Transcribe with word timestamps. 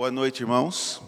Boa 0.00 0.10
noite, 0.10 0.42
irmãos. 0.42 1.02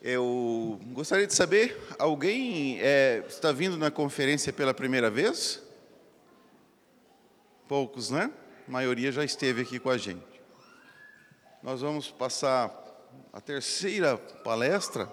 Eu 0.00 0.78
gostaria 0.92 1.26
de 1.26 1.34
saber, 1.34 1.76
alguém 1.98 2.78
é, 2.80 3.24
está 3.26 3.50
vindo 3.50 3.76
na 3.76 3.90
conferência 3.90 4.52
pela 4.52 4.72
primeira 4.72 5.10
vez? 5.10 5.60
Poucos, 7.66 8.10
né? 8.10 8.30
A 8.68 8.70
maioria 8.70 9.10
já 9.10 9.24
esteve 9.24 9.62
aqui 9.62 9.80
com 9.80 9.90
a 9.90 9.98
gente. 9.98 10.22
Nós 11.64 11.80
vamos 11.80 12.12
passar 12.12 12.72
a 13.32 13.40
terceira 13.40 14.16
palestra 14.16 15.12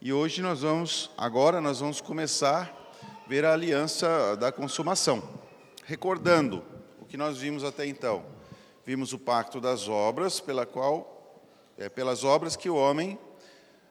e 0.00 0.12
hoje 0.12 0.40
nós 0.40 0.62
vamos, 0.62 1.10
agora 1.18 1.60
nós 1.60 1.80
vamos 1.80 2.00
começar 2.00 2.72
a 3.02 3.28
ver 3.28 3.44
a 3.44 3.52
aliança 3.52 4.36
da 4.36 4.52
consumação, 4.52 5.20
recordando 5.84 6.62
o 7.00 7.04
que 7.04 7.16
nós 7.16 7.38
vimos 7.38 7.64
até 7.64 7.84
então 7.84 8.35
vimos 8.86 9.12
o 9.12 9.18
pacto 9.18 9.60
das 9.60 9.88
obras, 9.88 10.38
pela 10.38 10.64
qual, 10.64 11.42
é, 11.76 11.88
pelas 11.88 12.22
obras 12.22 12.54
que 12.54 12.70
o 12.70 12.76
homem 12.76 13.18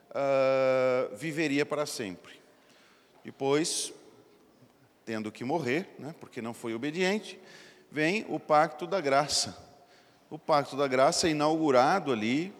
uh, 0.08 1.14
viveria 1.14 1.66
para 1.66 1.84
sempre. 1.84 2.40
Depois, 3.22 3.92
tendo 5.04 5.30
que 5.30 5.44
morrer, 5.44 5.94
né, 5.98 6.14
porque 6.18 6.40
não 6.40 6.54
foi 6.54 6.72
obediente, 6.74 7.38
vem 7.92 8.24
o 8.30 8.40
pacto 8.40 8.86
da 8.86 8.98
graça. 8.98 9.54
O 10.30 10.38
pacto 10.38 10.78
da 10.78 10.88
graça 10.88 11.28
é 11.28 11.30
inaugurado 11.30 12.10
ali 12.10 12.50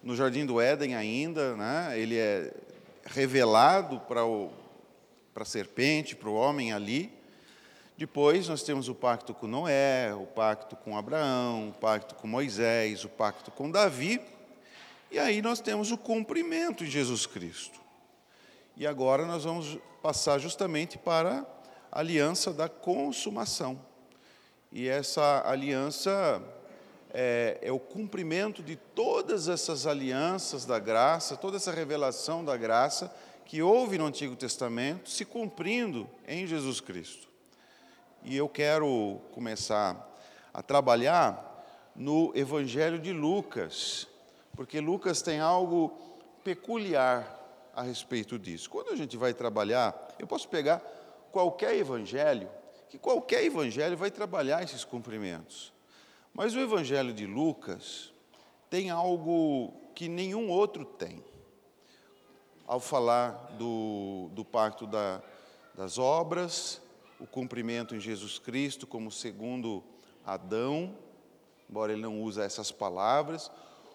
no 0.00 0.14
Jardim 0.14 0.46
do 0.46 0.60
Éden 0.60 0.94
ainda, 0.94 1.56
né, 1.56 1.98
ele 1.98 2.16
é 2.16 2.52
revelado 3.04 3.98
para, 4.00 4.24
o, 4.24 4.52
para 5.32 5.42
a 5.42 5.46
serpente, 5.46 6.14
para 6.14 6.28
o 6.28 6.34
homem 6.34 6.72
ali, 6.72 7.12
depois 7.96 8.48
nós 8.48 8.62
temos 8.62 8.88
o 8.88 8.94
pacto 8.94 9.32
com 9.32 9.46
Noé, 9.46 10.12
o 10.14 10.26
pacto 10.26 10.74
com 10.74 10.98
Abraão, 10.98 11.68
o 11.68 11.72
pacto 11.72 12.14
com 12.16 12.26
Moisés, 12.26 13.04
o 13.04 13.08
pacto 13.08 13.52
com 13.52 13.70
Davi, 13.70 14.20
e 15.10 15.18
aí 15.18 15.40
nós 15.40 15.60
temos 15.60 15.92
o 15.92 15.96
cumprimento 15.96 16.82
em 16.82 16.90
Jesus 16.90 17.24
Cristo. 17.24 17.80
E 18.76 18.84
agora 18.84 19.24
nós 19.24 19.44
vamos 19.44 19.78
passar 20.02 20.40
justamente 20.40 20.98
para 20.98 21.46
a 21.92 22.00
aliança 22.00 22.52
da 22.52 22.68
consumação. 22.68 23.80
E 24.72 24.88
essa 24.88 25.44
aliança 25.46 26.42
é, 27.10 27.58
é, 27.62 27.70
o 27.70 27.78
cumprimento 27.78 28.60
de 28.60 28.74
todas 28.74 29.46
essas 29.46 29.86
alianças 29.86 30.66
da 30.66 30.80
graça, 30.80 31.36
toda 31.36 31.58
essa 31.58 31.70
revelação 31.70 32.44
da 32.44 32.56
graça 32.56 33.14
que 33.44 33.62
houve 33.62 33.96
no 33.96 34.06
Antigo 34.06 34.34
Testamento, 34.34 35.08
se 35.08 35.24
cumprindo 35.24 36.10
em 36.26 36.44
Jesus 36.44 36.80
Cristo. 36.80 37.33
E 38.26 38.34
eu 38.34 38.48
quero 38.48 39.20
começar 39.32 40.10
a 40.52 40.62
trabalhar 40.62 41.92
no 41.94 42.32
Evangelho 42.34 42.98
de 42.98 43.12
Lucas, 43.12 44.08
porque 44.56 44.80
Lucas 44.80 45.20
tem 45.20 45.40
algo 45.40 45.92
peculiar 46.42 47.70
a 47.76 47.82
respeito 47.82 48.38
disso. 48.38 48.70
Quando 48.70 48.92
a 48.92 48.96
gente 48.96 49.14
vai 49.18 49.34
trabalhar, 49.34 50.08
eu 50.18 50.26
posso 50.26 50.48
pegar 50.48 50.82
qualquer 51.30 51.74
evangelho, 51.76 52.48
que 52.88 52.98
qualquer 52.98 53.44
evangelho 53.44 53.94
vai 53.94 54.10
trabalhar 54.10 54.62
esses 54.62 54.84
cumprimentos. 54.84 55.70
Mas 56.32 56.54
o 56.54 56.60
evangelho 56.60 57.12
de 57.12 57.26
Lucas 57.26 58.10
tem 58.70 58.88
algo 58.88 59.74
que 59.94 60.08
nenhum 60.08 60.48
outro 60.48 60.86
tem. 60.86 61.22
Ao 62.66 62.80
falar 62.80 63.32
do, 63.58 64.30
do 64.32 64.46
pacto 64.46 64.86
da, 64.86 65.20
das 65.74 65.98
obras, 65.98 66.80
o 67.18 67.26
cumprimento 67.26 67.94
em 67.94 68.00
Jesus 68.00 68.38
Cristo 68.38 68.86
como 68.86 69.10
segundo 69.10 69.82
Adão, 70.24 70.96
embora 71.68 71.92
ele 71.92 72.02
não 72.02 72.22
use 72.22 72.40
essas 72.40 72.70
palavras, 72.70 73.50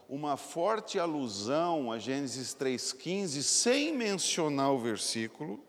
uma 0.07 0.38
forte 0.38 0.97
alusão 0.97 1.91
a 1.91 2.00
Gênesis 2.00 2.56
3,15, 2.56 3.41
sem 3.44 3.96
mencionar 3.96 4.72
o 4.72 4.79
versículo, 4.79 5.63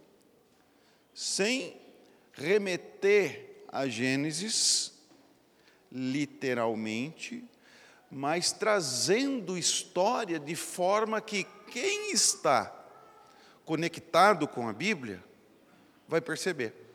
sem 1.12 1.76
remeter 2.32 3.64
a 3.68 3.86
Gênesis, 3.86 4.92
literalmente, 5.92 7.44
mas 8.10 8.50
trazendo 8.50 9.58
história 9.58 10.38
de 10.38 10.56
forma 10.56 11.20
que 11.20 11.44
quem 11.70 12.12
está 12.12 12.74
conectado 13.64 14.48
com 14.48 14.68
a 14.68 14.72
Bíblia 14.72 15.22
vai 16.08 16.20
perceber. 16.20 16.89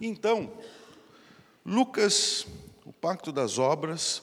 Então, 0.00 0.52
Lucas, 1.64 2.46
o 2.84 2.92
pacto 2.92 3.32
das 3.32 3.58
obras, 3.58 4.22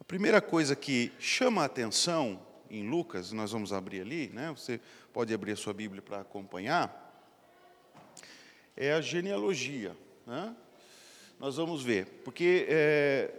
a 0.00 0.04
primeira 0.04 0.40
coisa 0.40 0.74
que 0.74 1.12
chama 1.18 1.62
a 1.62 1.66
atenção 1.66 2.40
em 2.68 2.88
Lucas, 2.88 3.30
nós 3.30 3.52
vamos 3.52 3.72
abrir 3.72 4.00
ali, 4.00 4.30
né? 4.30 4.50
Você 4.50 4.80
pode 5.12 5.32
abrir 5.32 5.52
a 5.52 5.56
sua 5.56 5.72
Bíblia 5.72 6.02
para 6.02 6.20
acompanhar, 6.20 7.08
é 8.76 8.92
a 8.92 9.00
genealogia, 9.00 9.96
né? 10.26 10.56
Nós 11.38 11.56
vamos 11.56 11.82
ver, 11.82 12.06
porque 12.24 12.66
é, 12.68 13.32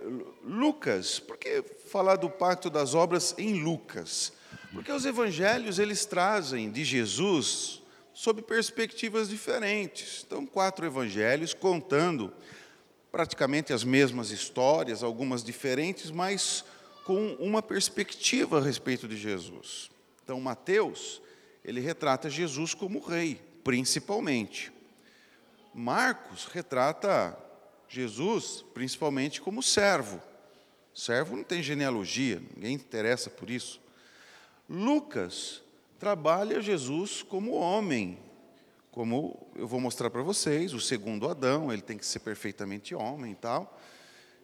Lucas, 0.43 1.19
por 1.19 1.37
que 1.37 1.61
falar 1.87 2.15
do 2.15 2.29
pacto 2.29 2.69
das 2.69 2.95
obras 2.95 3.35
em 3.37 3.61
Lucas? 3.61 4.33
Porque 4.73 4.91
os 4.91 5.05
evangelhos 5.05 5.79
eles 5.79 6.05
trazem 6.05 6.71
de 6.71 6.83
Jesus 6.83 7.80
sob 8.21 8.43
perspectivas 8.43 9.29
diferentes. 9.29 10.23
Então, 10.27 10.45
quatro 10.45 10.85
evangelhos 10.85 11.55
contando 11.55 12.31
praticamente 13.11 13.73
as 13.73 13.83
mesmas 13.83 14.29
histórias, 14.29 15.01
algumas 15.01 15.43
diferentes, 15.43 16.11
mas 16.11 16.63
com 17.03 17.33
uma 17.39 17.63
perspectiva 17.63 18.59
a 18.59 18.61
respeito 18.61 19.07
de 19.07 19.17
Jesus. 19.17 19.89
Então, 20.23 20.39
Mateus, 20.39 21.19
ele 21.65 21.79
retrata 21.79 22.29
Jesus 22.29 22.75
como 22.75 22.99
rei, 22.99 23.41
principalmente. 23.63 24.71
Marcos 25.73 26.45
retrata 26.45 27.35
Jesus 27.89 28.63
principalmente 28.71 29.41
como 29.41 29.63
servo. 29.63 30.21
Servo 30.93 31.35
não 31.35 31.43
tem 31.43 31.63
genealogia, 31.63 32.39
ninguém 32.55 32.75
interessa 32.75 33.31
por 33.31 33.49
isso. 33.49 33.81
Lucas 34.69 35.63
trabalha 36.01 36.59
Jesus 36.59 37.21
como 37.21 37.51
homem, 37.51 38.17
como 38.89 39.47
eu 39.55 39.67
vou 39.67 39.79
mostrar 39.79 40.09
para 40.09 40.23
vocês, 40.23 40.73
o 40.73 40.79
segundo 40.79 41.29
Adão, 41.29 41.71
ele 41.71 41.83
tem 41.83 41.95
que 41.95 42.05
ser 42.07 42.21
perfeitamente 42.21 42.95
homem 42.95 43.33
e 43.33 43.35
tal. 43.35 43.79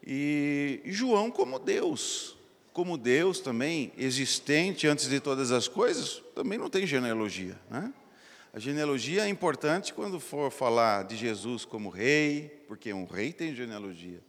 E 0.06 0.84
João 0.85 1.31
como 1.31 1.57
Deus, 1.57 2.38
como 2.72 2.96
Deus 2.96 3.40
também 3.40 3.91
existente 3.97 4.88
antes 4.88 5.09
de 5.09 5.19
todas 5.19 5.51
as 5.51 5.67
coisas, 5.67 6.22
também 6.35 6.59
não 6.59 6.69
tem 6.69 6.85
genealogia, 6.85 7.59
né? 7.72 7.91
A 8.53 8.59
genealogia 8.59 9.23
é 9.23 9.28
importante 9.28 9.96
quando 9.96 10.19
for 10.19 10.51
falar 10.51 11.06
de 11.06 11.17
Jesus 11.17 11.66
como 11.66 11.90
rei, 11.90 12.63
porque 12.67 12.94
um 12.94 13.06
rei 13.06 13.34
tem 13.34 13.56
genealogia. 13.56 14.22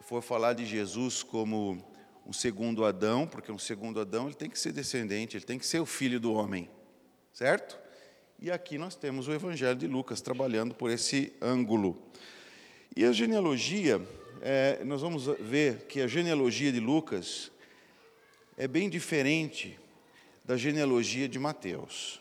For 0.00 0.22
falar 0.22 0.54
de 0.54 0.64
Jesus 0.64 1.22
como 1.22 1.84
um 2.28 2.32
segundo 2.32 2.84
Adão, 2.84 3.26
porque 3.26 3.50
um 3.50 3.58
segundo 3.58 3.98
Adão 3.98 4.26
ele 4.26 4.34
tem 4.34 4.50
que 4.50 4.58
ser 4.58 4.70
descendente, 4.70 5.38
ele 5.38 5.46
tem 5.46 5.58
que 5.58 5.66
ser 5.66 5.80
o 5.80 5.86
filho 5.86 6.20
do 6.20 6.34
homem, 6.34 6.68
certo? 7.32 7.78
E 8.38 8.50
aqui 8.50 8.76
nós 8.76 8.94
temos 8.94 9.26
o 9.26 9.32
Evangelho 9.32 9.78
de 9.78 9.86
Lucas 9.86 10.20
trabalhando 10.20 10.74
por 10.74 10.90
esse 10.90 11.32
ângulo. 11.40 11.96
E 12.94 13.02
a 13.06 13.12
genealogia, 13.12 13.98
é, 14.42 14.84
nós 14.84 15.00
vamos 15.00 15.24
ver 15.40 15.86
que 15.86 16.02
a 16.02 16.06
genealogia 16.06 16.70
de 16.70 16.80
Lucas 16.80 17.50
é 18.58 18.68
bem 18.68 18.90
diferente 18.90 19.80
da 20.44 20.56
genealogia 20.56 21.26
de 21.26 21.38
Mateus. 21.38 22.20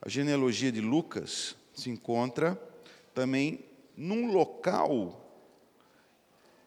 A 0.00 0.08
genealogia 0.08 0.70
de 0.70 0.80
Lucas 0.80 1.56
se 1.74 1.90
encontra 1.90 2.56
também 3.12 3.64
num 3.96 4.30
local 4.32 5.20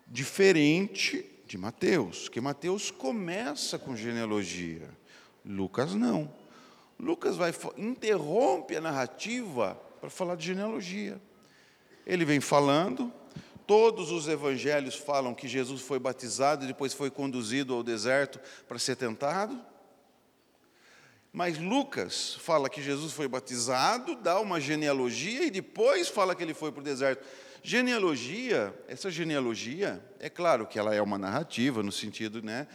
diferente 0.06 1.26
de 1.48 1.58
Mateus, 1.58 2.28
que 2.28 2.42
Mateus 2.42 2.92
começa 2.92 3.80
com 3.80 3.96
genealogia, 3.96 4.90
Lucas 5.46 5.96
não. 5.96 6.32
Lucas 7.00 7.38
vai 7.38 7.54
interrompe 7.78 8.76
a 8.76 8.82
narrativa 8.82 9.80
para 10.02 10.10
falar 10.10 10.36
de 10.36 10.46
genealogia. 10.46 11.22
Ele 12.06 12.26
vem 12.26 12.42
falando, 12.42 13.14
todos 13.66 14.12
os 14.12 14.28
evangelhos 14.28 14.96
falam 14.96 15.34
que 15.34 15.48
Jesus 15.48 15.82
foi 15.82 16.00
batizado 16.00 16.66
e 16.66 16.68
depois 16.68 16.94
foi 16.94 17.10
conduzido 17.10 17.74
ao 17.74 17.82
deserto 17.82 18.40
para 18.68 18.78
ser 18.78 18.98
tentado. 18.98 19.58
Mas 21.32 21.58
Lucas 21.58 22.36
fala 22.42 22.70
que 22.70 22.82
Jesus 22.82 23.14
foi 23.14 23.28
batizado, 23.28 24.16
dá 24.16 24.40
uma 24.40 24.60
genealogia 24.60 25.46
e 25.46 25.52
depois 25.52 26.10
fala 26.10 26.36
que 26.36 26.44
ele 26.44 26.54
foi 26.54 26.72
para 26.72 26.82
o 26.82 26.84
deserto. 26.84 27.24
Genealogia, 27.68 28.74
essa 28.88 29.12
genealogia, 29.12 30.02
é 30.22 30.30
claro 30.30 30.66
que 30.66 30.80
ela 30.80 30.96
é 30.96 31.02
uma 31.02 31.18
narrativa, 31.18 31.84
no 31.84 31.92
sentido, 31.92 32.42
né, 32.42 32.66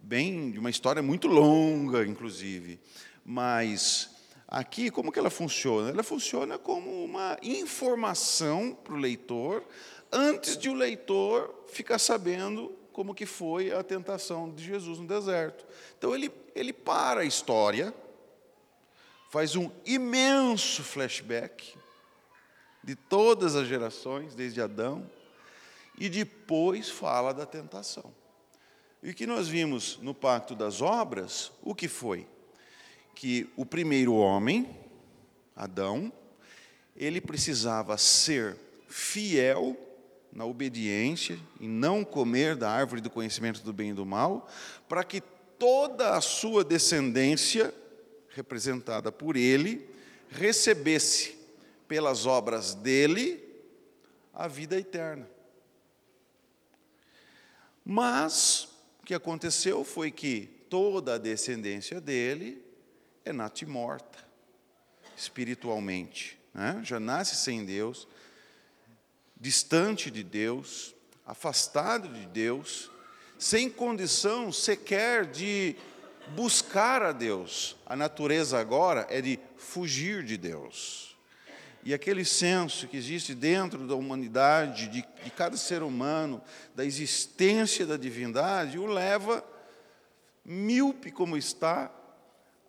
bem, 0.00 0.50
de 0.50 0.58
uma 0.58 0.68
história 0.68 1.00
muito 1.00 1.28
longa, 1.28 2.04
inclusive. 2.04 2.80
Mas 3.24 4.10
aqui, 4.48 4.90
como 4.90 5.12
que 5.12 5.20
ela 5.20 5.30
funciona? 5.30 5.90
Ela 5.90 6.02
funciona 6.02 6.58
como 6.58 7.04
uma 7.04 7.38
informação 7.44 8.76
para 8.82 8.94
o 8.94 8.96
leitor 8.96 9.64
antes 10.10 10.58
de 10.58 10.68
o 10.68 10.74
leitor 10.74 11.66
ficar 11.68 12.00
sabendo 12.00 12.76
como 12.92 13.14
que 13.14 13.26
foi 13.26 13.70
a 13.70 13.84
tentação 13.84 14.52
de 14.52 14.64
Jesus 14.64 14.98
no 14.98 15.06
deserto. 15.06 15.64
Então 15.96 16.12
ele, 16.12 16.28
ele 16.56 16.72
para 16.72 17.20
a 17.20 17.24
história, 17.24 17.94
faz 19.30 19.54
um 19.54 19.70
imenso 19.86 20.82
flashback 20.82 21.78
de 22.82 22.94
todas 22.94 23.56
as 23.56 23.68
gerações, 23.68 24.34
desde 24.34 24.60
Adão, 24.60 25.08
e 25.98 26.08
depois 26.08 26.88
fala 26.88 27.32
da 27.32 27.44
tentação. 27.44 28.12
E 29.02 29.10
o 29.10 29.14
que 29.14 29.26
nós 29.26 29.48
vimos 29.48 29.98
no 30.02 30.14
pacto 30.14 30.54
das 30.54 30.80
obras, 30.80 31.52
o 31.62 31.74
que 31.74 31.88
foi? 31.88 32.26
Que 33.14 33.50
o 33.56 33.64
primeiro 33.64 34.14
homem, 34.14 34.68
Adão, 35.54 36.12
ele 36.96 37.20
precisava 37.20 37.96
ser 37.96 38.56
fiel 38.88 39.76
na 40.32 40.44
obediência 40.44 41.38
e 41.58 41.66
não 41.66 42.04
comer 42.04 42.56
da 42.56 42.70
árvore 42.70 43.00
do 43.00 43.10
conhecimento 43.10 43.62
do 43.62 43.72
bem 43.72 43.90
e 43.90 43.94
do 43.94 44.06
mal, 44.06 44.48
para 44.88 45.02
que 45.02 45.20
toda 45.58 46.14
a 46.16 46.20
sua 46.20 46.62
descendência, 46.62 47.74
representada 48.30 49.10
por 49.10 49.36
ele, 49.36 49.88
recebesse 50.30 51.39
pelas 51.90 52.24
obras 52.24 52.72
dele 52.72 53.44
a 54.32 54.46
vida 54.46 54.78
eterna. 54.78 55.28
Mas 57.84 58.68
o 59.02 59.04
que 59.04 59.12
aconteceu 59.12 59.82
foi 59.82 60.12
que 60.12 60.46
toda 60.70 61.14
a 61.14 61.18
descendência 61.18 62.00
dele 62.00 62.64
é 63.24 63.32
natimorta, 63.32 64.24
espiritualmente, 65.16 66.38
né? 66.54 66.80
já 66.84 67.00
nasce 67.00 67.34
sem 67.34 67.64
Deus, 67.64 68.06
distante 69.36 70.12
de 70.12 70.22
Deus, 70.22 70.94
afastado 71.26 72.08
de 72.08 72.24
Deus, 72.26 72.88
sem 73.36 73.68
condição 73.68 74.52
sequer 74.52 75.26
de 75.26 75.74
buscar 76.36 77.02
a 77.02 77.10
Deus. 77.10 77.76
A 77.84 77.96
natureza 77.96 78.60
agora 78.60 79.08
é 79.10 79.20
de 79.20 79.40
fugir 79.56 80.22
de 80.22 80.36
Deus. 80.36 81.09
E 81.82 81.94
aquele 81.94 82.24
senso 82.24 82.86
que 82.86 82.96
existe 82.96 83.34
dentro 83.34 83.86
da 83.86 83.94
humanidade, 83.94 84.88
de, 84.88 85.04
de 85.24 85.30
cada 85.30 85.56
ser 85.56 85.82
humano, 85.82 86.42
da 86.74 86.84
existência 86.84 87.86
da 87.86 87.96
divindade, 87.96 88.78
o 88.78 88.86
leva, 88.86 89.42
míope 90.44 91.10
como 91.10 91.36
está, 91.36 91.90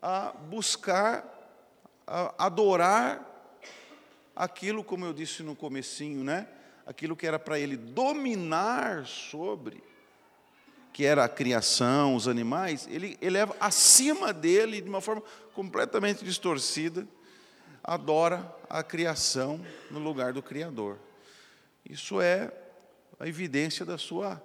a 0.02 0.32
buscar, 0.32 1.26
a 2.08 2.46
adorar 2.46 3.28
aquilo, 4.36 4.84
como 4.84 5.06
eu 5.06 5.14
disse 5.14 5.44
no 5.44 5.56
comecinho, 5.56 6.24
né? 6.24 6.48
aquilo 6.86 7.16
que 7.16 7.28
era 7.28 7.40
para 7.40 7.60
ele 7.60 7.78
dominar 7.78 9.06
sobre, 9.06 9.84
que 10.94 11.06
era 11.06 11.24
a 11.24 11.30
criação, 11.30 12.16
os 12.16 12.28
animais, 12.28 12.88
ele 12.90 13.18
eleva 13.22 13.56
acima 13.60 14.34
dele 14.34 14.82
de 14.82 14.90
uma 14.90 15.02
forma 15.02 15.24
completamente 15.54 16.24
distorcida, 16.24 17.08
adora 17.84 18.56
a 18.70 18.84
criação 18.84 19.60
no 19.90 20.00
lugar 20.00 20.34
do 20.34 20.42
Criador. 20.42 20.98
Isso 21.88 22.22
é 22.22 22.52
a 23.20 23.28
evidência 23.28 23.86
da 23.86 23.98
sua 23.98 24.42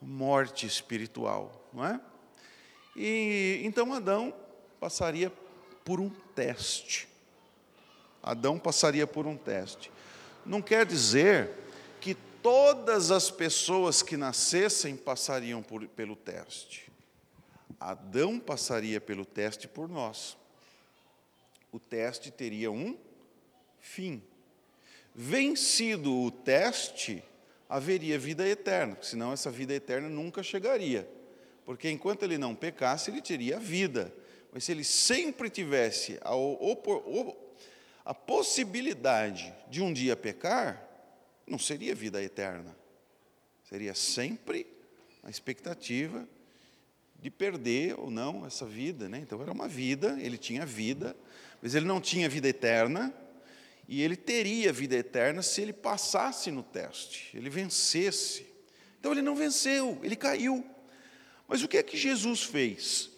morte 0.00 0.66
espiritual, 0.66 1.68
não 1.72 1.84
é? 1.84 2.00
E 2.96 3.60
então 3.64 3.92
Adão 3.92 4.34
passaria 4.78 5.32
por 5.84 6.00
um 6.00 6.10
teste. 6.34 7.08
Adão 8.22 8.58
passaria 8.58 9.06
por 9.06 9.26
um 9.26 9.36
teste. 9.36 9.90
Não 10.44 10.60
quer 10.60 10.84
dizer 10.84 11.50
que 12.00 12.14
todas 12.42 13.10
as 13.10 13.30
pessoas 13.30 14.02
que 14.02 14.16
nascessem 14.16 14.96
passariam 14.96 15.62
por, 15.62 15.86
pelo 15.88 16.16
teste. 16.16 16.90
Adão 17.78 18.38
passaria 18.38 19.00
pelo 19.00 19.24
teste 19.24 19.68
por 19.68 19.88
nós. 19.88 20.36
O 21.72 21.78
teste 21.78 22.30
teria 22.30 22.70
um 22.70 22.98
fim. 23.78 24.22
Vencido 25.14 26.14
o 26.14 26.30
teste, 26.30 27.22
haveria 27.68 28.18
vida 28.18 28.46
eterna, 28.48 28.96
senão 29.02 29.32
essa 29.32 29.50
vida 29.50 29.74
eterna 29.74 30.08
nunca 30.08 30.42
chegaria. 30.42 31.08
Porque 31.64 31.90
enquanto 31.90 32.22
ele 32.24 32.38
não 32.38 32.54
pecasse, 32.54 33.10
ele 33.10 33.22
teria 33.22 33.58
vida. 33.58 34.12
Mas 34.52 34.64
se 34.64 34.72
ele 34.72 34.84
sempre 34.84 35.48
tivesse 35.48 36.18
a, 36.22 36.32
a 38.04 38.14
possibilidade 38.14 39.54
de 39.68 39.80
um 39.80 39.92
dia 39.92 40.16
pecar, 40.16 40.88
não 41.46 41.58
seria 41.58 41.94
vida 41.94 42.22
eterna. 42.22 42.76
Seria 43.68 43.94
sempre 43.94 44.66
a 45.22 45.30
expectativa 45.30 46.26
de 47.20 47.30
perder 47.30 47.98
ou 47.98 48.10
não 48.10 48.44
essa 48.46 48.66
vida. 48.66 49.08
Né? 49.08 49.18
Então 49.18 49.40
era 49.40 49.52
uma 49.52 49.68
vida, 49.68 50.18
ele 50.20 50.38
tinha 50.38 50.64
vida, 50.66 51.16
mas 51.62 51.74
ele 51.74 51.86
não 51.86 52.00
tinha 52.00 52.28
vida 52.28 52.48
eterna, 52.48 53.14
e 53.88 54.02
ele 54.02 54.16
teria 54.16 54.72
vida 54.72 54.96
eterna 54.96 55.42
se 55.42 55.60
ele 55.60 55.72
passasse 55.72 56.50
no 56.50 56.62
teste, 56.62 57.36
ele 57.36 57.50
vencesse. 57.50 58.46
Então 58.98 59.10
ele 59.10 59.22
não 59.22 59.34
venceu, 59.34 59.98
ele 60.02 60.14
caiu. 60.14 60.64
Mas 61.48 61.62
o 61.62 61.68
que 61.68 61.76
é 61.76 61.82
que 61.82 61.96
Jesus 61.96 62.44
fez? 62.44 63.10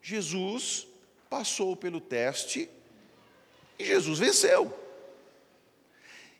Jesus 0.00 0.86
passou 1.28 1.74
pelo 1.74 2.00
teste 2.00 2.70
e 3.78 3.84
Jesus 3.84 4.18
venceu. 4.20 4.72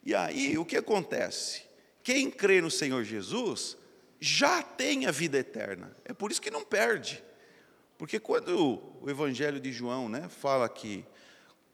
E 0.05 0.15
aí, 0.15 0.57
o 0.57 0.65
que 0.65 0.77
acontece? 0.77 1.63
Quem 2.03 2.31
crê 2.31 2.61
no 2.61 2.71
Senhor 2.71 3.05
Jesus 3.05 3.77
já 4.21 4.63
tem 4.63 5.07
a 5.07 5.11
vida 5.11 5.39
eterna. 5.39 5.97
É 6.05 6.13
por 6.13 6.31
isso 6.31 6.41
que 6.41 6.51
não 6.51 6.65
perde. 6.65 7.23
Porque 7.99 8.21
quando 8.21 8.81
o 9.01 9.11
Evangelho 9.11 9.61
de 9.61 9.73
João 9.73 10.09
né, 10.09 10.29
fala 10.29 10.69
que 10.69 11.05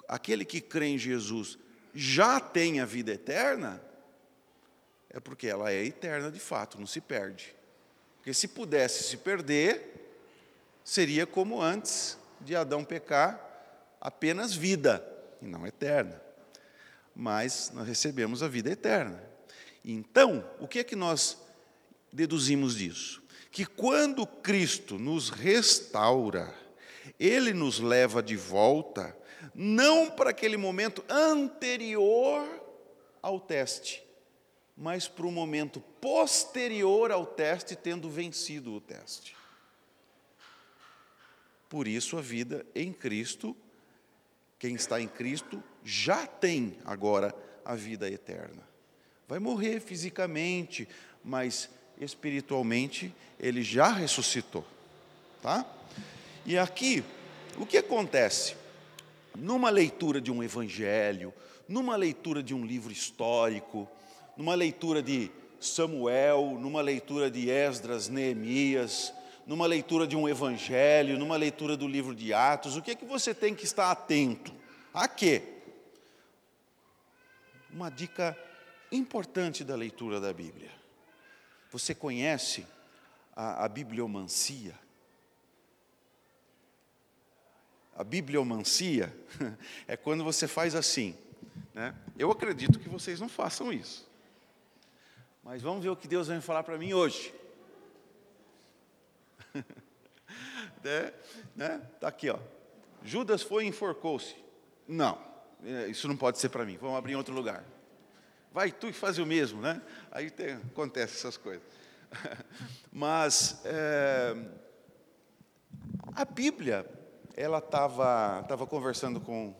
aquele 0.08 0.44
que 0.44 0.60
crê 0.60 0.86
em 0.86 0.98
Jesus 0.98 1.58
já 1.94 2.38
tem 2.38 2.80
a 2.80 2.84
vida 2.84 3.12
eterna, 3.12 3.82
é 5.10 5.18
porque 5.18 5.46
ela 5.46 5.72
é 5.72 5.84
eterna 5.84 6.30
de 6.30 6.38
fato, 6.38 6.78
não 6.78 6.86
se 6.86 7.00
perde. 7.00 7.54
Porque 8.16 8.34
se 8.34 8.48
pudesse 8.48 9.04
se 9.04 9.16
perder, 9.16 10.10
seria 10.84 11.26
como 11.26 11.62
antes 11.62 12.18
de 12.40 12.54
Adão 12.54 12.84
pecar, 12.84 13.42
apenas 14.00 14.54
vida, 14.54 15.02
e 15.40 15.46
não 15.46 15.66
eterna 15.66 16.26
mas 17.16 17.72
nós 17.74 17.88
recebemos 17.88 18.42
a 18.42 18.48
vida 18.48 18.70
eterna. 18.70 19.22
Então, 19.82 20.44
o 20.60 20.68
que 20.68 20.80
é 20.80 20.84
que 20.84 20.94
nós 20.94 21.38
deduzimos 22.12 22.76
disso? 22.76 23.22
Que 23.50 23.64
quando 23.64 24.26
Cristo 24.26 24.98
nos 24.98 25.30
restaura, 25.30 26.54
Ele 27.18 27.54
nos 27.54 27.80
leva 27.80 28.22
de 28.22 28.36
volta, 28.36 29.16
não 29.54 30.10
para 30.10 30.30
aquele 30.30 30.56
momento 30.56 31.04
anterior 31.08 32.44
ao 33.22 33.40
teste, 33.40 34.02
mas 34.76 35.08
para 35.08 35.26
o 35.26 35.32
momento 35.32 35.80
posterior 36.00 37.10
ao 37.10 37.24
teste, 37.24 37.74
tendo 37.74 38.10
vencido 38.10 38.74
o 38.74 38.80
teste. 38.80 39.36
Por 41.68 41.88
isso, 41.88 42.16
a 42.16 42.20
vida 42.20 42.64
em 42.74 42.92
Cristo, 42.92 43.56
quem 44.58 44.74
está 44.74 45.00
em 45.00 45.08
Cristo, 45.08 45.62
já 45.84 46.26
tem 46.26 46.78
agora 46.84 47.34
a 47.64 47.74
vida 47.74 48.08
eterna. 48.10 48.62
Vai 49.26 49.38
morrer 49.38 49.80
fisicamente, 49.80 50.88
mas 51.24 51.68
espiritualmente 52.00 53.12
ele 53.40 53.62
já 53.62 53.88
ressuscitou, 53.88 54.64
tá? 55.42 55.66
E 56.44 56.56
aqui, 56.56 57.02
o 57.58 57.66
que 57.66 57.78
acontece? 57.78 58.54
Numa 59.38 59.70
leitura 59.70 60.20
de 60.20 60.30
um 60.30 60.42
evangelho, 60.42 61.32
numa 61.68 61.96
leitura 61.96 62.42
de 62.42 62.54
um 62.54 62.64
livro 62.64 62.92
histórico, 62.92 63.88
numa 64.36 64.54
leitura 64.54 65.02
de 65.02 65.30
Samuel, 65.60 66.56
numa 66.60 66.80
leitura 66.80 67.30
de 67.30 67.50
Esdras, 67.50 68.08
Neemias, 68.08 69.12
numa 69.46 69.66
leitura 69.66 70.06
de 70.06 70.16
um 70.16 70.28
evangelho, 70.28 71.18
numa 71.18 71.36
leitura 71.36 71.76
do 71.76 71.86
livro 71.86 72.14
de 72.14 72.32
Atos, 72.32 72.76
o 72.76 72.82
que 72.82 72.90
é 72.90 72.94
que 72.94 73.04
você 73.04 73.34
tem 73.34 73.54
que 73.54 73.64
estar 73.64 73.90
atento? 73.90 74.52
A 74.92 75.06
quê? 75.06 75.56
uma 77.76 77.90
dica 77.90 78.34
importante 78.90 79.62
da 79.62 79.76
leitura 79.76 80.18
da 80.18 80.32
Bíblia. 80.32 80.70
Você 81.70 81.94
conhece 81.94 82.66
a, 83.34 83.66
a 83.66 83.68
bibliomancia? 83.68 84.74
A 87.96 88.04
bibliomancia 88.04 89.14
é 89.88 89.96
quando 89.96 90.22
você 90.22 90.46
faz 90.46 90.74
assim. 90.74 91.16
Né? 91.72 91.94
Eu 92.18 92.30
acredito 92.30 92.78
que 92.78 92.88
vocês 92.88 93.18
não 93.18 93.28
façam 93.28 93.72
isso. 93.72 94.06
Mas 95.42 95.62
vamos 95.62 95.82
ver 95.82 95.88
o 95.88 95.96
que 95.96 96.06
Deus 96.06 96.28
vai 96.28 96.40
falar 96.40 96.62
para 96.62 96.76
mim 96.76 96.92
hoje. 96.92 97.34
né? 100.84 101.12
Né? 101.54 101.80
Tá 101.98 102.08
aqui, 102.08 102.28
ó. 102.28 102.38
Judas 103.02 103.40
foi 103.42 103.64
e 103.64 103.68
enforcou-se. 103.68 104.36
Não. 104.86 105.18
É, 105.64 105.88
isso 105.88 106.06
não 106.06 106.16
pode 106.16 106.38
ser 106.38 106.50
para 106.50 106.64
mim, 106.66 106.76
vamos 106.76 106.98
abrir 106.98 107.12
em 107.12 107.16
outro 107.16 107.34
lugar. 107.34 107.64
vai 108.52 108.70
tu 108.70 108.88
e 108.88 108.92
faz 108.92 109.18
o 109.18 109.24
mesmo, 109.24 109.60
né? 109.60 109.80
Aí 110.10 110.30
tem, 110.30 110.54
acontece 110.54 111.14
essas 111.14 111.36
coisas. 111.36 111.62
Mas 112.92 113.60
é, 113.64 114.36
a 116.14 116.24
Bíblia, 116.24 116.86
ela 117.36 117.58
estava 117.58 118.42
tava 118.48 118.66
conversando 118.66 119.20
com 119.20 119.48
o 119.48 119.56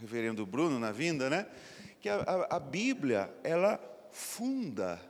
reverendo 0.00 0.46
Bruno 0.46 0.78
na 0.78 0.90
vinda, 0.90 1.28
né? 1.28 1.46
Que 2.00 2.08
a, 2.08 2.16
a, 2.16 2.56
a 2.56 2.58
Bíblia, 2.58 3.32
ela 3.44 3.78
funda 4.10 5.00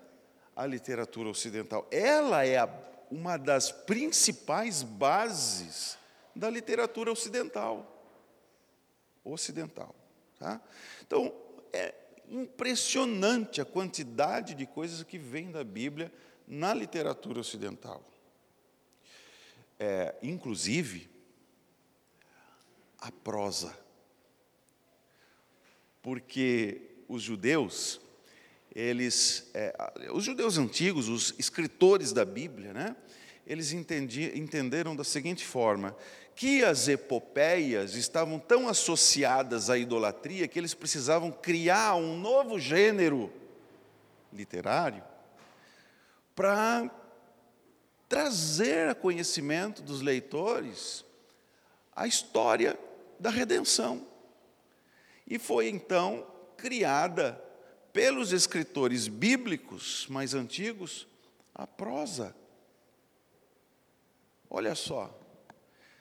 a 0.57 0.67
literatura 0.67 1.29
ocidental. 1.29 1.87
Ela 1.91 2.45
é 2.45 2.59
a, 2.59 2.69
uma 3.11 3.37
das 3.37 3.71
principais 3.71 4.83
bases 4.83 5.97
da 6.35 6.51
literatura 6.51 7.13
ocidental. 7.13 8.05
Ocidental. 9.25 9.95
Tá? 10.39 10.61
Então, 11.07 11.33
é 11.73 11.95
impressionante 12.29 13.61
a 13.61 13.65
quantidade 13.65 14.55
de 14.55 14.67
coisas 14.67 15.03
que 15.03 15.19
vem 15.19 15.51
da 15.51 15.63
Bíblia 15.63 16.13
na 16.47 16.75
literatura 16.75 17.41
ocidental. 17.41 18.03
É, 19.79 20.15
inclusive, 20.23 21.10
a 23.01 23.11
prosa. 23.11 23.77
Porque 26.03 26.83
os 27.09 27.23
judeus, 27.23 28.01
eles, 28.75 29.51
é, 29.55 29.75
os 30.13 30.25
judeus 30.25 30.59
antigos, 30.59 31.09
os 31.09 31.35
escritores 31.39 32.13
da 32.13 32.25
Bíblia, 32.25 32.73
né, 32.73 32.97
eles 33.47 33.73
entendi, 33.73 34.31
entenderam 34.39 34.95
da 34.95 35.05
seguinte 35.05 35.45
forma: 35.45 35.97
que 36.35 36.65
as 36.65 36.89
epopeias 36.89 37.95
estavam 37.95 38.39
tão 38.39 38.69
associadas 38.69 39.69
à 39.69 39.77
idolatria 39.77 40.49
que 40.49 40.59
eles 40.59 40.75
precisavam 40.75 41.31
criar 41.31 41.97
um 41.97 42.19
novo 42.19 42.59
gênero 42.59 43.33
literário 44.33 45.03
para 46.35 46.91
trazer 48.09 48.89
a 48.89 48.95
conhecimento 48.95 49.83
dos 49.83 50.01
leitores 50.01 51.05
a 51.95 52.07
história 52.07 52.79
da 53.21 53.31
redenção. 53.31 54.07
E 55.27 55.39
foi 55.39 55.69
então 55.69 56.27
criada 56.57 57.33
pelos 57.93 58.33
escritores 58.33 59.07
bíblicos 59.07 60.07
mais 60.09 60.35
antigos 60.35 61.07
a 61.55 61.67
prosa. 61.67 62.35
Olha 64.49 64.75
só, 64.75 65.17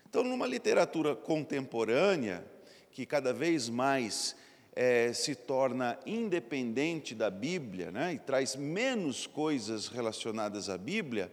então, 0.10 0.24
numa 0.24 0.48
literatura 0.48 1.16
contemporânea, 1.16 2.44
que 2.92 3.06
cada 3.06 3.32
vez 3.32 3.70
mais 3.70 4.36
é, 4.76 5.14
se 5.14 5.36
torna 5.36 6.00
independente 6.04 7.14
da 7.14 7.30
Bíblia 7.30 7.92
né, 7.92 8.16
e 8.16 8.20
traz 8.20 8.56
menos 8.56 9.28
coisas 9.28 9.88
relacionadas 9.88 10.68
à 10.68 10.80
Bíblia, 10.80 11.32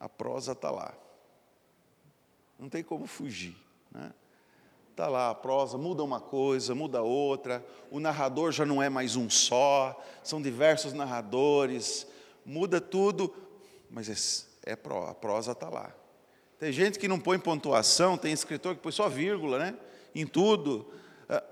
a 0.00 0.08
prosa 0.08 0.52
está 0.52 0.70
lá. 0.70 0.96
Não 2.58 2.70
tem 2.70 2.82
como 2.82 3.06
fugir. 3.06 3.54
Né? 3.90 4.10
Está 4.92 5.08
lá 5.08 5.30
a 5.30 5.34
prosa, 5.34 5.78
muda 5.78 6.04
uma 6.04 6.20
coisa, 6.20 6.74
muda 6.74 7.00
outra, 7.00 7.64
o 7.90 7.98
narrador 7.98 8.52
já 8.52 8.66
não 8.66 8.82
é 8.82 8.90
mais 8.90 9.16
um 9.16 9.30
só, 9.30 9.98
são 10.22 10.40
diversos 10.40 10.92
narradores, 10.92 12.06
muda 12.44 12.78
tudo, 12.78 13.34
mas 13.90 14.46
é, 14.66 14.72
é 14.72 14.74
a 14.74 15.14
prosa 15.14 15.52
está 15.52 15.70
lá. 15.70 15.94
Tem 16.58 16.70
gente 16.70 16.98
que 16.98 17.08
não 17.08 17.18
põe 17.18 17.38
pontuação, 17.38 18.18
tem 18.18 18.34
escritor 18.34 18.74
que 18.74 18.82
põe 18.82 18.92
só 18.92 19.08
vírgula, 19.08 19.58
né? 19.58 19.78
Em 20.14 20.26
tudo. 20.26 20.92
Ah, 21.26 21.42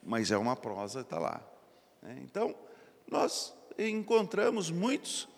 mas 0.00 0.30
é 0.30 0.38
uma 0.38 0.54
prosa, 0.54 1.00
está 1.00 1.18
lá. 1.18 1.42
Né? 2.00 2.20
Então, 2.22 2.54
nós 3.10 3.52
encontramos 3.76 4.70
muitos 4.70 5.28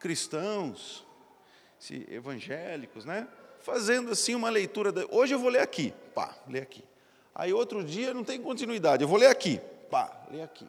cristãos, 0.00 1.06
evangélicos, 2.10 3.04
né? 3.04 3.28
Fazendo 3.60 4.10
assim 4.10 4.34
uma 4.34 4.50
leitura. 4.50 4.90
De... 4.90 5.06
Hoje 5.08 5.32
eu 5.34 5.38
vou 5.38 5.50
ler 5.50 5.60
aqui, 5.60 5.94
pá, 6.12 6.36
ler 6.48 6.62
aqui. 6.62 6.84
Aí 7.38 7.52
outro 7.52 7.84
dia 7.84 8.14
não 8.14 8.24
tem 8.24 8.40
continuidade, 8.40 9.02
eu 9.02 9.08
vou 9.08 9.18
ler 9.18 9.26
aqui, 9.26 9.60
pá, 9.90 10.10
ler 10.30 10.40
aqui. 10.40 10.66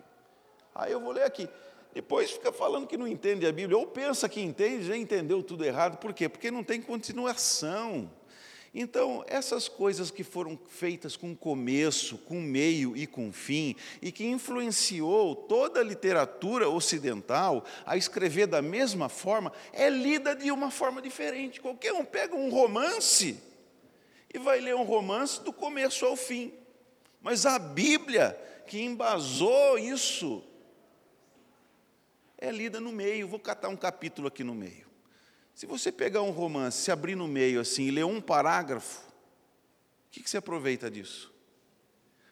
Aí 0.76 0.92
eu 0.92 1.00
vou 1.00 1.14
ler 1.14 1.24
aqui. 1.24 1.48
Depois 1.94 2.30
fica 2.30 2.52
falando 2.52 2.86
que 2.86 2.98
não 2.98 3.08
entende 3.08 3.48
a 3.48 3.52
Bíblia, 3.54 3.78
ou 3.78 3.88
pensa 3.88 4.28
que 4.28 4.42
entende, 4.42 4.84
já 4.86 4.98
entendeu 4.98 5.42
tudo 5.42 5.64
errado. 5.64 5.98
Por 5.98 6.14
quê? 6.14 6.28
Porque 6.28 6.52
não 6.52 6.66
tem 6.66 6.82
continuação. 6.82 8.12
Então, 8.76 9.24
essas 9.28 9.70
coisas 9.70 10.12
que 10.12 10.26
foram 10.26 10.60
feitas 10.68 11.16
com 11.16 11.34
começo, 11.34 12.18
com 12.18 12.42
meio 12.42 12.98
e 12.98 13.08
com 13.08 13.32
fim, 13.32 13.74
e 14.02 14.12
que 14.12 14.26
influenciou 14.26 15.38
toda 15.38 15.80
a 15.80 15.84
literatura 15.84 16.70
ocidental 16.70 17.64
a 17.86 17.96
escrever 17.96 18.46
da 18.46 18.62
mesma 18.62 19.08
forma, 19.08 19.54
é 19.72 19.90
lida 19.90 20.36
de 20.36 20.52
uma 20.52 20.70
forma 20.70 21.02
diferente. 21.02 21.62
Qualquer 21.62 21.94
um 21.94 22.04
pega 22.04 22.36
um 22.36 22.50
romance 22.50 23.42
e 24.38 24.40
vai 24.40 24.60
ler 24.60 24.76
um 24.76 24.84
romance 24.84 25.42
do 25.42 25.52
começo 25.52 26.06
ao 26.06 26.16
fim. 26.16 26.54
Mas 27.22 27.46
a 27.46 27.60
Bíblia, 27.60 28.40
que 28.68 28.82
embasou 28.82 29.78
isso, 29.78 30.44
é 32.38 32.52
lida 32.52 32.80
no 32.80 32.92
meio. 32.92 33.28
Vou 33.28 33.40
catar 33.40 33.68
um 33.70 33.76
capítulo 33.76 34.28
aqui 34.28 34.44
no 34.44 34.56
meio. 34.56 34.88
Se 35.54 35.66
você 35.66 35.92
pegar 35.92 36.22
um 36.22 36.30
romance, 36.30 36.84
se 36.84 36.92
abrir 36.92 37.16
no 37.16 37.28
meio 37.28 37.60
assim 37.60 37.86
e 37.86 37.92
ler 37.92 38.06
um 38.06 38.22
parágrafo, 38.22 39.02
o 40.08 40.12
que, 40.12 40.30
você 40.30 40.38
aproveita 40.38 40.90
disso? 40.90 41.34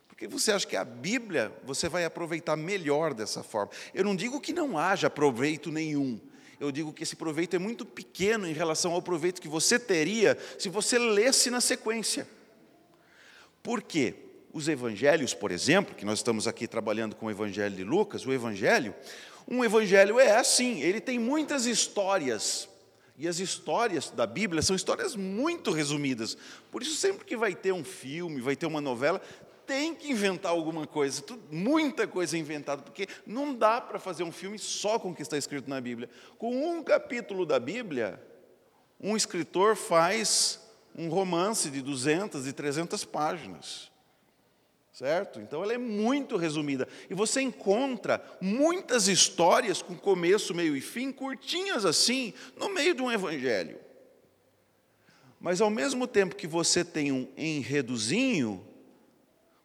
Porque 0.08 0.28
você 0.28 0.52
acha 0.52 0.66
que 0.66 0.78
a 0.78 0.86
Bíblia 0.86 1.52
você 1.64 1.90
vai 1.90 2.06
aproveitar 2.06 2.56
melhor 2.56 3.14
dessa 3.14 3.44
forma. 3.44 3.72
Eu 3.94 4.04
não 4.04 4.16
digo 4.16 4.40
que 4.40 4.54
não 4.54 4.78
haja 4.78 5.10
proveito 5.10 5.72
nenhum. 5.72 6.22
Eu 6.60 6.72
digo 6.72 6.94
que 6.94 7.04
esse 7.04 7.16
proveito 7.16 7.56
é 7.56 7.60
muito 7.60 7.86
pequeno 7.86 8.48
em 8.48 8.54
relação 8.54 8.94
ao 8.94 9.02
proveito 9.02 9.42
que 9.42 9.48
você 9.48 9.78
teria 9.78 10.38
se 10.58 10.70
você 10.70 10.98
lesse 10.98 11.50
na 11.50 11.60
sequência. 11.60 12.28
Por 13.62 13.82
quê? 13.82 14.14
Os 14.54 14.68
evangelhos, 14.68 15.34
por 15.34 15.52
exemplo, 15.52 15.96
que 15.96 16.06
nós 16.06 16.20
estamos 16.20 16.48
aqui 16.48 16.68
trabalhando 16.68 17.16
com 17.16 17.26
o 17.26 17.32
evangelho 17.32 17.76
de 17.76 17.84
Lucas, 17.84 18.26
o 18.26 18.32
evangelho, 18.32 18.96
um 19.48 19.64
evangelho 19.64 20.20
é 20.20 20.38
assim, 20.38 20.82
ele 20.82 21.02
tem 21.02 21.20
muitas 21.20 21.66
histórias. 21.66 22.70
E 23.18 23.28
as 23.28 23.40
histórias 23.40 24.10
da 24.10 24.28
Bíblia 24.28 24.62
são 24.62 24.76
histórias 24.76 25.16
muito 25.16 25.72
resumidas. 25.72 26.38
Por 26.70 26.82
isso, 26.82 26.96
sempre 26.96 27.26
que 27.26 27.38
vai 27.38 27.56
ter 27.56 27.72
um 27.72 27.84
filme, 27.84 28.42
vai 28.42 28.58
ter 28.58 28.66
uma 28.66 28.82
novela, 28.82 29.22
tem 29.66 29.96
que 29.96 30.12
inventar 30.12 30.52
alguma 30.52 30.86
coisa, 30.86 31.24
muita 31.52 32.08
coisa 32.08 32.38
inventada, 32.38 32.82
porque 32.82 33.08
não 33.26 33.54
dá 33.54 33.82
para 33.82 34.00
fazer 34.00 34.24
um 34.24 34.32
filme 34.32 34.60
só 34.60 35.00
com 35.00 35.12
o 35.12 35.16
que 35.16 35.22
está 35.22 35.38
escrito 35.38 35.70
na 35.70 35.80
Bíblia. 35.82 36.10
Com 36.38 36.70
um 36.70 36.84
capítulo 36.84 37.46
da 37.46 37.60
Bíblia, 37.60 38.22
um 39.00 39.16
escritor 39.16 39.76
faz 39.76 40.60
um 40.96 41.10
romance 41.10 41.70
de 41.70 41.82
200 41.82 42.48
e 42.48 42.54
300 42.54 43.04
páginas 43.06 43.92
certo? 44.96 45.42
Então 45.42 45.62
ela 45.62 45.74
é 45.74 45.78
muito 45.78 46.38
resumida. 46.38 46.88
E 47.10 47.14
você 47.14 47.42
encontra 47.42 48.24
muitas 48.40 49.10
histórias 49.10 49.82
com 49.82 49.94
começo, 49.94 50.54
meio 50.54 50.76
e 50.76 50.80
fim, 50.80 51.12
curtinhas 51.12 51.86
assim, 51.86 52.34
no 52.56 52.74
meio 52.74 52.96
de 52.96 53.02
um 53.02 53.12
evangelho. 53.12 53.78
Mas 55.38 55.60
ao 55.60 55.70
mesmo 55.70 56.08
tempo 56.08 56.36
que 56.36 56.48
você 56.48 56.84
tem 56.84 57.12
um 57.12 57.28
enredozinho, 57.36 58.66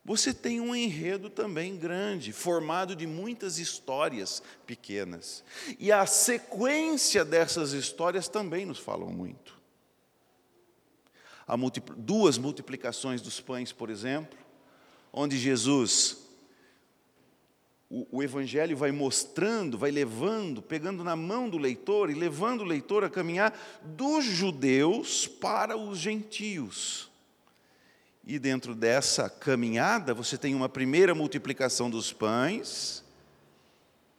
você 0.04 0.33
tem 0.33 0.61
um 0.61 0.75
enredo 0.75 1.28
também 1.28 1.76
grande, 1.76 2.33
formado 2.33 2.97
de 2.97 3.07
muitas 3.07 3.59
histórias 3.59 4.42
pequenas. 4.66 5.45
E 5.78 5.92
a 5.92 6.07
sequência 6.07 7.25
dessas 7.25 7.73
histórias 7.73 8.26
também 8.26 8.64
nos 8.64 8.78
falam 8.78 9.11
muito. 9.11 9.61
Duas 11.97 12.38
multiplicações 12.38 13.21
dos 13.21 13.40
pães, 13.40 13.73
por 13.73 13.90
exemplo, 13.90 14.38
onde 15.12 15.37
Jesus, 15.37 16.19
o, 17.90 18.07
o, 18.19 18.23
Evangelho 18.23 18.76
vai 18.76 18.92
mostrando, 18.92 19.76
vai 19.76 19.90
levando, 19.90 20.62
pegando 20.62 21.04
na 21.04 21.16
mão 21.16 21.50
do 21.50 21.59
leitor 21.59 22.09
e 22.09 22.14
levando 22.14 22.61
o 22.61 22.64
leitor 22.64 23.04
a 23.04 23.11
caminhar 23.11 23.52
dos 23.83 24.25
judeus 24.25 25.26
para 25.26 25.76
os 25.76 25.99
gentios. 25.99 27.10
E 28.24 28.38
dentro 28.38 28.74
dessa 28.74 29.28
caminhada, 29.28 30.12
você 30.12 30.36
tem 30.36 30.54
uma 30.54 30.68
primeira 30.68 31.14
multiplicação 31.14 31.90
dos 31.90 32.12
pães 32.12 33.02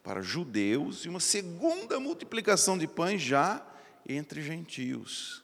para 0.03 0.21
judeus 0.21 1.05
e 1.05 1.09
uma 1.09 1.19
segunda 1.19 1.99
multiplicação 1.99 2.77
de 2.77 2.87
pães 2.87 3.21
já 3.21 3.65
entre 4.07 4.41
gentios. 4.41 5.43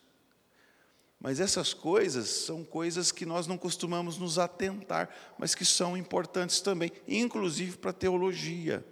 Mas 1.20 1.40
essas 1.40 1.74
coisas 1.74 2.28
são 2.28 2.64
coisas 2.64 3.10
que 3.10 3.26
nós 3.26 3.46
não 3.46 3.58
costumamos 3.58 4.18
nos 4.18 4.38
atentar, 4.38 5.08
mas 5.36 5.54
que 5.54 5.64
são 5.64 5.96
importantes 5.96 6.60
também, 6.60 6.92
inclusive 7.08 7.76
para 7.76 7.90
a 7.90 7.94
teologia. 7.94 8.84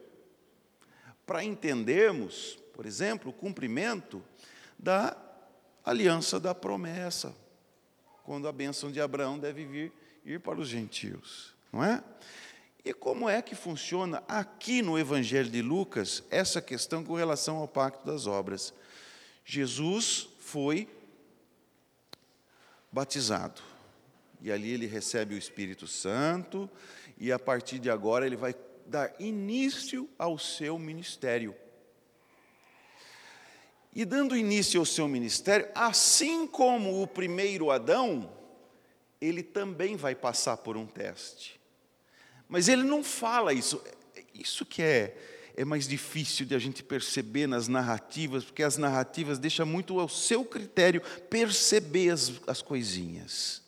Para 1.25 1.45
entendermos, 1.45 2.59
por 2.73 2.85
exemplo, 2.85 3.31
o 3.31 3.35
cumprimento 3.35 4.23
da 4.79 5.17
aliança 5.85 6.41
da 6.41 6.55
promessa, 6.55 7.35
quando 8.27 8.49
a 8.49 8.53
bênção 8.53 8.91
de 8.91 9.01
Abraão 9.01 9.39
deve 9.39 9.65
vir 9.65 9.93
ir 10.25 10.41
para 10.41 10.61
os 10.61 10.69
gentios, 10.69 11.55
não 11.73 11.83
é? 11.83 12.03
E 12.85 12.93
como 12.93 13.29
é 13.29 13.41
que 13.41 13.55
funciona 13.55 14.23
aqui 14.27 14.83
no 14.83 14.99
Evangelho 14.99 15.49
de 15.49 15.63
Lucas 15.63 16.25
essa 16.29 16.61
questão 16.61 17.05
com 17.05 17.15
relação 17.15 17.57
ao 17.57 17.69
pacto 17.69 18.05
das 18.05 18.27
obras? 18.27 18.75
Jesus 19.45 20.29
foi 20.41 20.89
batizado. 22.91 23.63
E 24.43 24.51
ali 24.51 24.71
ele 24.71 24.87
recebe 24.87 25.35
o 25.37 25.39
Espírito 25.39 25.87
Santo, 25.87 26.69
e 27.17 27.31
a 27.31 27.39
partir 27.39 27.79
de 27.79 27.89
agora 27.89 28.27
ele 28.27 28.37
vai 28.37 28.55
dar 28.87 29.15
início 29.21 30.09
ao 30.19 30.37
seu 30.37 30.79
ministério. 30.79 31.55
E 33.97 34.05
dando 34.05 34.37
início 34.37 34.79
ao 34.79 34.85
seu 34.85 35.09
ministério, 35.09 35.67
assim 35.75 36.47
como 36.47 37.03
o 37.03 37.07
primeiro 37.07 37.71
Adão, 37.71 38.31
ele 39.19 39.43
também 39.43 39.97
vai 39.97 40.15
passar 40.15 40.59
por 40.59 40.77
um 40.77 40.85
teste. 40.85 41.59
Mas 42.47 42.69
ele 42.69 42.83
não 42.83 43.03
fala 43.03 43.55
isso. 43.55 43.83
Isso 44.35 44.67
que 44.67 44.83
é, 44.83 45.17
é 45.57 45.65
mais 45.65 45.89
difícil 45.89 46.45
de 46.45 46.55
a 46.55 46.59
gente 46.59 46.83
perceber 46.83 47.47
nas 47.47 47.69
narrativas, 47.69 48.45
porque 48.45 48.63
as 48.63 48.77
narrativas 48.77 49.39
deixam 49.39 49.65
muito 49.65 49.99
ao 49.99 50.11
seu 50.11 50.45
critério 50.45 51.01
perceber 51.31 52.11
as, 52.11 52.33
as 52.47 52.61
coisinhas. 52.61 53.63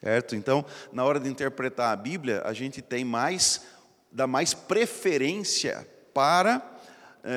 Certo? 0.00 0.34
Então, 0.34 0.64
na 0.90 1.04
hora 1.04 1.20
de 1.20 1.28
interpretar 1.28 1.92
a 1.92 1.96
Bíblia, 1.96 2.40
a 2.46 2.54
gente 2.54 2.80
tem 2.80 3.04
mais, 3.04 3.66
dá 4.10 4.26
mais 4.26 4.54
preferência 4.54 5.86
para 6.14 6.71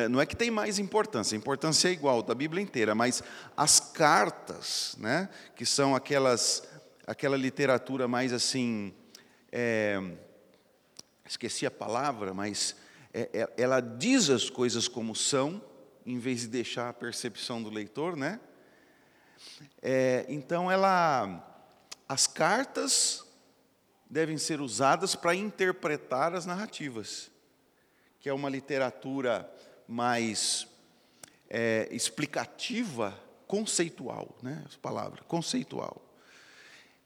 não 0.09 0.19
é 0.19 0.25
que 0.25 0.35
tem 0.35 0.49
mais 0.49 0.79
importância, 0.79 1.35
a 1.35 1.39
importância 1.39 1.89
é 1.89 1.91
igual 1.91 2.23
da 2.23 2.33
Bíblia 2.33 2.63
inteira, 2.63 2.95
mas 2.95 3.21
as 3.55 3.79
cartas, 3.79 4.95
né, 4.99 5.29
que 5.55 5.65
são 5.65 5.95
aquelas, 5.95 6.63
aquela 7.05 7.37
literatura 7.37 8.07
mais 8.07 8.33
assim, 8.33 8.93
é, 9.51 10.01
esqueci 11.25 11.65
a 11.65 11.71
palavra, 11.71 12.33
mas 12.33 12.75
é, 13.13 13.29
é, 13.33 13.53
ela 13.55 13.79
diz 13.79 14.29
as 14.29 14.49
coisas 14.49 14.87
como 14.87 15.15
são, 15.15 15.63
em 16.05 16.19
vez 16.19 16.41
de 16.41 16.47
deixar 16.47 16.89
a 16.89 16.93
percepção 16.93 17.63
do 17.63 17.69
leitor, 17.69 18.17
né? 18.17 18.39
É, 19.81 20.25
então 20.27 20.69
ela, 20.69 21.41
as 22.09 22.27
cartas 22.27 23.25
devem 24.09 24.37
ser 24.37 24.61
usadas 24.61 25.15
para 25.15 25.33
interpretar 25.33 26.33
as 26.33 26.45
narrativas, 26.45 27.31
que 28.19 28.29
é 28.29 28.33
uma 28.33 28.49
literatura 28.49 29.49
mais 29.87 30.67
é, 31.49 31.87
explicativa, 31.91 33.17
conceitual, 33.47 34.35
né? 34.41 34.63
Essa 34.67 34.77
palavra, 34.79 35.23
conceitual. 35.23 36.01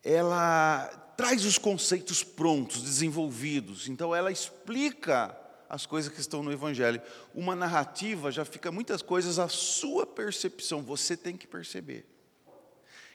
Ela 0.04 0.88
traz 1.18 1.46
os 1.46 1.58
conceitos 1.58 2.24
prontos, 2.24 2.82
desenvolvidos. 2.82 3.90
Então 3.90 4.16
ela 4.16 4.32
explica 4.32 5.38
as 5.70 5.86
coisas 5.86 6.12
que 6.12 6.20
estão 6.20 6.42
no 6.42 6.52
Evangelho. 6.52 7.02
Uma 7.36 7.56
narrativa 7.56 8.32
já 8.32 8.44
fica 8.44 8.72
muitas 8.72 9.02
coisas 9.02 9.38
à 9.38 9.48
sua 9.48 10.08
percepção, 10.08 10.82
você 10.82 11.16
tem 11.16 11.38
que 11.38 11.46
perceber. 11.46 12.06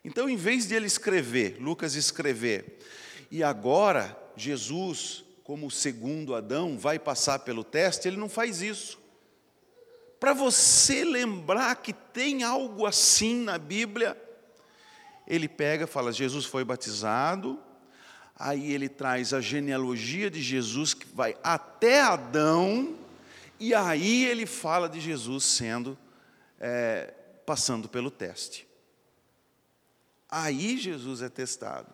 Então, 0.05 0.29
em 0.29 0.37
vez 0.37 0.69
de 0.69 0.75
ele 0.75 0.87
escrever, 0.87 1.57
Lucas 1.59 1.95
escrever, 1.95 2.79
e 3.31 3.43
agora 3.43 4.17
Jesus, 4.37 5.25
como 5.43 5.67
o 5.67 5.71
segundo 5.71 6.35
Adão, 6.35 6.79
vai 6.79 6.99
passar 6.99 7.39
pelo 7.39 7.65
teste, 7.65 8.07
ele 8.07 8.19
não 8.19 8.29
faz 8.29 8.61
isso 8.61 9.03
para 10.25 10.33
você 10.33 11.05
lembrar 11.05 11.77
que 11.77 11.93
tem 11.93 12.45
algo 12.45 12.87
assim 12.87 13.43
na 13.43 13.59
Bíblia, 13.59 14.17
ele 15.27 15.47
pega, 15.47 15.87
fala: 15.87 16.15
Jesus 16.15 16.47
foi 16.47 16.65
batizado, 16.65 17.63
aí 18.35 18.73
ele 18.73 18.89
traz 18.89 19.35
a 19.35 19.41
genealogia 19.43 20.31
de 20.31 20.41
Jesus 20.41 20.95
que 20.95 21.07
vai 21.07 21.37
até 21.45 22.01
Adão, 22.01 22.97
e 23.61 23.75
aí 23.75 24.25
ele 24.25 24.47
fala 24.47 24.89
de 24.89 24.99
Jesus 24.99 25.45
sendo, 25.45 25.99
é, 26.59 27.13
passando 27.45 27.87
pelo 27.87 28.11
teste. 28.11 28.67
Aí 30.31 30.79
Jesus 30.79 31.21
é 31.21 31.29
testado. 31.29 31.93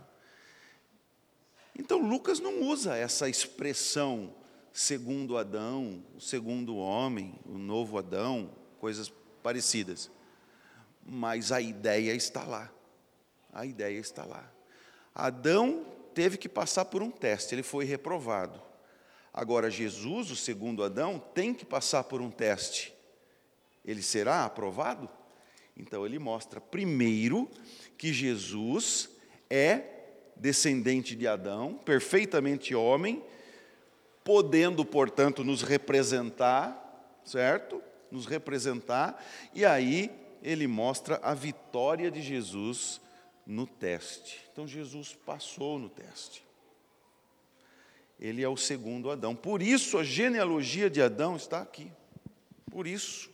Então 1.77 1.99
Lucas 1.99 2.39
não 2.39 2.63
usa 2.63 2.95
essa 2.95 3.29
expressão 3.29 4.33
segundo 4.73 5.37
Adão, 5.37 6.05
o 6.17 6.21
segundo 6.21 6.77
homem, 6.77 7.35
o 7.45 7.59
novo 7.59 7.99
Adão, 7.99 8.51
coisas 8.79 9.13
parecidas. 9.43 10.11
Mas 11.05 11.51
a 11.53 11.61
ideia 11.61 12.15
está 12.15 12.45
lá. 12.45 12.71
A 13.53 13.67
ideia 13.67 13.99
está 13.99 14.25
lá. 14.25 14.51
Adão 15.15 15.85
teve 16.15 16.37
que 16.37 16.49
passar 16.49 16.85
por 16.85 17.03
um 17.03 17.11
teste, 17.11 17.55
ele 17.55 17.63
foi 17.63 17.85
reprovado. 17.85 18.61
Agora, 19.33 19.71
Jesus, 19.71 20.31
o 20.31 20.37
segundo 20.37 20.83
Adão, 20.83 21.23
tem 21.33 21.55
que 21.55 21.65
passar 21.65 22.05
por 22.05 22.21
um 22.21 22.31
teste. 22.31 22.93
Ele 23.85 24.03
será 24.03 24.45
aprovado? 24.45 25.09
Então, 25.77 26.05
ele 26.05 26.19
mostra 26.19 26.61
primeiro 26.61 27.49
que 27.97 28.13
Jesus 28.13 29.09
é 29.49 29.85
descendente 30.37 31.15
de 31.15 31.27
Adão, 31.27 31.75
perfeitamente 31.85 32.75
homem, 32.75 33.23
podendo, 34.25 34.85
portanto, 34.85 35.45
nos 35.45 35.63
representar, 35.63 37.21
certo? 37.25 37.83
Nos 38.11 38.27
representar, 38.27 39.23
e 39.55 39.65
aí 39.65 40.11
ele 40.43 40.67
mostra 40.67 41.21
a 41.23 41.35
vitória 41.35 42.11
de 42.11 42.21
Jesus 42.21 43.01
no 43.47 43.67
teste. 43.67 44.41
Então 44.53 44.67
Jesus 44.67 45.17
passou 45.27 45.79
no 45.79 45.89
teste. 45.89 46.45
Ele 48.19 48.43
é 48.43 48.49
o 48.49 48.57
segundo 48.57 49.11
Adão. 49.11 49.35
Por 49.35 49.63
isso 49.63 49.99
a 49.99 50.05
genealogia 50.05 50.91
de 50.91 51.01
Adão 51.01 51.37
está 51.37 51.63
aqui. 51.63 51.91
Por 52.71 52.87
isso. 52.87 53.31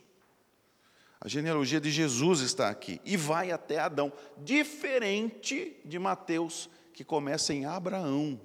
A 1.19 1.27
genealogia 1.27 1.81
de 1.81 1.89
Jesus 1.89 2.41
está 2.41 2.69
aqui 2.69 3.01
e 3.03 3.17
vai 3.17 3.51
até 3.51 3.79
Adão, 3.79 4.13
diferente 4.37 5.75
de 5.83 5.97
Mateus, 5.97 6.69
que 6.93 7.03
começa 7.03 7.53
em 7.53 7.65
Abraão. 7.65 8.39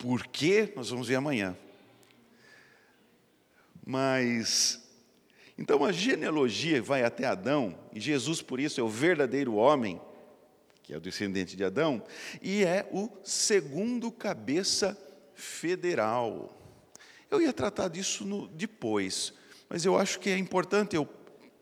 Por 0.00 0.26
quê? 0.26 0.72
Nós 0.74 0.88
vamos 0.88 1.08
ver 1.08 1.16
amanhã. 1.16 1.54
Mas, 3.84 4.82
então 5.58 5.84
a 5.84 5.92
genealogia 5.92 6.80
vai 6.80 7.04
até 7.04 7.26
Adão, 7.26 7.78
e 7.92 8.00
Jesus, 8.00 8.40
por 8.40 8.58
isso, 8.58 8.80
é 8.80 8.82
o 8.82 8.88
verdadeiro 8.88 9.56
homem, 9.56 10.00
que 10.82 10.94
é 10.94 10.96
o 10.96 11.00
descendente 11.02 11.54
de 11.54 11.62
Adão, 11.62 12.02
e 12.40 12.64
é 12.64 12.88
o 12.90 13.10
segundo 13.22 14.10
cabeça 14.10 14.96
federal. 15.34 16.58
Eu 17.30 17.42
ia 17.42 17.52
tratar 17.52 17.88
disso 17.88 18.24
no, 18.24 18.48
depois, 18.48 19.34
mas 19.68 19.84
eu 19.84 19.98
acho 19.98 20.18
que 20.18 20.30
é 20.30 20.38
importante 20.38 20.96
eu 20.96 21.06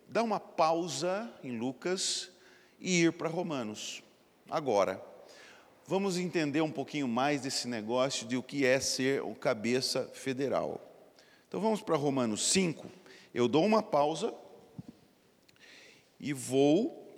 dar 0.08 0.22
uma 0.22 0.38
pausa 0.38 1.28
em 1.42 1.58
Lucas 1.58 2.30
e 2.78 3.02
ir 3.02 3.12
para 3.12 3.28
Romanos, 3.28 4.00
agora 4.48 5.07
vamos 5.88 6.18
entender 6.18 6.60
um 6.60 6.70
pouquinho 6.70 7.08
mais 7.08 7.40
desse 7.40 7.66
negócio 7.66 8.28
de 8.28 8.36
o 8.36 8.42
que 8.42 8.66
é 8.66 8.78
ser 8.78 9.22
o 9.22 9.34
cabeça 9.34 10.06
federal. 10.12 10.78
Então 11.48 11.62
vamos 11.62 11.80
para 11.80 11.96
Romanos 11.96 12.46
5. 12.50 12.90
Eu 13.32 13.48
dou 13.48 13.64
uma 13.64 13.82
pausa 13.82 14.34
e 16.20 16.34
vou 16.34 17.10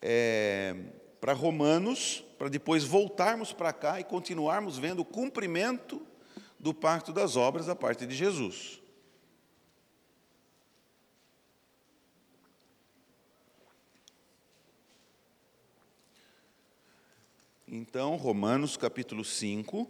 é, 0.00 0.74
para 1.20 1.34
Romanos, 1.34 2.24
para 2.38 2.48
depois 2.48 2.82
voltarmos 2.82 3.52
para 3.52 3.70
cá 3.70 4.00
e 4.00 4.04
continuarmos 4.04 4.78
vendo 4.78 5.00
o 5.00 5.04
cumprimento 5.04 6.00
do 6.58 6.72
pacto 6.72 7.12
das 7.12 7.36
obras 7.36 7.66
da 7.66 7.76
parte 7.76 8.06
de 8.06 8.14
Jesus. 8.14 8.80
Então, 17.70 18.16
Romanos 18.16 18.78
capítulo 18.78 19.22
5. 19.22 19.86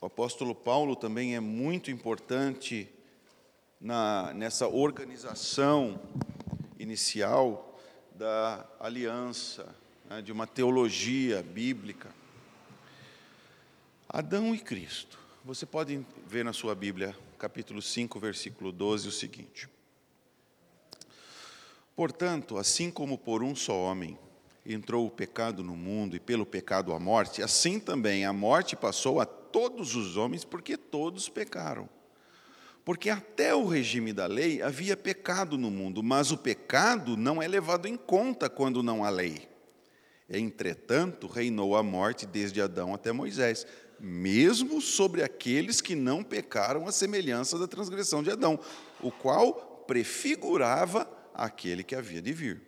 O 0.00 0.06
apóstolo 0.06 0.56
Paulo 0.56 0.96
também 0.96 1.36
é 1.36 1.40
muito 1.40 1.88
importante 1.88 2.88
na, 3.80 4.34
nessa 4.34 4.66
organização 4.66 6.00
inicial 6.80 7.80
da 8.16 8.68
aliança, 8.80 9.72
né, 10.10 10.20
de 10.20 10.32
uma 10.32 10.48
teologia 10.48 11.40
bíblica. 11.40 12.12
Adão 14.08 14.52
e 14.52 14.58
Cristo. 14.58 15.16
Você 15.44 15.64
pode 15.64 16.04
ver 16.26 16.44
na 16.44 16.52
sua 16.52 16.74
Bíblia, 16.74 17.16
capítulo 17.38 17.80
5, 17.80 18.18
versículo 18.18 18.72
12, 18.72 19.06
o 19.06 19.12
seguinte. 19.12 19.68
Portanto, 21.98 22.58
assim 22.58 22.92
como 22.92 23.18
por 23.18 23.42
um 23.42 23.56
só 23.56 23.76
homem 23.76 24.16
entrou 24.64 25.04
o 25.04 25.10
pecado 25.10 25.64
no 25.64 25.74
mundo 25.74 26.14
e 26.14 26.20
pelo 26.20 26.46
pecado 26.46 26.92
a 26.92 27.00
morte, 27.00 27.42
assim 27.42 27.80
também 27.80 28.24
a 28.24 28.32
morte 28.32 28.76
passou 28.76 29.20
a 29.20 29.26
todos 29.26 29.96
os 29.96 30.16
homens 30.16 30.44
porque 30.44 30.76
todos 30.76 31.28
pecaram. 31.28 31.88
Porque 32.84 33.10
até 33.10 33.52
o 33.52 33.66
regime 33.66 34.12
da 34.12 34.28
lei 34.28 34.62
havia 34.62 34.96
pecado 34.96 35.58
no 35.58 35.72
mundo, 35.72 36.00
mas 36.00 36.30
o 36.30 36.38
pecado 36.38 37.16
não 37.16 37.42
é 37.42 37.48
levado 37.48 37.88
em 37.88 37.96
conta 37.96 38.48
quando 38.48 38.80
não 38.80 39.02
há 39.02 39.10
lei. 39.10 39.48
Entretanto, 40.30 41.26
reinou 41.26 41.76
a 41.76 41.82
morte 41.82 42.26
desde 42.26 42.62
Adão 42.62 42.94
até 42.94 43.10
Moisés, 43.10 43.66
mesmo 43.98 44.80
sobre 44.80 45.24
aqueles 45.24 45.80
que 45.80 45.96
não 45.96 46.22
pecaram 46.22 46.86
à 46.86 46.92
semelhança 46.92 47.58
da 47.58 47.66
transgressão 47.66 48.22
de 48.22 48.30
Adão, 48.30 48.56
o 49.02 49.10
qual 49.10 49.84
prefigurava 49.88 51.17
aquele 51.38 51.84
que 51.84 51.94
havia 51.94 52.20
de 52.20 52.32
vir. 52.32 52.60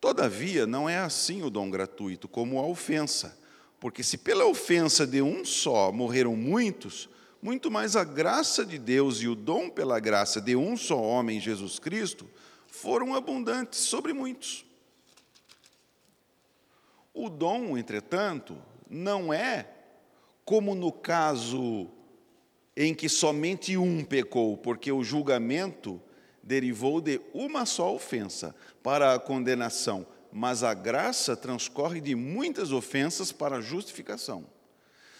Todavia, 0.00 0.66
não 0.66 0.88
é 0.88 0.98
assim 0.98 1.42
o 1.42 1.50
dom 1.50 1.68
gratuito, 1.68 2.28
como 2.28 2.58
a 2.58 2.66
ofensa, 2.66 3.38
porque 3.80 4.02
se 4.02 4.16
pela 4.16 4.46
ofensa 4.46 5.06
de 5.06 5.20
um 5.20 5.44
só 5.44 5.90
morreram 5.90 6.36
muitos, 6.36 7.08
muito 7.42 7.70
mais 7.70 7.96
a 7.96 8.04
graça 8.04 8.64
de 8.64 8.78
Deus 8.78 9.20
e 9.20 9.28
o 9.28 9.34
dom 9.34 9.68
pela 9.68 9.98
graça 9.98 10.40
de 10.40 10.54
um 10.54 10.76
só 10.76 11.00
homem, 11.00 11.40
Jesus 11.40 11.78
Cristo, 11.78 12.28
foram 12.66 13.14
abundantes 13.14 13.80
sobre 13.80 14.12
muitos. 14.12 14.64
O 17.12 17.28
dom, 17.28 17.76
entretanto, 17.76 18.56
não 18.88 19.32
é 19.32 19.68
como 20.44 20.74
no 20.74 20.92
caso 20.92 21.88
em 22.76 22.94
que 22.94 23.08
somente 23.08 23.76
um 23.76 24.04
pecou, 24.04 24.56
porque 24.56 24.90
o 24.90 25.04
julgamento 25.04 26.00
derivou 26.44 27.00
de 27.00 27.20
uma 27.32 27.64
só 27.64 27.94
ofensa 27.94 28.54
para 28.82 29.14
a 29.14 29.18
condenação, 29.18 30.06
mas 30.30 30.62
a 30.62 30.74
graça 30.74 31.36
transcorre 31.36 32.00
de 32.00 32.14
muitas 32.14 32.72
ofensas 32.72 33.32
para 33.32 33.56
a 33.56 33.60
justificação. 33.60 34.46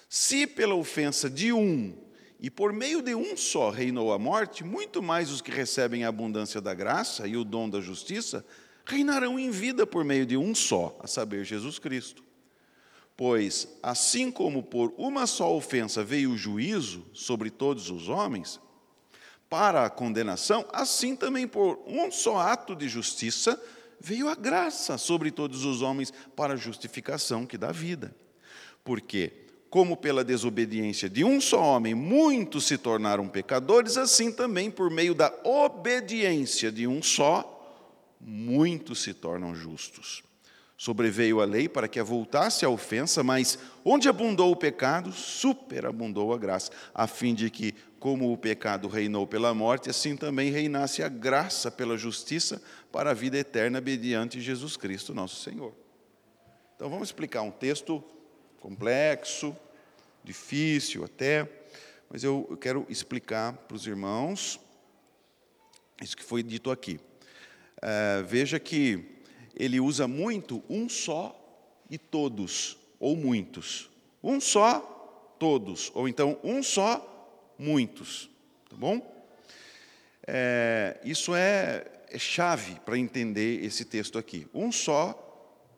Se 0.09 0.47
pela 0.47 0.75
ofensa 0.75 1.31
de 1.31 1.53
um 1.53 1.97
e 2.39 2.51
por 2.51 2.73
meio 2.73 3.01
de 3.01 3.15
um 3.15 3.37
só 3.37 3.71
reinou 3.71 4.13
a 4.13 4.19
morte, 4.19 4.63
muito 4.63 5.03
mais 5.03 5.31
os 5.31 5.41
que 5.41 5.51
recebem 5.51 6.05
a 6.05 6.09
abundância 6.09 6.61
da 6.61 6.75
graça 6.75 7.27
e 7.27 7.37
o 7.37 7.45
dom 7.45 7.71
da 7.71 7.81
justiça 7.81 8.45
reinarão 8.85 9.39
em 9.39 9.51
vida 9.51 9.87
por 9.87 10.05
meio 10.05 10.27
de 10.27 10.37
um 10.37 10.55
só, 10.55 10.97
a 11.01 11.07
saber, 11.07 11.45
Jesus 11.45 11.79
Cristo. 11.79 12.23
Pois, 13.17 13.69
assim 13.83 14.31
como 14.31 14.63
por 14.63 14.93
uma 14.99 15.27
só 15.27 15.57
ofensa 15.57 16.05
veio 16.05 16.33
o 16.33 16.37
juízo 16.37 17.07
sobre 17.15 17.49
todos 17.49 17.89
os 17.89 18.09
homens, 18.09 18.61
para 19.55 19.85
a 19.85 19.88
condenação, 19.90 20.67
assim 20.73 21.14
também 21.14 21.47
por 21.47 21.79
um 21.87 22.11
só 22.11 22.38
ato 22.38 22.75
de 22.75 22.88
justiça 22.88 23.57
veio 24.01 24.29
a 24.29 24.35
graça 24.35 24.99
sobre 24.99 25.31
todos 25.31 25.64
os 25.64 25.81
homens 25.81 26.12
para 26.35 26.55
a 26.55 26.57
justificação 26.57 27.47
que 27.47 27.57
dá 27.57 27.71
vida. 27.71 28.12
Porque, 28.83 29.33
como 29.71 29.97
pela 29.97 30.25
desobediência 30.25 31.09
de 31.09 31.23
um 31.23 31.40
só 31.40 31.62
homem 31.62 31.95
muitos 31.95 32.67
se 32.67 32.77
tornaram 32.77 33.29
pecadores, 33.29 33.97
assim 33.97 34.33
também 34.33 34.73
por 34.73 34.90
meio 34.90 35.14
da 35.14 35.33
obediência 35.45 36.73
de 36.73 36.88
um 36.88 37.01
só 37.01 37.53
muitos 38.21 39.05
se 39.05 39.14
tornam 39.14 39.55
justos. 39.55 40.25
Sobreveio 40.77 41.40
a 41.40 41.45
lei 41.45 41.69
para 41.69 41.87
que 41.87 42.01
avultasse 42.01 42.64
a 42.64 42.69
ofensa, 42.69 43.23
mas 43.23 43.57
onde 43.85 44.09
abundou 44.09 44.51
o 44.51 44.57
pecado, 44.57 45.12
superabundou 45.12 46.35
a 46.35 46.38
graça, 46.38 46.73
a 46.93 47.07
fim 47.07 47.33
de 47.35 47.49
que, 47.49 47.73
como 48.05 48.31
o 48.31 48.37
pecado 48.37 48.87
reinou 48.87 49.27
pela 49.27 49.55
morte, 49.55 49.88
assim 49.88 50.14
também 50.14 50.51
reinasse 50.51 51.03
a 51.03 51.09
graça 51.09 51.71
pela 51.71 51.97
justiça 51.97 52.62
para 52.93 53.12
a 53.12 53.14
vida 53.14 53.38
eterna 53.38 53.81
mediante 53.81 54.43
Jesus 54.43 54.77
Cristo, 54.77 55.14
nosso 55.14 55.40
Senhor. 55.40 55.75
Então 56.77 56.90
vamos 56.90 57.09
explicar 57.09 57.40
um 57.40 57.51
texto 57.51 58.05
complexo, 58.61 59.57
difícil 60.23 61.03
até, 61.03 61.49
mas 62.11 62.23
eu 62.23 62.59
quero 62.61 62.85
explicar 62.90 63.55
para 63.55 63.75
os 63.75 63.87
irmãos 63.87 64.61
isso 66.03 66.14
que 66.14 66.25
foi 66.25 66.43
dito 66.43 66.71
aqui. 66.71 67.01
É, 67.81 68.23
veja 68.23 68.61
que 68.61 69.23
ele 69.57 69.81
usa 69.81 70.07
muito 70.07 70.62
um 70.69 70.90
só 70.90 71.35
e 71.88 71.97
todos, 71.97 72.77
ou 73.01 73.17
muitos. 73.17 73.88
Um 74.23 74.43
só, 74.43 75.37
todos, 75.38 75.90
ou 75.95 76.07
então 76.07 76.38
um 76.45 76.62
só, 76.62 77.13
muitos. 77.59 78.31
Tá 78.69 78.77
bom? 78.77 79.14
É, 80.27 80.99
isso 81.05 81.35
é, 81.35 81.85
é 82.09 82.19
chave 82.19 82.81
para 82.81 82.99
entender 82.99 83.64
esse 83.64 83.85
texto 83.85 84.19
aqui. 84.19 84.47
Um 84.55 84.73
só 84.73 85.21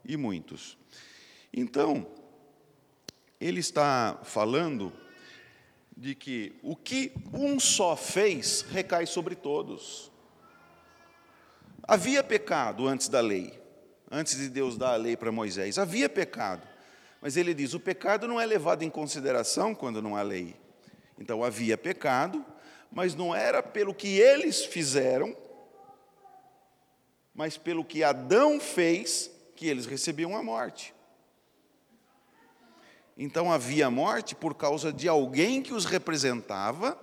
e 0.05 0.17
muitos. 0.17 0.79
Então, 1.53 2.07
ele 3.41 3.61
está 3.61 4.21
falando 4.23 4.93
de 5.97 6.15
que 6.15 6.55
o 6.63 6.77
que 6.77 7.13
um 7.33 7.59
só 7.59 7.97
fez 7.97 8.63
recai 8.71 9.07
sobre 9.07 9.35
todos. 9.35 10.13
Havia 11.83 12.23
pecado 12.23 12.87
antes 12.87 13.09
da 13.09 13.21
lei, 13.21 13.59
antes 14.11 14.37
de 14.37 14.49
Deus 14.49 14.77
dar 14.77 14.93
a 14.93 14.97
lei 14.97 15.17
para 15.17 15.33
Moisés. 15.33 15.79
Havia 15.79 16.09
pecado. 16.09 16.67
Mas 17.21 17.37
ele 17.37 17.55
diz: 17.55 17.75
o 17.75 17.81
pecado 17.81 18.29
não 18.29 18.41
é 18.41 18.45
levado 18.45 18.83
em 18.83 18.91
consideração 18.91 19.75
quando 19.75 20.03
não 20.03 20.17
há 20.17 20.23
lei. 20.23 20.57
Então 21.19 21.43
havia 21.43 21.79
pecado, 21.79 22.45
mas 22.91 23.15
não 23.15 23.35
era 23.35 23.63
pelo 23.63 23.95
que 23.95 24.19
eles 24.19 24.65
fizeram, 24.65 25.37
mas 27.35 27.57
pelo 27.57 27.85
que 27.85 28.03
Adão 28.03 28.59
fez 28.59 29.31
que 29.55 29.67
eles 29.67 29.87
recebiam 29.87 30.37
a 30.37 30.43
morte. 30.43 30.95
Então 33.17 33.51
havia 33.51 33.91
morte 33.91 34.35
por 34.35 34.55
causa 34.55 34.93
de 34.93 35.09
alguém 35.09 35.63
que 35.63 35.73
os 35.73 35.87
representava 35.87 36.99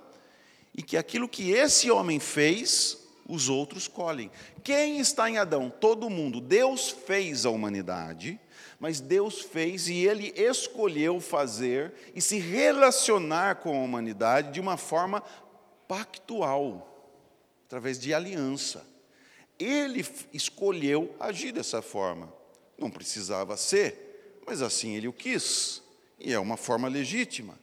e 0.75 0.83
que 0.83 0.95
aquilo 0.95 1.27
que 1.27 1.51
esse 1.51 1.89
homem 1.89 2.19
fez 2.19 2.99
os 3.27 3.49
outros 3.49 3.87
colhem. 3.87 4.29
Quem 4.63 4.99
está 4.99 5.29
em 5.29 5.37
Adão? 5.37 5.69
Todo 5.69 6.09
mundo. 6.09 6.39
Deus 6.39 6.89
fez 6.89 7.45
a 7.45 7.49
humanidade, 7.49 8.39
mas 8.83 8.99
Deus 8.99 9.39
fez 9.39 9.87
e 9.87 10.05
ele 10.05 10.33
escolheu 10.35 11.21
fazer 11.21 11.93
e 12.13 12.19
se 12.19 12.37
relacionar 12.37 13.55
com 13.61 13.73
a 13.73 13.81
humanidade 13.81 14.51
de 14.51 14.59
uma 14.59 14.75
forma 14.75 15.23
pactual, 15.87 17.15
através 17.65 17.97
de 17.97 18.13
aliança. 18.13 18.85
Ele 19.57 20.05
escolheu 20.33 21.15
agir 21.17 21.53
dessa 21.53 21.81
forma. 21.81 22.29
Não 22.77 22.91
precisava 22.91 23.55
ser, 23.55 24.41
mas 24.45 24.61
assim 24.61 24.97
ele 24.97 25.07
o 25.07 25.13
quis, 25.13 25.81
e 26.19 26.33
é 26.33 26.39
uma 26.39 26.57
forma 26.57 26.89
legítima. 26.89 27.57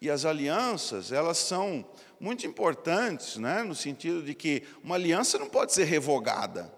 E 0.00 0.08
as 0.08 0.24
alianças, 0.24 1.12
elas 1.12 1.36
são 1.36 1.84
muito 2.18 2.46
importantes, 2.46 3.36
né, 3.36 3.62
no 3.62 3.74
sentido 3.74 4.22
de 4.22 4.34
que 4.34 4.62
uma 4.82 4.94
aliança 4.94 5.38
não 5.38 5.50
pode 5.50 5.74
ser 5.74 5.84
revogada. 5.84 6.72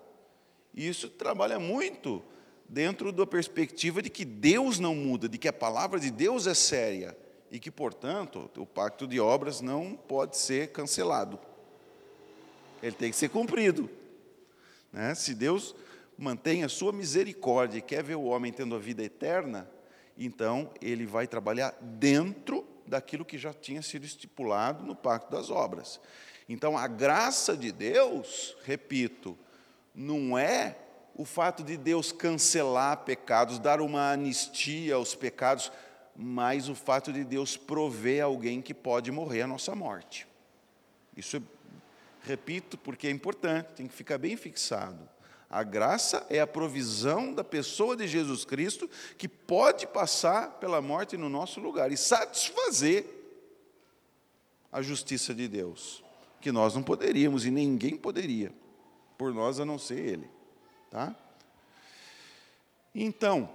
E 0.75 0.88
isso 0.88 1.09
trabalha 1.09 1.61
muito 1.61 2.25
dentro 2.73 3.13
da 3.13 3.27
perspectiva 3.27 4.01
de 4.01 4.09
que 4.09 4.25
Deus 4.25 4.79
não 4.79 4.95
muda, 4.95 5.29
de 5.29 5.37
que 5.37 5.47
a 5.47 5.53
palavra 5.53 6.01
de 6.01 6.11
Deus 6.11 6.47
é 6.47 6.55
séria 6.55 7.15
e 7.51 7.59
que, 7.59 7.71
portanto, 7.71 8.51
o 8.57 8.65
pacto 8.65 9.07
de 9.07 9.21
obras 9.21 9.61
não 9.61 9.95
pode 9.95 10.39
ser 10.39 10.73
cancelado. 10.73 11.39
Ele 12.83 12.97
tem 12.97 13.11
que 13.11 13.17
ser 13.17 13.29
cumprido. 13.29 13.91
Né? 14.91 15.15
Se 15.15 15.35
Deus 15.35 15.75
mantém 16.17 16.65
a 16.65 16.69
sua 16.69 16.93
misericórdia 16.93 17.77
e 17.77 17.83
quer 17.83 18.03
ver 18.03 18.15
o 18.15 18.25
homem 18.25 18.51
tendo 18.51 18.75
a 18.75 18.79
vida 18.79 19.05
eterna, 19.05 19.71
então 20.17 20.71
ele 20.81 21.05
vai 21.05 21.27
trabalhar 21.27 21.77
dentro 21.79 22.67
daquilo 22.87 23.25
que 23.25 23.37
já 23.37 23.53
tinha 23.53 23.83
sido 23.83 24.07
estipulado 24.07 24.83
no 24.83 24.97
pacto 24.97 25.31
das 25.31 25.51
obras. 25.51 26.01
Então, 26.49 26.77
a 26.79 26.87
graça 26.87 27.55
de 27.55 27.71
Deus, 27.71 28.57
repito, 28.65 29.37
não 29.95 30.39
é 30.39 30.79
o 31.14 31.25
fato 31.25 31.62
de 31.62 31.77
Deus 31.77 32.11
cancelar 32.11 32.98
pecados, 32.98 33.59
dar 33.59 33.81
uma 33.81 34.12
anistia 34.12 34.94
aos 34.94 35.14
pecados, 35.14 35.70
mas 36.16 36.68
o 36.68 36.75
fato 36.75 37.12
de 37.12 37.25
Deus 37.25 37.57
prover 37.57 38.25
alguém 38.25 38.62
que 38.62 38.75
pode 38.75 39.11
morrer 39.11 39.42
a 39.42 39.46
nossa 39.46 39.75
morte. 39.75 40.27
Isso, 41.16 41.42
repito, 42.22 42.79
porque 42.79 43.07
é 43.07 43.11
importante, 43.11 43.75
tem 43.75 43.87
que 43.87 43.94
ficar 43.94 44.18
bem 44.18 44.37
fixado. 44.37 45.09
A 45.51 45.62
graça 45.62 46.27
é 46.31 46.40
a 46.40 46.46
provisão 46.46 47.35
da 47.35 47.44
pessoa 47.44 47.94
de 47.94 48.09
Jesus 48.09 48.42
Cristo 48.42 48.88
que 49.18 49.29
pode 49.29 49.87
passar 49.87 50.53
pela 50.53 50.81
morte 50.81 51.18
no 51.18 51.29
nosso 51.29 51.61
lugar 51.61 51.92
e 51.92 51.96
satisfazer 51.96 53.05
a 54.72 54.81
justiça 54.81 55.35
de 55.35 55.46
Deus, 55.46 56.03
que 56.40 56.51
nós 56.51 56.75
não 56.75 56.83
poderíamos 56.83 57.44
e 57.44 57.51
ninguém 57.51 57.98
poderia, 57.98 58.51
por 59.18 59.35
nós 59.35 59.61
a 59.61 59.66
não 59.66 59.79
ser 59.79 59.98
Ele. 59.98 60.42
Tá? 60.93 61.17
Então, 62.95 63.49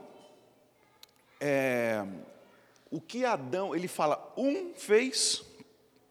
é, 1.39 2.03
o 2.89 2.99
que 2.99 3.23
Adão, 3.23 3.75
ele 3.75 3.87
fala, 3.87 4.33
um 4.35 4.73
fez, 4.73 5.43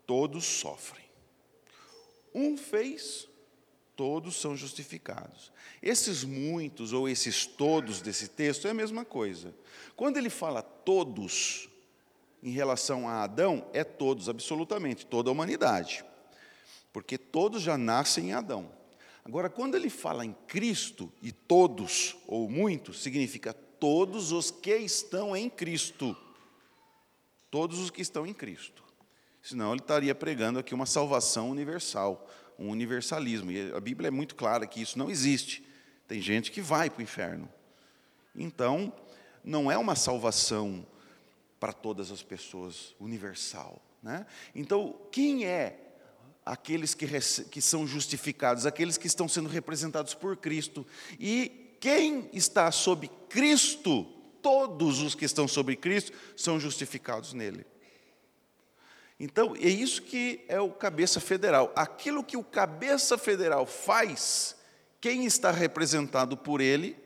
todos 0.06 0.44
sofrem. 0.44 1.04
Um 2.32 2.56
fez, 2.56 3.26
todos 3.96 4.36
são 4.36 4.56
justificados. 4.56 5.50
Esses 5.82 6.22
muitos 6.22 6.92
ou 6.92 7.08
esses 7.08 7.44
todos 7.44 8.00
desse 8.00 8.28
texto 8.28 8.68
é 8.68 8.70
a 8.70 8.74
mesma 8.74 9.04
coisa. 9.04 9.52
Quando 9.96 10.18
ele 10.18 10.30
fala 10.30 10.62
todos 10.62 11.68
em 12.40 12.52
relação 12.52 13.08
a 13.08 13.24
Adão, 13.24 13.66
é 13.72 13.82
todos, 13.82 14.28
absolutamente, 14.28 15.04
toda 15.04 15.28
a 15.28 15.32
humanidade. 15.32 16.04
Porque 16.92 17.18
todos 17.18 17.62
já 17.62 17.76
nascem 17.76 18.28
em 18.28 18.32
Adão. 18.32 18.70
Agora, 19.26 19.50
quando 19.50 19.74
ele 19.74 19.90
fala 19.90 20.24
em 20.24 20.32
Cristo, 20.46 21.12
e 21.20 21.32
todos 21.32 22.16
ou 22.28 22.48
muitos, 22.48 23.02
significa 23.02 23.52
todos 23.52 24.30
os 24.30 24.52
que 24.52 24.76
estão 24.76 25.36
em 25.36 25.50
Cristo. 25.50 26.16
Todos 27.50 27.80
os 27.80 27.90
que 27.90 28.00
estão 28.00 28.24
em 28.24 28.32
Cristo. 28.32 28.84
Senão 29.42 29.72
ele 29.72 29.80
estaria 29.80 30.14
pregando 30.14 30.60
aqui 30.60 30.72
uma 30.72 30.86
salvação 30.86 31.50
universal, 31.50 32.24
um 32.56 32.68
universalismo. 32.70 33.50
E 33.50 33.72
a 33.72 33.80
Bíblia 33.80 34.06
é 34.06 34.10
muito 34.12 34.36
clara 34.36 34.64
que 34.64 34.80
isso 34.80 34.96
não 34.96 35.10
existe. 35.10 35.66
Tem 36.06 36.20
gente 36.20 36.52
que 36.52 36.62
vai 36.62 36.88
para 36.88 37.00
o 37.00 37.02
inferno. 37.02 37.48
Então, 38.32 38.92
não 39.42 39.68
é 39.72 39.76
uma 39.76 39.96
salvação 39.96 40.86
para 41.58 41.72
todas 41.72 42.12
as 42.12 42.22
pessoas, 42.22 42.94
universal. 43.00 43.82
Né? 44.00 44.24
Então, 44.54 44.96
quem 45.10 45.46
é 45.46 45.85
aqueles 46.46 46.94
que, 46.94 47.06
que 47.50 47.60
são 47.60 47.84
justificados, 47.84 48.64
aqueles 48.64 48.96
que 48.96 49.08
estão 49.08 49.28
sendo 49.28 49.48
representados 49.48 50.14
por 50.14 50.36
Cristo? 50.36 50.86
E 51.18 51.76
quem 51.80 52.30
está 52.32 52.70
sob 52.70 53.10
Cristo, 53.28 54.04
todos 54.40 55.00
os 55.00 55.16
que 55.16 55.24
estão 55.24 55.48
sobre 55.48 55.74
Cristo, 55.74 56.12
são 56.36 56.60
justificados 56.60 57.32
nele. 57.32 57.66
Então, 59.18 59.56
é 59.56 59.68
isso 59.68 60.02
que 60.02 60.44
é 60.46 60.60
o 60.60 60.70
cabeça 60.70 61.18
federal. 61.20 61.72
Aquilo 61.74 62.22
que 62.22 62.36
o 62.36 62.44
cabeça 62.44 63.18
federal 63.18 63.66
faz, 63.66 64.54
quem 65.00 65.24
está 65.24 65.50
representado 65.50 66.36
por 66.36 66.60
ele 66.60 66.96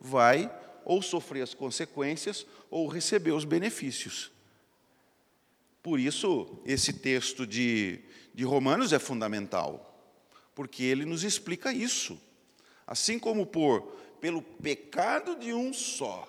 vai 0.00 0.50
ou 0.84 1.02
sofrer 1.02 1.42
as 1.42 1.52
consequências 1.52 2.46
ou 2.70 2.88
receber 2.88 3.32
os 3.32 3.44
benefícios. 3.44 4.32
Por 5.82 6.00
isso, 6.00 6.58
esse 6.64 6.92
texto 6.92 7.46
de, 7.46 8.00
de 8.38 8.44
Romanos 8.44 8.92
é 8.92 9.00
fundamental, 9.00 10.00
porque 10.54 10.84
ele 10.84 11.04
nos 11.04 11.24
explica 11.24 11.72
isso. 11.72 12.16
Assim 12.86 13.18
como 13.18 13.44
por 13.44 13.82
pelo 14.20 14.40
pecado 14.40 15.34
de 15.34 15.52
um 15.52 15.72
só 15.72 16.24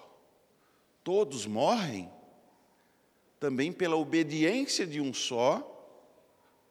todos 1.04 1.45
morrem, 1.45 2.12
também 3.39 3.72
pela 3.72 3.95
obediência 3.95 4.88
de 4.88 5.00
um 5.00 5.13
só, 5.13 5.62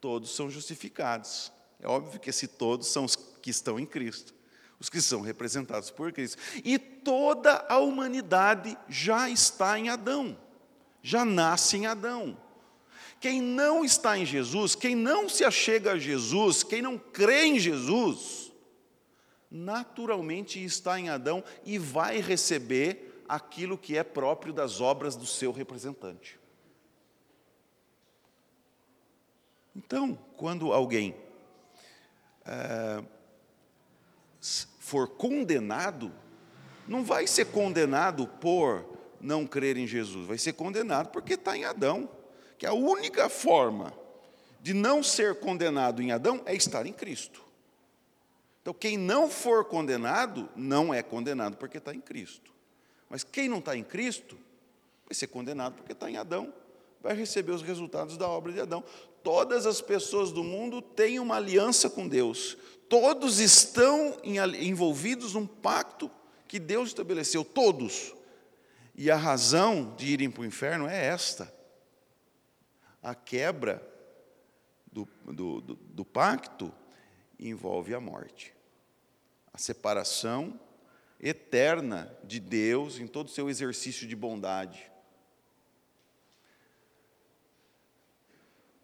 todos 0.00 0.34
são 0.34 0.50
justificados. 0.50 1.52
É 1.78 1.86
óbvio 1.86 2.18
que 2.18 2.30
esses 2.30 2.50
todos 2.50 2.88
são 2.88 3.04
os 3.04 3.14
que 3.14 3.50
estão 3.50 3.78
em 3.78 3.86
Cristo, 3.86 4.34
os 4.80 4.88
que 4.88 5.00
são 5.00 5.20
representados 5.20 5.88
por 5.88 6.12
Cristo. 6.12 6.36
E 6.64 6.80
toda 6.80 7.64
a 7.68 7.78
humanidade 7.78 8.76
já 8.88 9.30
está 9.30 9.78
em 9.78 9.88
Adão, 9.88 10.36
já 11.00 11.24
nasce 11.24 11.76
em 11.76 11.86
Adão. 11.86 12.36
Quem 13.20 13.40
não 13.40 13.84
está 13.84 14.16
em 14.16 14.24
Jesus, 14.24 14.74
quem 14.74 14.94
não 14.94 15.28
se 15.28 15.44
achega 15.44 15.92
a 15.92 15.98
Jesus, 15.98 16.62
quem 16.62 16.80
não 16.80 16.96
crê 16.96 17.46
em 17.46 17.58
Jesus, 17.58 18.52
naturalmente 19.50 20.62
está 20.62 21.00
em 21.00 21.08
Adão 21.08 21.42
e 21.64 21.78
vai 21.78 22.20
receber 22.20 23.22
aquilo 23.28 23.76
que 23.76 23.96
é 23.96 24.02
próprio 24.02 24.52
das 24.52 24.80
obras 24.80 25.16
do 25.16 25.26
seu 25.26 25.52
representante. 25.52 26.38
Então, 29.74 30.18
quando 30.36 30.72
alguém 30.72 31.14
é, 32.44 33.02
for 34.80 35.08
condenado, 35.08 36.12
não 36.86 37.04
vai 37.04 37.26
ser 37.26 37.46
condenado 37.46 38.26
por 38.26 38.84
não 39.20 39.46
crer 39.46 39.76
em 39.76 39.86
Jesus, 39.86 40.26
vai 40.26 40.38
ser 40.38 40.54
condenado 40.54 41.10
porque 41.10 41.34
está 41.34 41.56
em 41.56 41.64
Adão. 41.64 42.08
Que 42.58 42.66
a 42.66 42.72
única 42.72 43.28
forma 43.28 43.92
de 44.60 44.74
não 44.74 45.02
ser 45.02 45.36
condenado 45.36 46.02
em 46.02 46.12
Adão 46.12 46.42
é 46.44 46.54
estar 46.54 46.84
em 46.84 46.92
Cristo. 46.92 47.42
Então, 48.60 48.74
quem 48.74 48.98
não 48.98 49.30
for 49.30 49.64
condenado, 49.64 50.48
não 50.54 50.92
é 50.92 51.02
condenado 51.02 51.56
porque 51.56 51.78
está 51.78 51.94
em 51.94 52.00
Cristo. 52.00 52.52
Mas 53.08 53.24
quem 53.24 53.48
não 53.48 53.60
está 53.60 53.76
em 53.76 53.84
Cristo, 53.84 54.36
vai 55.06 55.14
ser 55.14 55.28
condenado 55.28 55.74
porque 55.76 55.92
está 55.92 56.10
em 56.10 56.16
Adão, 56.18 56.52
vai 57.00 57.14
receber 57.14 57.52
os 57.52 57.62
resultados 57.62 58.16
da 58.18 58.28
obra 58.28 58.52
de 58.52 58.60
Adão 58.60 58.84
todas 59.22 59.66
as 59.66 59.80
pessoas 59.80 60.32
do 60.32 60.42
mundo 60.42 60.80
têm 60.80 61.20
uma 61.20 61.36
aliança 61.36 61.90
com 61.90 62.08
Deus. 62.08 62.56
Todos 62.88 63.38
estão 63.38 64.16
envolvidos 64.24 65.34
num 65.34 65.46
pacto 65.46 66.10
que 66.46 66.58
Deus 66.58 66.88
estabeleceu, 66.88 67.44
todos. 67.44 68.14
E 68.94 69.10
a 69.10 69.16
razão 69.16 69.94
de 69.98 70.06
irem 70.06 70.30
para 70.30 70.40
o 70.40 70.46
inferno 70.46 70.88
é 70.88 71.06
esta: 71.06 71.52
a 73.02 73.14
quebra 73.14 73.82
do, 74.90 75.08
do, 75.24 75.60
do, 75.60 75.74
do 75.74 76.04
pacto 76.04 76.72
envolve 77.38 77.94
a 77.94 78.00
morte, 78.00 78.54
a 79.52 79.58
separação 79.58 80.58
eterna 81.20 82.16
de 82.24 82.40
Deus 82.40 82.98
em 82.98 83.06
todo 83.06 83.26
o 83.26 83.30
seu 83.30 83.48
exercício 83.48 84.06
de 84.06 84.14
bondade. 84.14 84.90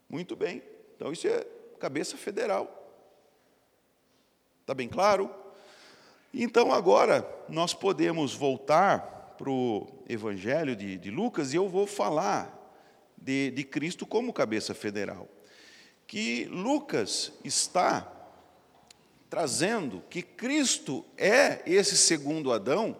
Muito 0.09 0.37
bem. 0.37 0.63
Então 0.97 1.13
isso 1.13 1.27
é 1.27 1.45
cabeça 1.79 2.17
federal. 2.17 2.81
Está 4.61 4.75
bem 4.75 4.89
claro? 4.89 5.31
Então 6.33 6.73
agora 6.73 7.29
nós 7.49 7.75
podemos 7.75 8.35
voltar 8.35 9.35
para 9.37 9.51
o 9.51 9.87
Evangelho 10.09 10.75
de, 10.75 10.97
de, 10.97 11.11
Lucas 11.11 11.53
e 11.53 11.57
eu 11.57 11.69
vou 11.69 11.87
falar 11.87 12.64
de, 13.25 13.51
de 13.51 13.65
Cristo 13.65 14.07
como 14.07 14.33
cabeça 14.33 14.75
federal. 14.75 15.29
Que 16.07 16.45
Lucas 16.45 17.33
está 17.43 18.11
trazendo 19.29 20.05
que 20.11 20.23
Cristo 20.23 21.05
é 21.17 21.63
esse 21.67 21.97
segundo 21.97 22.53
Adão, 22.53 22.97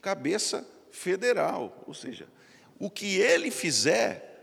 cabeça 0.00 0.64
federal, 0.92 1.82
ou 1.86 1.94
seja, 1.94 2.28
o 2.78 2.88
que 2.88 3.16
ele 3.18 3.50
fizer 3.50 4.34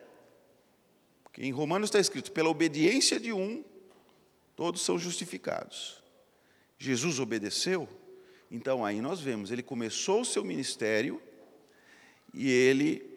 porque 1.31 1.45
em 1.45 1.51
Romanos 1.51 1.87
está 1.87 1.99
escrito: 1.99 2.31
pela 2.31 2.49
obediência 2.49 3.19
de 3.19 3.31
um, 3.31 3.63
todos 4.55 4.81
são 4.81 4.99
justificados. 4.99 6.01
Jesus 6.77 7.19
obedeceu, 7.19 7.87
então 8.49 8.83
aí 8.83 9.01
nós 9.01 9.19
vemos, 9.21 9.51
ele 9.51 9.63
começou 9.63 10.21
o 10.21 10.25
seu 10.25 10.43
ministério 10.43 11.21
e 12.33 12.49
ele 12.49 13.10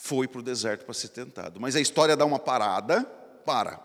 foi 0.00 0.28
para 0.28 0.40
o 0.40 0.42
deserto 0.42 0.84
para 0.84 0.94
ser 0.94 1.08
tentado. 1.08 1.60
Mas 1.60 1.76
a 1.76 1.80
história 1.80 2.16
dá 2.16 2.24
uma 2.24 2.38
parada, 2.38 3.04
para. 3.44 3.80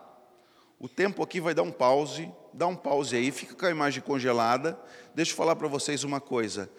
O 0.78 0.88
tempo 0.88 1.22
aqui 1.22 1.40
vai 1.40 1.54
dar 1.54 1.62
um 1.62 1.72
pause, 1.72 2.30
dá 2.52 2.66
um 2.66 2.76
pause 2.76 3.16
aí, 3.16 3.30
fica 3.30 3.54
com 3.54 3.66
a 3.66 3.70
imagem 3.70 4.02
congelada. 4.02 4.78
Deixa 5.14 5.32
eu 5.32 5.36
falar 5.36 5.56
para 5.56 5.68
vocês 5.68 6.04
uma 6.04 6.20
coisa. 6.20 6.70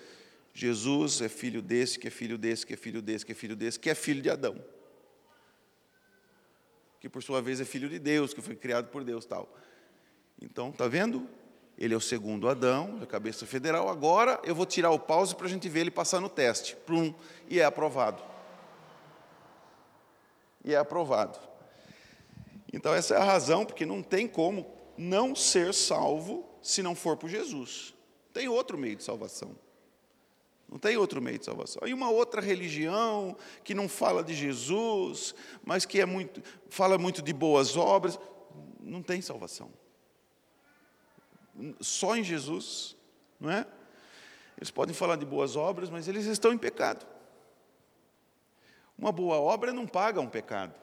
Jesus 0.54 1.22
é 1.22 1.28
filho 1.28 1.62
desse, 1.62 2.00
que 2.00 2.08
é 2.08 2.12
filho 2.12 2.38
desse, 2.38 2.66
que 2.66 2.74
é 2.74 2.78
filho 2.78 3.02
desse, 3.02 3.26
que 3.26 3.32
é 3.32 3.36
filho 3.36 3.56
desse, 3.56 3.80
que 3.80 3.90
é 3.90 3.96
filho 3.96 4.22
de 4.22 4.30
Adão 4.30 4.56
que 7.06 7.10
por 7.10 7.22
sua 7.22 7.40
vez 7.40 7.62
é 7.62 7.66
filho 7.66 7.88
de 7.88 8.00
Deus, 8.00 8.34
que 8.34 8.42
foi 8.42 8.56
criado 8.56 8.88
por 8.88 9.04
Deus, 9.04 9.28
tal. 9.28 9.48
Então, 10.42 10.72
tá 10.72 10.88
vendo? 10.88 11.30
Ele 11.78 11.94
é 11.94 11.98
o 11.98 12.02
segundo 12.02 12.50
Adão, 12.50 12.98
a 13.00 13.06
cabeça 13.06 13.46
federal. 13.46 13.90
Agora 13.90 14.42
eu 14.44 14.56
vou 14.56 14.66
tirar 14.66 14.90
o 14.90 14.98
pause 14.98 15.36
para 15.36 15.46
a 15.46 15.50
gente 15.50 15.70
ver 15.70 15.82
ele 15.82 15.92
passar 15.92 16.20
no 16.20 16.28
teste. 16.28 16.76
Plum, 16.78 17.14
e 17.48 17.60
é 17.60 17.64
aprovado. 17.64 18.24
E 20.66 20.74
é 20.74 20.78
aprovado. 20.78 21.40
Então, 22.74 22.94
essa 22.94 23.14
é 23.14 23.18
a 23.18 23.24
razão, 23.24 23.66
porque 23.66 23.86
não 23.86 24.04
tem 24.04 24.28
como 24.28 24.66
não 24.98 25.34
ser 25.36 25.74
salvo 25.74 26.46
se 26.62 26.82
não 26.82 26.96
for 26.96 27.16
por 27.16 27.30
Jesus. 27.30 27.94
Tem 28.34 28.50
outro 28.50 28.78
meio 28.78 28.96
de 28.96 29.04
salvação. 29.04 29.56
Não 30.68 30.80
tem 30.80 30.98
outro 30.98 31.22
meio 31.22 31.38
de 31.38 31.46
salvação. 31.46 31.88
E 31.88 31.94
uma 31.94 32.10
outra 32.10 32.42
religião 32.42 33.38
que 33.64 33.76
não 33.76 33.88
fala 33.88 34.24
de 34.24 34.34
Jesus, 34.34 35.36
mas 35.64 35.86
que 35.86 36.02
é 36.02 36.06
muito, 36.06 36.42
fala 36.70 36.98
muito 36.98 37.22
de 37.22 37.32
boas 37.32 37.78
obras, 37.78 38.20
não 38.82 39.02
tem 39.02 39.22
salvação. 39.22 39.72
Só 41.80 42.18
em 42.18 42.24
Jesus, 42.24 42.98
não 43.40 43.52
é? 43.52 43.66
Eles 44.58 44.72
podem 44.72 44.94
falar 44.94 45.16
de 45.16 45.26
boas 45.26 45.56
obras, 45.56 45.90
mas 45.90 46.08
eles 46.08 46.26
estão 46.26 46.52
em 46.52 46.58
pecado. 46.58 47.06
Uma 48.98 49.12
boa 49.12 49.38
obra 49.38 49.74
não 49.74 49.86
paga 49.86 50.22
um 50.22 50.28
pecado, 50.28 50.74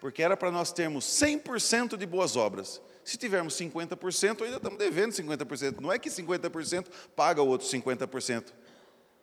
porque 0.00 0.22
era 0.22 0.36
para 0.36 0.50
nós 0.50 0.72
termos 0.72 1.04
100% 1.04 1.96
de 1.96 2.06
boas 2.06 2.36
obras. 2.36 2.80
Se 3.04 3.16
tivermos 3.16 3.54
50%, 3.54 4.42
ainda 4.42 4.56
estamos 4.56 4.78
devendo 4.78 5.12
50%. 5.12 5.80
Não 5.80 5.92
é 5.92 5.98
que 5.98 6.10
50% 6.10 6.86
paga 7.14 7.40
o 7.40 7.46
outro 7.46 7.66
50%. 7.66 8.46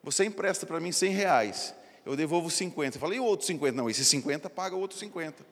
Você 0.01 0.25
empresta 0.25 0.65
para 0.65 0.79
mim 0.79 0.91
100 0.91 1.11
reais, 1.11 1.75
eu 2.05 2.15
devolvo 2.15 2.49
50. 2.49 2.97
Eu 2.97 3.01
falei, 3.01 3.17
e 3.17 3.21
o 3.21 3.25
outro 3.25 3.45
50? 3.45 3.75
Não, 3.75 3.89
esse 3.89 4.03
50 4.03 4.49
paga 4.49 4.75
o 4.75 4.79
outro 4.79 4.97
50. 4.97 5.45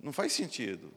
Não 0.00 0.12
faz 0.12 0.32
sentido. 0.32 0.92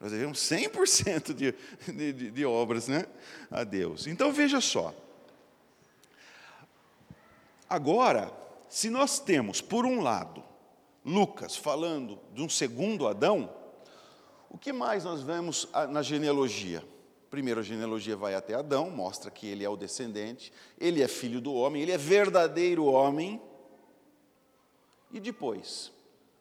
Nós 0.00 0.12
devemos 0.12 0.38
100% 0.38 1.34
de, 1.34 1.54
de, 1.92 2.30
de 2.30 2.44
obras 2.46 2.88
né, 2.88 3.06
a 3.50 3.64
Deus. 3.64 4.06
Então 4.06 4.32
veja 4.32 4.60
só. 4.60 4.94
Agora, 7.68 8.32
se 8.70 8.88
nós 8.88 9.18
temos, 9.18 9.60
por 9.60 9.84
um 9.84 10.00
lado, 10.00 10.44
Lucas 11.04 11.56
falando 11.56 12.20
de 12.32 12.40
um 12.40 12.48
segundo 12.48 13.08
Adão, 13.08 13.52
O 14.48 14.58
que 14.58 14.72
mais 14.72 15.04
nós 15.04 15.22
vemos 15.22 15.68
ah, 15.72 15.86
na 15.86 16.02
genealogia? 16.02 16.82
Primeiro, 17.30 17.60
a 17.60 17.62
genealogia 17.62 18.16
vai 18.16 18.34
até 18.34 18.54
Adão, 18.54 18.90
mostra 18.90 19.30
que 19.30 19.46
ele 19.46 19.64
é 19.64 19.68
o 19.68 19.76
descendente, 19.76 20.52
ele 20.76 21.00
é 21.00 21.06
filho 21.06 21.40
do 21.40 21.54
homem, 21.54 21.82
ele 21.82 21.92
é 21.92 21.98
verdadeiro 21.98 22.84
homem. 22.84 23.40
E 25.12 25.20
depois? 25.20 25.92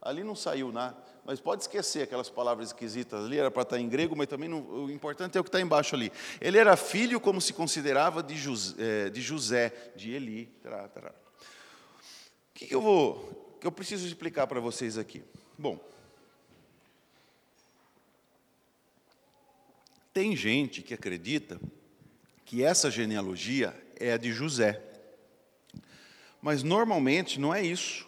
Ali 0.02 0.24
não 0.24 0.36
saiu 0.36 0.72
nada, 0.72 0.98
mas 1.24 1.40
pode 1.40 1.62
esquecer 1.62 2.02
aquelas 2.02 2.30
palavras 2.30 2.70
esquisitas 2.70 3.26
ali, 3.26 3.38
era 3.38 3.52
para 3.52 3.62
estar 3.62 3.80
em 3.80 3.88
grego, 3.88 4.16
mas 4.16 4.28
também 4.28 4.50
não, 4.50 4.62
o 4.62 4.90
importante 4.90 5.38
é 5.38 5.42
o 5.42 5.44
que 5.44 5.50
está 5.50 5.62
embaixo 5.62 5.96
ali. 5.96 6.12
Ele 6.42 6.58
era 6.58 6.76
filho, 6.76 7.20
como 7.20 7.40
se 7.40 7.54
considerava, 7.54 8.24
de 8.24 8.36
José, 8.36 8.76
eh, 8.80 9.10
de, 9.12 9.22
José, 9.22 9.92
de 9.96 10.12
Eli. 10.12 10.48
Tará, 10.64 10.88
tará. 10.88 11.14
O 12.62 12.66
que 12.66 12.76
eu 12.76 12.82
vou, 12.82 13.58
que 13.60 13.68
eu 13.68 13.72
preciso 13.72 14.06
explicar 14.06 14.48
para 14.48 14.60
vocês 14.60 14.98
aqui? 14.98 15.24
Bom, 15.58 15.80
Tem 20.20 20.36
gente 20.36 20.82
que 20.82 20.94
acredita 20.94 21.62
que 22.44 22.64
essa 22.64 22.90
genealogia 22.90 23.74
é 23.98 24.12
a 24.12 24.18
de 24.18 24.34
José. 24.34 24.82
Mas 26.42 26.64
normalmente 26.64 27.40
não 27.40 27.54
é 27.54 27.64
isso. 27.64 28.06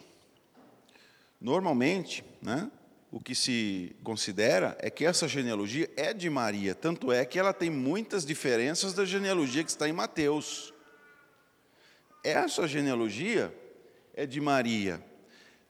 Normalmente, 1.40 2.24
né, 2.40 2.70
o 3.10 3.20
que 3.20 3.34
se 3.34 3.94
considera 4.02 4.76
é 4.80 4.90
que 4.90 5.04
essa 5.04 5.28
genealogia 5.28 5.88
é 5.96 6.12
de 6.12 6.28
Maria, 6.28 6.74
tanto 6.74 7.12
é 7.12 7.24
que 7.24 7.38
ela 7.38 7.52
tem 7.52 7.70
muitas 7.70 8.26
diferenças 8.26 8.92
da 8.92 9.04
genealogia 9.04 9.62
que 9.64 9.70
está 9.70 9.88
em 9.88 9.92
Mateus. 9.92 10.74
Essa 12.24 12.66
genealogia 12.66 13.54
é 14.14 14.26
de 14.26 14.40
Maria. 14.40 15.02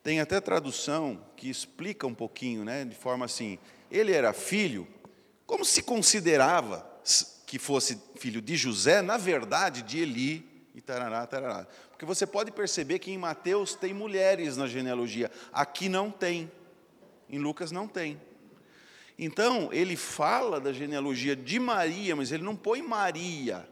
Tem 0.02 0.20
até 0.20 0.40
tradução 0.40 1.24
que 1.36 1.48
explica 1.48 2.06
um 2.06 2.14
pouquinho, 2.14 2.64
né, 2.64 2.84
de 2.84 2.96
forma 2.96 3.24
assim: 3.24 3.58
ele 3.90 4.12
era 4.12 4.32
filho 4.32 4.86
como 5.46 5.64
se 5.64 5.82
considerava 5.82 6.90
que 7.46 7.58
fosse 7.58 8.00
filho 8.16 8.40
de 8.40 8.56
José, 8.56 9.02
na 9.02 9.18
verdade, 9.18 9.82
de 9.82 9.98
Eli 9.98 10.70
e 10.74 10.80
tarará, 10.80 11.26
tarará. 11.26 11.66
Porque 11.90 12.06
você 12.06 12.26
pode 12.26 12.50
perceber 12.50 12.98
que 12.98 13.10
em 13.10 13.18
Mateus 13.18 13.74
tem 13.74 13.92
mulheres 13.92 14.56
na 14.56 14.66
genealogia, 14.66 15.30
aqui 15.52 15.88
não 15.88 16.10
tem, 16.10 16.50
em 17.28 17.38
Lucas 17.38 17.70
não 17.70 17.86
tem. 17.86 18.18
Então, 19.18 19.68
ele 19.72 19.94
fala 19.94 20.58
da 20.58 20.72
genealogia 20.72 21.36
de 21.36 21.60
Maria, 21.60 22.16
mas 22.16 22.32
ele 22.32 22.42
não 22.42 22.56
põe 22.56 22.80
Maria 22.80 23.68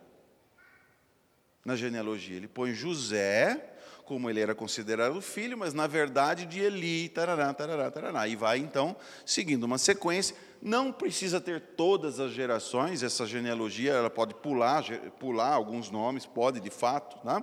na 1.64 1.76
genealogia, 1.76 2.37
ele 2.37 2.48
põe 2.48 2.74
José, 2.74 3.72
como 4.11 4.29
ele 4.29 4.40
era 4.40 4.57
considerado 4.57 5.23
filho, 5.23 5.57
mas 5.57 5.73
na 5.73 5.87
verdade 5.87 6.44
de 6.44 6.59
Eli, 6.59 7.09
tarará, 7.11 7.55
tarará, 7.55 7.88
tarará. 7.92 8.27
E 8.27 8.35
vai 8.35 8.59
então 8.59 8.96
seguindo 9.25 9.62
uma 9.62 9.79
sequência 9.79 10.35
não 10.61 10.90
precisa 10.90 11.40
ter 11.40 11.61
todas 11.61 12.18
as 12.18 12.33
gerações, 12.33 13.05
essa 13.05 13.25
genealogia 13.25 13.92
ela 13.92 14.11
pode 14.11 14.35
pular, 14.35 14.83
pular 15.20 15.53
alguns 15.53 15.92
nomes, 15.92 16.27
pode 16.27 16.59
de 16.59 16.70
fato, 16.70 17.25
né? 17.25 17.40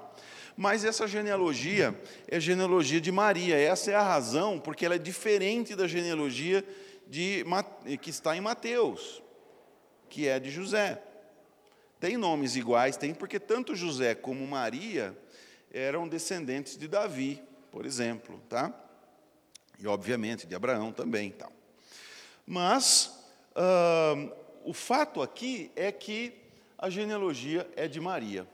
mas 0.58 0.84
essa 0.84 1.08
genealogia 1.08 1.98
é 2.28 2.36
a 2.36 2.40
genealogia 2.42 3.00
de 3.00 3.14
Maria. 3.14 3.58
Essa 3.58 3.92
é 3.92 3.96
a 3.96 4.04
razão 4.04 4.60
porque 4.60 4.86
ela 4.86 4.96
é 4.96 5.00
diferente 5.00 5.74
da 5.74 5.88
genealogia 5.88 6.66
de, 7.08 7.46
que 8.02 8.10
está 8.10 8.36
em 8.36 8.42
Mateus, 8.42 9.24
que 10.10 10.28
é 10.28 10.38
de 10.38 10.52
José. 10.52 11.02
Tem 11.98 12.18
nomes 12.18 12.58
iguais, 12.58 12.98
tem, 12.98 13.14
porque 13.14 13.40
tanto 13.40 13.74
José 13.74 14.14
como 14.14 14.46
Maria 14.46 15.18
eram 15.78 16.08
descendentes 16.08 16.78
de 16.78 16.88
Davi, 16.88 17.42
por 17.72 17.86
exemplo, 17.86 18.42
tá? 18.50 18.74
E 19.80 19.88
obviamente 19.88 20.48
de 20.48 20.56
Abraão 20.56 20.92
também, 20.92 21.32
tal. 21.32 21.52
Mas 22.46 23.14
o 24.64 24.74
fato 24.74 25.22
aqui 25.22 25.72
é 25.76 25.92
que 25.92 26.34
a 26.78 26.90
genealogia 26.90 27.70
é 27.76 27.88
de 27.88 28.00
Maria. 28.00 28.48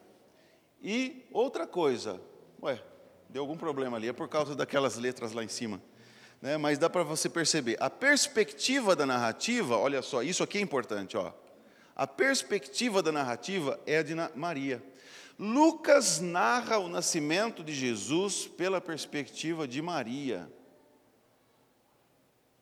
E 0.81 1.25
outra 1.31 1.65
coisa, 1.65 2.19
ué, 2.61 2.81
deu 3.29 3.41
algum 3.41 3.57
problema 3.57 3.97
ali, 3.97 4.09
é 4.09 4.13
por 4.13 4.27
causa 4.27 4.55
daquelas 4.55 4.97
letras 4.97 5.31
lá 5.31 5.43
em 5.43 5.47
cima. 5.47 5.81
Né? 6.41 6.57
Mas 6.57 6.77
dá 6.77 6.89
para 6.89 7.03
você 7.03 7.29
perceber, 7.29 7.77
a 7.79 7.89
perspectiva 7.89 8.95
da 8.95 9.05
narrativa, 9.05 9.77
olha 9.77 10.01
só, 10.01 10.21
isso 10.21 10.43
aqui 10.43 10.57
é 10.57 10.61
importante, 10.61 11.15
ó. 11.15 11.31
A 11.95 12.07
perspectiva 12.07 13.01
da 13.03 13.11
narrativa 13.11 13.79
é 13.85 13.99
a 13.99 14.03
de 14.03 14.15
Maria. 14.35 14.83
Lucas 15.43 16.21
narra 16.21 16.79
o 16.79 16.87
nascimento 16.87 17.65
de 17.65 17.73
Jesus 17.73 18.47
pela 18.47 18.79
perspectiva 18.79 19.67
de 19.67 19.81
Maria. 19.81 20.49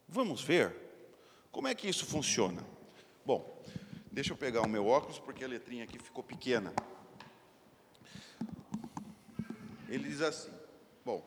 Vamos 0.09 0.41
ver? 0.41 0.75
Como 1.51 1.67
é 1.67 1.75
que 1.75 1.87
isso 1.87 2.07
funciona? 2.07 2.65
Bom, 3.23 3.63
deixa 4.11 4.33
eu 4.33 4.35
pegar 4.35 4.61
o 4.63 4.67
meu 4.67 4.87
óculos, 4.87 5.19
porque 5.19 5.43
a 5.43 5.47
letrinha 5.47 5.83
aqui 5.83 5.99
ficou 5.99 6.23
pequena. 6.23 6.73
Ele 9.87 10.09
diz 10.09 10.21
assim: 10.21 10.49
Bom, 11.05 11.23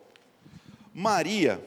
Maria, 0.93 1.65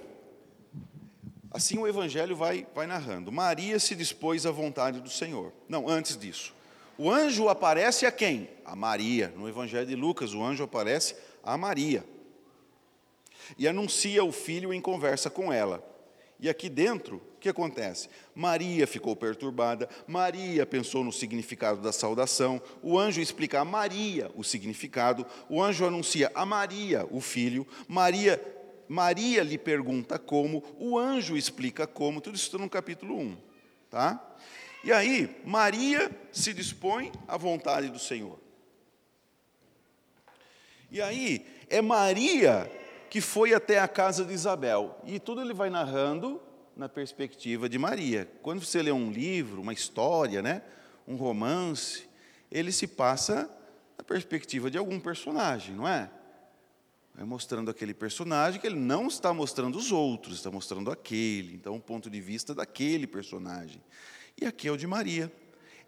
assim 1.50 1.78
o 1.78 1.88
Evangelho 1.88 2.36
vai, 2.36 2.68
vai 2.76 2.88
narrando. 2.88 3.32
Maria 3.32 3.80
se 3.80 3.96
dispôs 3.96 4.46
à 4.46 4.52
vontade 4.52 5.00
do 5.00 5.10
Senhor. 5.10 5.54
Não, 5.70 5.88
antes 5.88 6.18
disso. 6.18 6.57
O 6.98 7.12
anjo 7.12 7.48
aparece 7.48 8.06
a 8.06 8.12
quem? 8.12 8.50
A 8.66 8.76
Maria. 8.76 9.34
No 9.36 9.48
Evangelho 9.48 9.86
de 9.86 9.96
Lucas, 9.96 10.34
o 10.34 10.44
anjo 10.44 10.64
aparece 10.64 11.16
a 11.44 11.58
Maria. 11.58 12.04
E 13.58 13.68
anuncia 13.68 14.24
o 14.24 14.32
filho 14.32 14.74
em 14.74 14.82
conversa 14.82 15.30
com 15.30 15.54
ela. 15.54 15.84
E 16.40 16.50
aqui 16.50 16.70
dentro, 16.70 17.18
o 17.18 17.40
que 17.40 17.50
acontece? 17.50 18.10
Maria 18.36 18.86
ficou 18.86 19.16
perturbada, 19.16 19.90
Maria 20.06 20.66
pensou 20.66 21.04
no 21.04 21.12
significado 21.12 21.82
da 21.82 21.92
saudação, 21.92 22.62
o 22.82 22.98
anjo 22.98 23.20
explica 23.20 23.60
a 23.60 23.66
Maria 23.66 24.30
o 24.36 24.44
significado, 24.44 25.26
o 25.50 25.62
anjo 25.62 25.86
anuncia 25.86 26.32
a 26.36 26.46
Maria 26.46 27.08
o 27.10 27.20
filho, 27.20 27.66
Maria, 27.88 28.40
Maria 28.88 29.42
lhe 29.44 29.58
pergunta 29.58 30.20
como, 30.20 30.64
o 30.78 30.98
anjo 30.98 31.36
explica 31.36 31.88
como, 31.88 32.22
tudo 32.22 32.36
isso 32.36 32.46
está 32.46 32.58
no 32.60 32.70
capítulo 32.70 33.18
1. 33.18 33.38
Tá? 33.90 34.27
E 34.88 34.92
aí, 34.94 35.42
Maria 35.44 36.10
se 36.32 36.54
dispõe 36.54 37.12
à 37.28 37.36
vontade 37.36 37.90
do 37.90 38.00
Senhor. 38.00 38.40
E 40.90 41.02
aí, 41.02 41.46
é 41.70 41.82
Maria 41.82 42.72
que 43.10 43.20
foi 43.20 43.54
até 43.54 43.80
a 43.80 43.88
casa 43.90 44.24
de 44.24 44.32
Isabel. 44.32 44.98
E 45.04 45.20
tudo 45.20 45.42
ele 45.42 45.54
vai 45.54 45.70
narrando 45.70 46.42
na 46.74 46.88
perspectiva 46.88 47.68
de 47.68 47.78
Maria. 47.78 48.32
Quando 48.42 48.64
você 48.64 48.82
lê 48.82 48.90
um 48.90 49.12
livro, 49.12 49.62
uma 49.62 49.74
história, 49.74 50.42
né, 50.42 50.62
um 51.06 51.18
romance, 51.18 52.08
ele 52.50 52.72
se 52.72 52.88
passa 52.88 53.52
na 53.98 54.06
perspectiva 54.06 54.72
de 54.72 54.78
algum 54.78 55.02
personagem, 55.02 55.76
não 55.76 55.86
é? 55.86 56.10
É 57.18 57.26
mostrando 57.26 57.70
aquele 57.70 57.94
personagem 57.94 58.62
que 58.62 58.66
ele 58.66 58.80
não 58.80 59.08
está 59.08 59.34
mostrando 59.34 59.78
os 59.78 59.92
outros, 59.92 60.38
está 60.38 60.50
mostrando 60.50 60.90
aquele. 60.90 61.56
Então, 61.56 61.76
o 61.76 61.82
ponto 61.82 62.10
de 62.10 62.22
vista 62.22 62.56
daquele 62.56 63.06
personagem. 63.06 63.84
E 64.40 64.46
aqui 64.46 64.68
é 64.68 64.72
o 64.72 64.78
de 64.78 64.86
Maria. 64.86 65.32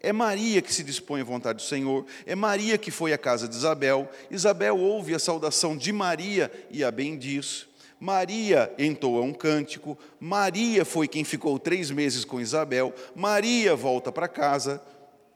É 0.02 0.12
Maria 0.12 0.62
que 0.62 0.72
se 0.72 0.82
dispõe 0.82 1.20
à 1.20 1.24
vontade 1.24 1.58
do 1.58 1.62
Senhor, 1.62 2.06
é 2.24 2.34
Maria 2.34 2.78
que 2.78 2.90
foi 2.90 3.12
à 3.12 3.18
casa 3.18 3.46
de 3.46 3.54
Isabel. 3.54 4.08
Isabel 4.30 4.78
ouve 4.78 5.14
a 5.14 5.18
saudação 5.18 5.76
de 5.76 5.92
Maria 5.92 6.50
e 6.70 6.82
a 6.82 6.90
bendiz. 6.90 7.66
Maria 8.00 8.72
entoa 8.78 9.20
um 9.20 9.34
cântico, 9.34 9.98
Maria 10.18 10.86
foi 10.86 11.06
quem 11.06 11.22
ficou 11.22 11.58
três 11.58 11.90
meses 11.90 12.24
com 12.24 12.40
Isabel, 12.40 12.94
Maria 13.14 13.76
volta 13.76 14.10
para 14.10 14.26
casa. 14.26 14.82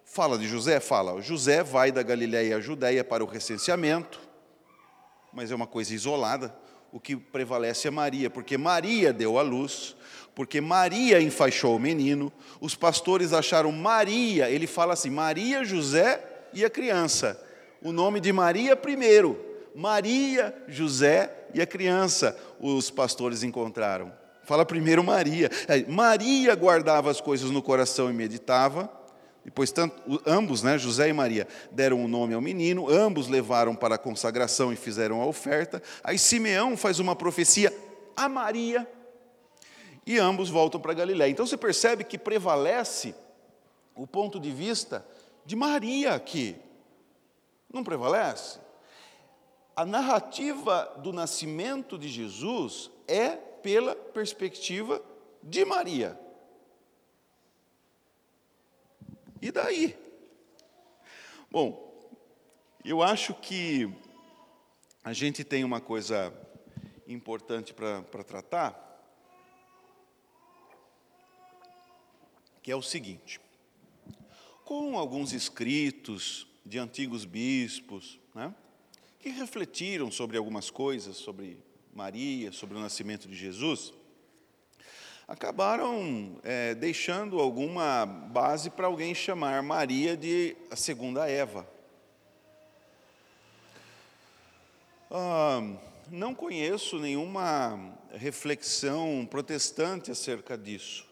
Fala 0.03 0.39
de 0.39 0.49
José? 0.49 0.81
Fala. 0.81 1.21
José 1.21 1.63
vai 1.63 1.93
da 1.93 2.03
Galiléia 2.03 2.57
à 2.57 2.61
Judéia 2.61 3.05
para 3.05 3.23
o 3.23 3.27
recenseamento, 3.27 4.19
mas 5.31 5.51
é 5.51 5.55
uma 5.55 5.67
coisa 5.67 5.95
isolada. 5.95 6.55
O 6.91 6.99
que 6.99 7.17
prevalece 7.17 7.89
é 7.89 7.91
Maria, 7.91 8.31
porque 8.31 8.57
Maria 8.57 9.13
deu 9.13 9.39
a 9.39 9.43
luz, 9.43 9.95
porque 10.35 10.61
Maria 10.61 11.21
enfaixou 11.21 11.77
o 11.77 11.81
menino, 11.81 12.33
os 12.61 12.75
pastores 12.75 13.33
acharam 13.33 13.71
Maria, 13.71 14.51
ele 14.51 14.67
fala 14.67 14.95
assim: 14.95 15.11
Maria, 15.11 15.65
José 15.65 16.21
e 16.53 16.65
a 16.65 16.71
criança. 16.71 17.41
O 17.81 17.93
nome 17.93 18.19
de 18.19 18.33
Maria 18.33 18.75
primeiro, 18.75 19.39
Maria, 19.75 20.55
José 20.67 21.31
e 21.53 21.63
a 21.63 21.67
criança, 21.67 22.37
os 22.59 22.91
pastores 22.91 23.43
encontraram. 23.43 24.13
Fala 24.43 24.65
primeiro 24.65 25.03
Maria. 25.05 25.51
Maria 25.89 26.55
guardava 26.55 27.11
as 27.11 27.21
coisas 27.21 27.51
no 27.51 27.63
coração 27.63 28.11
e 28.11 28.13
meditava. 28.13 28.91
Depois, 29.45 29.71
tanto, 29.71 30.23
ambos, 30.27 30.63
né, 30.63 30.79
José 30.79 31.11
e 31.11 31.13
Maria, 31.13 31.47
deram 31.71 31.99
o 31.99 32.05
um 32.05 32.09
nome 32.09 32.33
ao 32.33 32.41
menino, 32.41 32.91
ambos 32.91 33.29
levaram 33.29 33.75
para 33.75 33.97
a 33.97 33.99
consagração 33.99 34.73
e 34.73 34.77
fizeram 34.77 35.21
a 35.21 35.27
oferta. 35.27 35.83
Aí 36.03 36.19
Simeão 36.19 36.79
faz 36.79 36.99
uma 36.99 37.15
profecia 37.15 37.73
a 38.17 38.27
Maria 38.27 38.89
e 40.07 40.19
ambos 40.19 40.51
voltam 40.51 40.81
para 40.81 40.95
Galiléia. 40.95 41.31
Então 41.31 41.47
você 41.47 41.57
percebe 41.57 42.05
que 42.05 42.19
prevalece 42.19 43.15
o 43.95 44.07
ponto 44.07 44.39
de 44.39 44.51
vista 44.51 45.07
de 45.47 45.57
Maria 45.57 46.15
aqui. 46.15 46.57
Não 47.73 47.83
prevalece? 47.83 48.59
A 49.75 49.85
narrativa 49.85 50.93
do 50.99 51.13
nascimento 51.13 51.99
de 51.99 52.09
Jesus 52.09 52.91
é 53.09 53.31
pela 53.31 53.95
perspectiva 53.97 55.03
de 55.43 55.65
Maria. 55.65 56.19
E 59.41 59.51
daí? 59.51 59.97
Bom, 61.51 61.93
eu 62.85 63.03
acho 63.03 63.35
que 63.35 63.93
a 65.03 65.13
gente 65.13 65.45
tem 65.45 65.65
uma 65.65 65.81
coisa 65.81 66.33
importante 67.07 67.75
para 67.75 68.25
tratar, 68.25 68.94
que 72.65 72.73
é 72.73 72.77
o 72.77 72.83
seguinte: 72.83 73.41
com 74.65 74.99
alguns 74.99 75.33
escritos 75.33 76.49
de 76.65 76.79
antigos 76.79 77.27
bispos, 77.27 78.19
né, 78.35 78.53
que 79.21 79.29
refletiram 79.29 80.11
sobre 80.11 80.39
algumas 80.39 80.71
coisas, 80.71 81.17
sobre 81.19 81.59
Maria, 81.93 82.51
sobre 82.51 82.77
o 82.77 82.81
nascimento 82.81 83.29
de 83.29 83.37
Jesus, 83.37 83.93
acabaram 85.29 86.41
é, 86.43 86.75
deixando 86.75 87.39
alguma 87.39 88.07
base 88.07 88.71
para 88.71 88.87
alguém 88.87 89.15
chamar 89.15 89.63
Maria 89.63 90.17
de 90.17 90.57
a 90.71 90.77
segunda 90.77 91.29
Eva. 91.29 91.69
Ah, 95.11 95.61
não 96.11 96.35
conheço 96.35 96.99
nenhuma 96.99 97.95
reflexão 98.15 99.29
protestante 99.31 100.11
acerca 100.11 100.57
disso, 100.57 101.07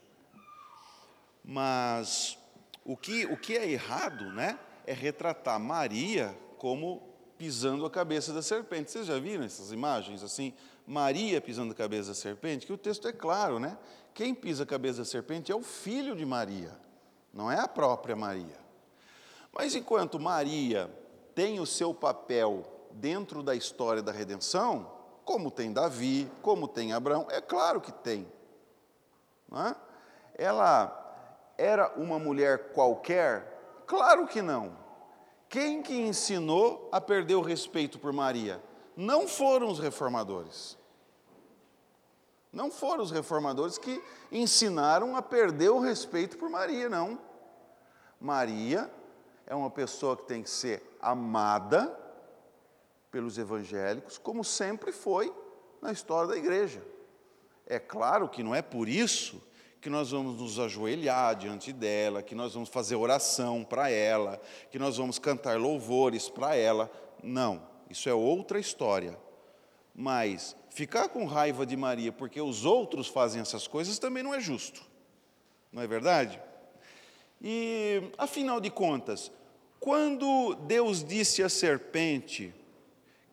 mas 1.44 2.38
o 2.84 2.96
que, 2.96 3.26
o 3.26 3.36
que 3.36 3.56
é 3.56 3.68
errado 3.68 4.24
né, 4.32 4.58
é 4.86 4.92
retratar 4.92 5.58
Maria 5.58 6.36
como 6.58 7.02
pisando 7.36 7.84
a 7.84 7.90
cabeça 7.90 8.32
da 8.32 8.42
serpente. 8.42 8.90
Vocês 8.90 9.06
já 9.06 9.18
viram 9.18 9.44
essas 9.44 9.72
imagens 9.72 10.22
assim? 10.22 10.54
Maria 10.86 11.40
pisando 11.40 11.72
a 11.72 11.74
cabeça 11.74 12.10
da 12.10 12.14
serpente? 12.14 12.66
Que 12.66 12.72
o 12.72 12.78
texto 12.78 13.08
é 13.08 13.12
claro, 13.12 13.58
né? 13.58 13.76
Quem 14.14 14.34
pisa 14.34 14.62
a 14.62 14.66
cabeça 14.66 14.98
da 14.98 15.04
serpente 15.04 15.50
é 15.50 15.54
o 15.54 15.62
filho 15.62 16.14
de 16.14 16.24
Maria, 16.24 16.76
não 17.32 17.50
é 17.50 17.58
a 17.58 17.66
própria 17.66 18.14
Maria. 18.14 18.60
Mas 19.52 19.74
enquanto 19.74 20.20
Maria 20.20 20.90
tem 21.34 21.58
o 21.58 21.66
seu 21.66 21.94
papel 21.94 22.64
dentro 22.92 23.42
da 23.42 23.54
história 23.54 24.02
da 24.02 24.12
redenção, 24.12 24.90
como 25.24 25.50
tem 25.50 25.72
Davi, 25.72 26.30
como 26.42 26.68
tem 26.68 26.92
Abraão, 26.92 27.26
é 27.30 27.40
claro 27.40 27.80
que 27.80 27.92
tem. 27.92 28.26
É? 29.52 29.74
Ela 30.44 31.01
era 31.62 31.92
uma 31.96 32.18
mulher 32.18 32.72
qualquer? 32.72 33.84
Claro 33.86 34.26
que 34.26 34.42
não. 34.42 34.76
Quem 35.48 35.80
que 35.80 35.94
ensinou 35.94 36.88
a 36.90 37.00
perder 37.00 37.36
o 37.36 37.40
respeito 37.40 38.00
por 38.00 38.12
Maria? 38.12 38.60
Não 38.96 39.28
foram 39.28 39.68
os 39.68 39.78
reformadores. 39.78 40.76
Não 42.52 42.68
foram 42.68 43.04
os 43.04 43.12
reformadores 43.12 43.78
que 43.78 44.02
ensinaram 44.32 45.16
a 45.16 45.22
perder 45.22 45.70
o 45.70 45.78
respeito 45.78 46.36
por 46.36 46.50
Maria, 46.50 46.88
não. 46.88 47.16
Maria 48.20 48.92
é 49.46 49.54
uma 49.54 49.70
pessoa 49.70 50.16
que 50.16 50.24
tem 50.24 50.42
que 50.42 50.50
ser 50.50 50.82
amada 51.00 51.96
pelos 53.08 53.38
evangélicos, 53.38 54.18
como 54.18 54.42
sempre 54.42 54.90
foi 54.90 55.32
na 55.80 55.92
história 55.92 56.28
da 56.28 56.36
igreja. 56.36 56.82
É 57.66 57.78
claro 57.78 58.28
que 58.28 58.42
não 58.42 58.52
é 58.52 58.62
por 58.62 58.88
isso 58.88 59.40
que 59.82 59.90
nós 59.90 60.12
vamos 60.12 60.40
nos 60.40 60.60
ajoelhar 60.60 61.34
diante 61.34 61.72
dela, 61.72 62.22
que 62.22 62.36
nós 62.36 62.54
vamos 62.54 62.68
fazer 62.68 62.94
oração 62.94 63.64
para 63.64 63.90
ela, 63.90 64.40
que 64.70 64.78
nós 64.78 64.96
vamos 64.96 65.18
cantar 65.18 65.58
louvores 65.58 66.28
para 66.28 66.54
ela. 66.54 66.88
Não, 67.20 67.60
isso 67.90 68.08
é 68.08 68.14
outra 68.14 68.60
história. 68.60 69.18
Mas 69.92 70.54
ficar 70.70 71.08
com 71.08 71.26
raiva 71.26 71.66
de 71.66 71.76
Maria 71.76 72.12
porque 72.12 72.40
os 72.40 72.64
outros 72.64 73.08
fazem 73.08 73.42
essas 73.42 73.66
coisas 73.66 73.98
também 73.98 74.22
não 74.22 74.32
é 74.32 74.38
justo. 74.38 74.80
Não 75.72 75.82
é 75.82 75.86
verdade? 75.88 76.40
E, 77.42 78.04
afinal 78.16 78.60
de 78.60 78.70
contas, 78.70 79.32
quando 79.80 80.54
Deus 80.60 81.02
disse 81.02 81.42
à 81.42 81.48
serpente 81.48 82.54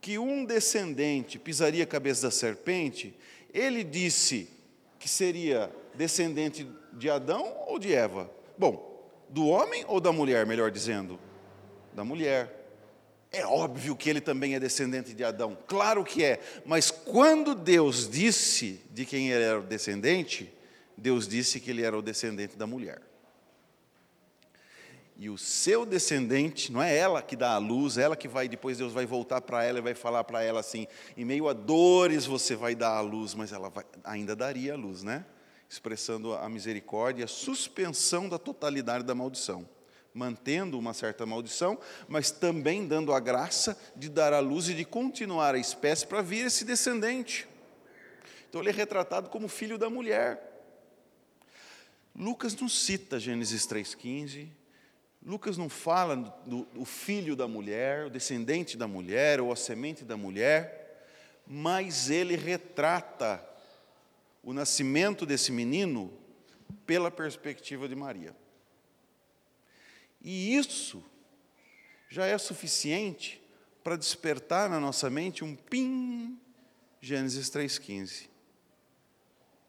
que 0.02 0.18
um 0.18 0.44
descendente 0.44 1.38
pisaria 1.38 1.84
a 1.84 1.88
cabeça 1.88 2.24
da 2.24 2.32
serpente, 2.32 3.16
ele 3.54 3.84
disse 3.84 4.50
que 4.98 5.08
seria 5.08 5.72
descendente 6.00 6.66
de 6.94 7.10
Adão 7.10 7.54
ou 7.68 7.78
de 7.78 7.94
Eva? 7.94 8.32
Bom, 8.58 9.06
do 9.28 9.48
homem 9.48 9.84
ou 9.86 10.00
da 10.00 10.14
mulher, 10.14 10.46
melhor 10.46 10.72
dizendo? 10.72 11.20
Da 11.94 12.06
mulher. 12.06 12.56
É 13.30 13.46
óbvio 13.46 13.98
que 13.98 14.10
ele 14.10 14.22
também 14.22 14.56
é 14.56 14.62
descendente 14.62 15.14
de 15.14 15.26
Adão, 15.26 15.58
claro 15.68 16.04
que 16.06 16.24
é, 16.24 16.40
mas 16.66 16.90
quando 16.90 17.54
Deus 17.54 18.10
disse 18.10 18.82
de 18.92 19.06
quem 19.06 19.30
ele 19.30 19.44
era 19.44 19.60
o 19.60 19.64
descendente, 19.64 20.52
Deus 20.98 21.28
disse 21.28 21.60
que 21.60 21.70
ele 21.70 21.84
era 21.84 21.96
o 21.96 22.02
descendente 22.02 22.58
da 22.58 22.66
mulher. 22.66 23.02
E 25.18 25.30
o 25.30 25.38
seu 25.38 25.86
descendente, 25.86 26.72
não 26.72 26.82
é 26.82 26.98
ela 26.98 27.22
que 27.22 27.36
dá 27.36 27.52
a 27.52 27.58
luz, 27.58 27.98
ela 27.98 28.16
que 28.16 28.28
vai, 28.28 28.48
depois 28.48 28.78
Deus 28.78 28.94
vai 28.94 29.06
voltar 29.06 29.42
para 29.42 29.66
ela 29.66 29.80
e 29.80 29.82
vai 29.82 29.94
falar 29.94 30.24
para 30.24 30.42
ela 30.42 30.62
assim: 30.62 30.88
em 31.18 31.26
meio 31.26 31.50
a 31.50 31.54
dores 31.54 32.26
você 32.26 32.56
vai 32.56 32.74
dar 32.74 32.96
a 32.96 33.02
luz, 33.02 33.36
mas 33.36 33.52
ela 33.52 33.70
vai, 33.70 33.84
ainda 34.06 34.34
daria 34.34 34.74
a 34.74 34.78
luz, 34.78 35.04
né? 35.04 35.26
Expressando 35.70 36.34
a 36.34 36.50
misericórdia, 36.50 37.26
a 37.26 37.28
suspensão 37.28 38.28
da 38.28 38.40
totalidade 38.40 39.04
da 39.04 39.14
maldição 39.14 39.68
mantendo 40.12 40.78
uma 40.78 40.94
certa 40.94 41.26
maldição, 41.26 41.80
mas 42.08 42.32
também 42.32 42.88
dando 42.88 43.14
a 43.14 43.20
graça 43.20 43.80
de 43.96 44.10
dar 44.10 44.34
a 44.34 44.40
luz 44.40 44.68
e 44.68 44.74
de 44.74 44.84
continuar 44.84 45.56
a 45.56 45.60
espécie 45.60 46.06
para 46.06 46.22
vir 46.22 46.46
esse 46.46 46.66
descendente. 46.66 47.48
Então 48.50 48.62
ele 48.62 48.70
é 48.70 48.74
retratado 48.74 49.30
como 49.30 49.48
filho 49.48 49.78
da 49.78 49.90
mulher. 49.90 50.46
Lucas 52.16 52.56
não 52.56 52.68
cita 52.68 53.20
Gênesis 53.20 53.66
3,15, 53.68 54.50
Lucas 55.26 55.58
não 55.58 55.70
fala 55.70 56.16
do, 56.46 56.66
do, 56.66 56.86
filho 56.86 57.36
da 57.36 57.48
mulher, 57.48 58.08
o 58.08 58.10
descendente 58.10 58.78
da 58.78 58.88
mulher, 58.88 59.40
ou 59.40 59.52
a 59.52 59.56
semente 59.56 60.04
da 60.04 60.18
mulher, 60.18 61.06
mas 61.46 62.10
ele 62.10 62.36
retrata 62.36 63.46
o 64.50 64.54
nascimento 64.54 65.28
desse 65.28 65.52
menino 65.52 66.12
pela 66.84 67.12
perspectiva 67.12 67.88
de 67.88 67.96
Maria. 67.96 68.36
E 70.20 70.56
isso 70.56 71.06
já 72.10 72.26
é 72.26 72.36
suficiente 72.36 73.40
para 73.84 73.96
despertar 73.96 74.68
na 74.68 74.80
nossa 74.80 75.08
mente 75.08 75.44
um 75.44 75.56
pim, 75.56 76.36
Gênesis 77.00 77.48
3,15. 77.52 78.28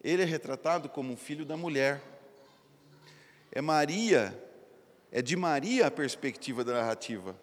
Ele 0.02 0.22
é 0.22 0.24
retratado 0.24 0.88
como 0.88 1.12
um 1.12 1.16
filho 1.16 1.44
da 1.44 1.58
mulher. 1.58 2.02
É 3.52 3.60
Maria, 3.60 4.34
é 5.12 5.20
de 5.20 5.36
Maria 5.36 5.88
a 5.88 5.90
perspectiva 5.90 6.64
da 6.64 6.72
narrativa. 6.72 7.38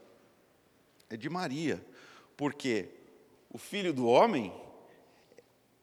É 1.07 1.15
de 1.15 1.29
Maria, 1.29 1.85
porque 2.35 2.89
o 3.47 3.59
filho 3.59 3.93
do 3.93 4.07
homem 4.07 4.51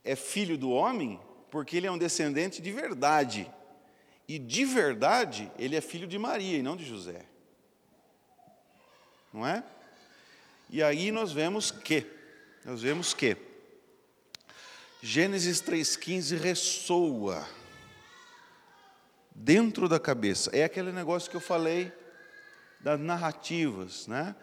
é 0.02 0.16
filho 0.16 0.58
do 0.58 0.70
homem 0.70 1.20
porque 1.54 1.76
ele 1.76 1.86
é 1.86 1.90
um 1.92 1.96
descendente 1.96 2.60
de 2.60 2.72
verdade 2.72 3.48
e 4.26 4.40
de 4.40 4.64
verdade, 4.64 5.48
ele 5.56 5.76
é 5.76 5.80
filho 5.80 6.04
de 6.04 6.18
Maria 6.18 6.58
e 6.58 6.64
não 6.64 6.76
de 6.76 6.84
José. 6.84 7.24
Não 9.32 9.46
é? 9.46 9.62
E 10.68 10.82
aí 10.82 11.12
nós 11.12 11.30
vemos 11.30 11.70
que, 11.70 12.04
nós 12.64 12.82
vemos 12.82 13.14
que 13.14 13.36
Gênesis 15.00 15.62
3,15 15.62 16.36
ressoa 16.40 17.48
dentro 19.32 19.88
da 19.88 20.00
cabeça. 20.00 20.50
É 20.52 20.64
aquele 20.64 20.90
negócio 20.90 21.30
que 21.30 21.36
eu 21.36 21.40
falei 21.40 21.92
das 22.80 22.98
narrativas, 22.98 24.08
né? 24.08 24.34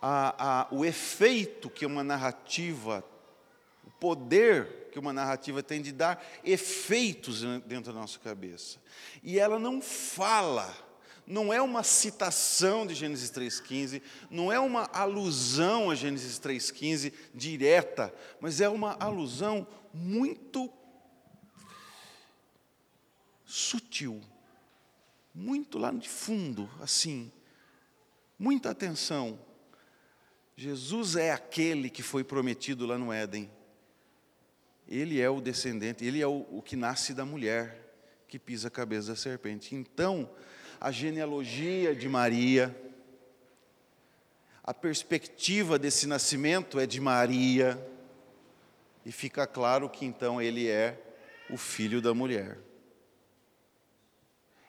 A, 0.00 0.60
a, 0.60 0.68
o 0.70 0.84
efeito 0.84 1.68
que 1.68 1.84
uma 1.84 2.04
narrativa, 2.04 3.04
o 3.84 3.90
poder 3.90 4.79
que 4.90 4.98
uma 4.98 5.12
narrativa 5.12 5.62
tem 5.62 5.80
de 5.80 5.92
dar 5.92 6.22
efeitos 6.44 7.42
dentro 7.64 7.92
da 7.92 8.00
nossa 8.00 8.18
cabeça. 8.18 8.78
E 9.22 9.38
ela 9.38 9.58
não 9.58 9.80
fala, 9.80 10.74
não 11.26 11.52
é 11.52 11.62
uma 11.62 11.82
citação 11.82 12.86
de 12.86 12.94
Gênesis 12.94 13.30
3,15, 13.30 14.02
não 14.30 14.50
é 14.50 14.58
uma 14.58 14.90
alusão 14.92 15.90
a 15.90 15.94
Gênesis 15.94 16.38
3,15 16.40 17.12
direta, 17.34 18.12
mas 18.40 18.60
é 18.60 18.68
uma 18.68 18.96
alusão 18.98 19.66
muito 19.94 20.70
sutil, 23.44 24.20
muito 25.34 25.78
lá 25.78 25.92
de 25.92 26.08
fundo, 26.08 26.68
assim, 26.80 27.32
muita 28.38 28.70
atenção. 28.70 29.38
Jesus 30.56 31.16
é 31.16 31.32
aquele 31.32 31.88
que 31.88 32.02
foi 32.02 32.22
prometido 32.22 32.86
lá 32.86 32.98
no 32.98 33.12
Éden 33.12 33.50
ele 34.90 35.20
é 35.20 35.30
o 35.30 35.40
descendente, 35.40 36.04
ele 36.04 36.20
é 36.20 36.26
o, 36.26 36.44
o 36.50 36.60
que 36.60 36.74
nasce 36.74 37.14
da 37.14 37.24
mulher 37.24 37.80
que 38.26 38.38
pisa 38.38 38.68
a 38.68 38.70
cabeça 38.70 39.08
da 39.08 39.16
serpente. 39.16 39.74
Então, 39.74 40.30
a 40.80 40.90
genealogia 40.90 41.94
de 41.94 42.08
Maria, 42.08 42.74
a 44.62 44.74
perspectiva 44.74 45.78
desse 45.78 46.06
nascimento 46.06 46.78
é 46.78 46.86
de 46.86 47.00
Maria, 47.00 47.78
e 49.04 49.12
fica 49.12 49.46
claro 49.46 49.88
que 49.88 50.04
então 50.04 50.40
ele 50.40 50.68
é 50.68 51.00
o 51.48 51.56
filho 51.56 52.00
da 52.00 52.12
mulher. 52.12 52.58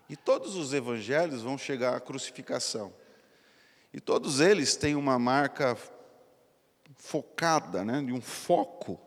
E 0.10 0.16
todos 0.16 0.56
os 0.56 0.74
evangelhos 0.74 1.42
vão 1.42 1.58
chegar 1.58 1.96
à 1.96 2.00
crucificação. 2.00 2.94
E 3.94 4.00
todos 4.00 4.40
eles 4.40 4.76
têm 4.76 4.96
uma 4.96 5.20
marca 5.20 5.78
focada, 6.96 7.84
né, 7.86 8.02
de 8.02 8.12
um 8.12 8.22
foco 8.22 9.00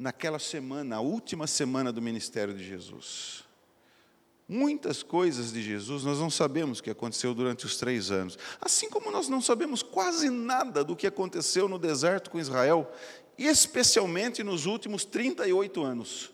naquela 0.00 0.38
semana, 0.38 0.96
a 0.96 1.00
última 1.00 1.46
semana 1.46 1.92
do 1.92 2.00
ministério 2.00 2.54
de 2.54 2.64
Jesus. 2.64 3.44
Muitas 4.48 5.02
coisas 5.02 5.52
de 5.52 5.62
Jesus 5.62 6.02
nós 6.02 6.18
não 6.18 6.30
sabemos 6.30 6.78
o 6.78 6.82
que 6.82 6.90
aconteceu 6.90 7.34
durante 7.34 7.66
os 7.66 7.76
três 7.76 8.10
anos. 8.10 8.38
Assim 8.60 8.88
como 8.88 9.10
nós 9.10 9.28
não 9.28 9.42
sabemos 9.42 9.82
quase 9.82 10.30
nada 10.30 10.82
do 10.82 10.96
que 10.96 11.06
aconteceu 11.06 11.68
no 11.68 11.78
deserto 11.78 12.30
com 12.30 12.40
Israel, 12.40 12.90
especialmente 13.36 14.42
nos 14.42 14.64
últimos 14.64 15.04
38 15.04 15.82
anos. 15.84 16.32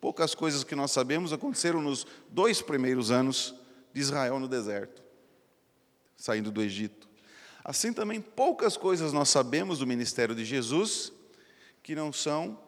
Poucas 0.00 0.34
coisas 0.34 0.64
que 0.64 0.74
nós 0.74 0.90
sabemos 0.90 1.32
aconteceram 1.32 1.80
nos 1.80 2.06
dois 2.28 2.60
primeiros 2.60 3.12
anos 3.12 3.54
de 3.94 4.00
Israel 4.00 4.40
no 4.40 4.48
deserto, 4.48 5.00
saindo 6.16 6.50
do 6.50 6.60
Egito. 6.60 7.08
Assim 7.64 7.92
também, 7.92 8.20
poucas 8.20 8.76
coisas 8.76 9.12
nós 9.12 9.28
sabemos 9.28 9.78
do 9.78 9.86
ministério 9.86 10.34
de 10.34 10.44
Jesus 10.44 11.12
que 11.82 11.94
não 11.94 12.12
são 12.12 12.65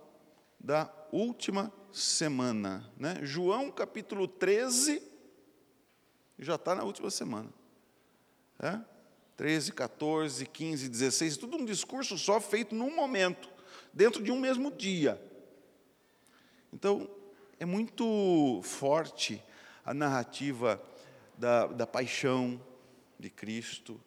da 0.58 0.92
última 1.12 1.72
semana. 1.92 2.90
Né? 2.96 3.20
João 3.22 3.70
capítulo 3.70 4.26
13 4.26 5.02
já 6.38 6.54
está 6.54 6.74
na 6.74 6.84
última 6.84 7.10
semana. 7.10 7.52
É? 8.58 8.78
13, 9.36 9.72
14, 9.72 10.46
15, 10.46 10.88
16, 10.88 11.36
tudo 11.36 11.56
um 11.56 11.64
discurso 11.64 12.18
só 12.18 12.40
feito 12.40 12.74
num 12.74 12.94
momento, 12.94 13.48
dentro 13.92 14.22
de 14.22 14.32
um 14.32 14.38
mesmo 14.38 14.70
dia. 14.70 15.20
Então, 16.72 17.08
é 17.58 17.64
muito 17.64 18.60
forte 18.64 19.42
a 19.84 19.94
narrativa 19.94 20.82
da, 21.36 21.66
da 21.68 21.86
paixão 21.86 22.60
de 23.18 23.30
Cristo, 23.30 24.00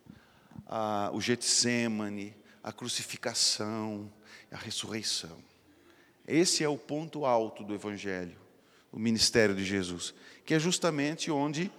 a, 0.65 1.09
o 1.13 1.21
Getsemane, 1.21 2.35
a 2.61 2.71
crucificação, 2.71 4.11
a 4.51 4.57
ressurreição. 4.57 5.41
Esse 6.27 6.63
é 6.63 6.69
o 6.69 6.77
ponto 6.77 7.25
alto 7.25 7.63
do 7.63 7.73
Evangelho, 7.73 8.37
o 8.91 8.99
ministério 8.99 9.55
de 9.55 9.63
Jesus, 9.63 10.13
que 10.45 10.53
é 10.53 10.59
justamente 10.59 11.31
onde 11.31 11.71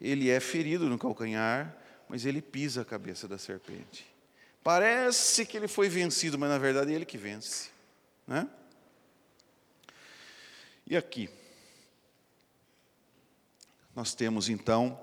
ele 0.00 0.30
é 0.30 0.40
ferido 0.40 0.88
no 0.88 0.98
calcanhar, 0.98 1.76
mas 2.08 2.24
ele 2.24 2.40
pisa 2.40 2.82
a 2.82 2.84
cabeça 2.84 3.28
da 3.28 3.38
serpente. 3.38 4.06
Parece 4.62 5.46
que 5.46 5.56
ele 5.56 5.68
foi 5.68 5.88
vencido, 5.88 6.38
mas 6.38 6.50
na 6.50 6.58
verdade 6.58 6.92
é 6.92 6.94
ele 6.94 7.04
que 7.04 7.18
vence. 7.18 7.70
Né? 8.26 8.48
E 10.86 10.96
aqui, 10.96 11.30
nós 13.94 14.14
temos 14.14 14.48
então 14.48 15.00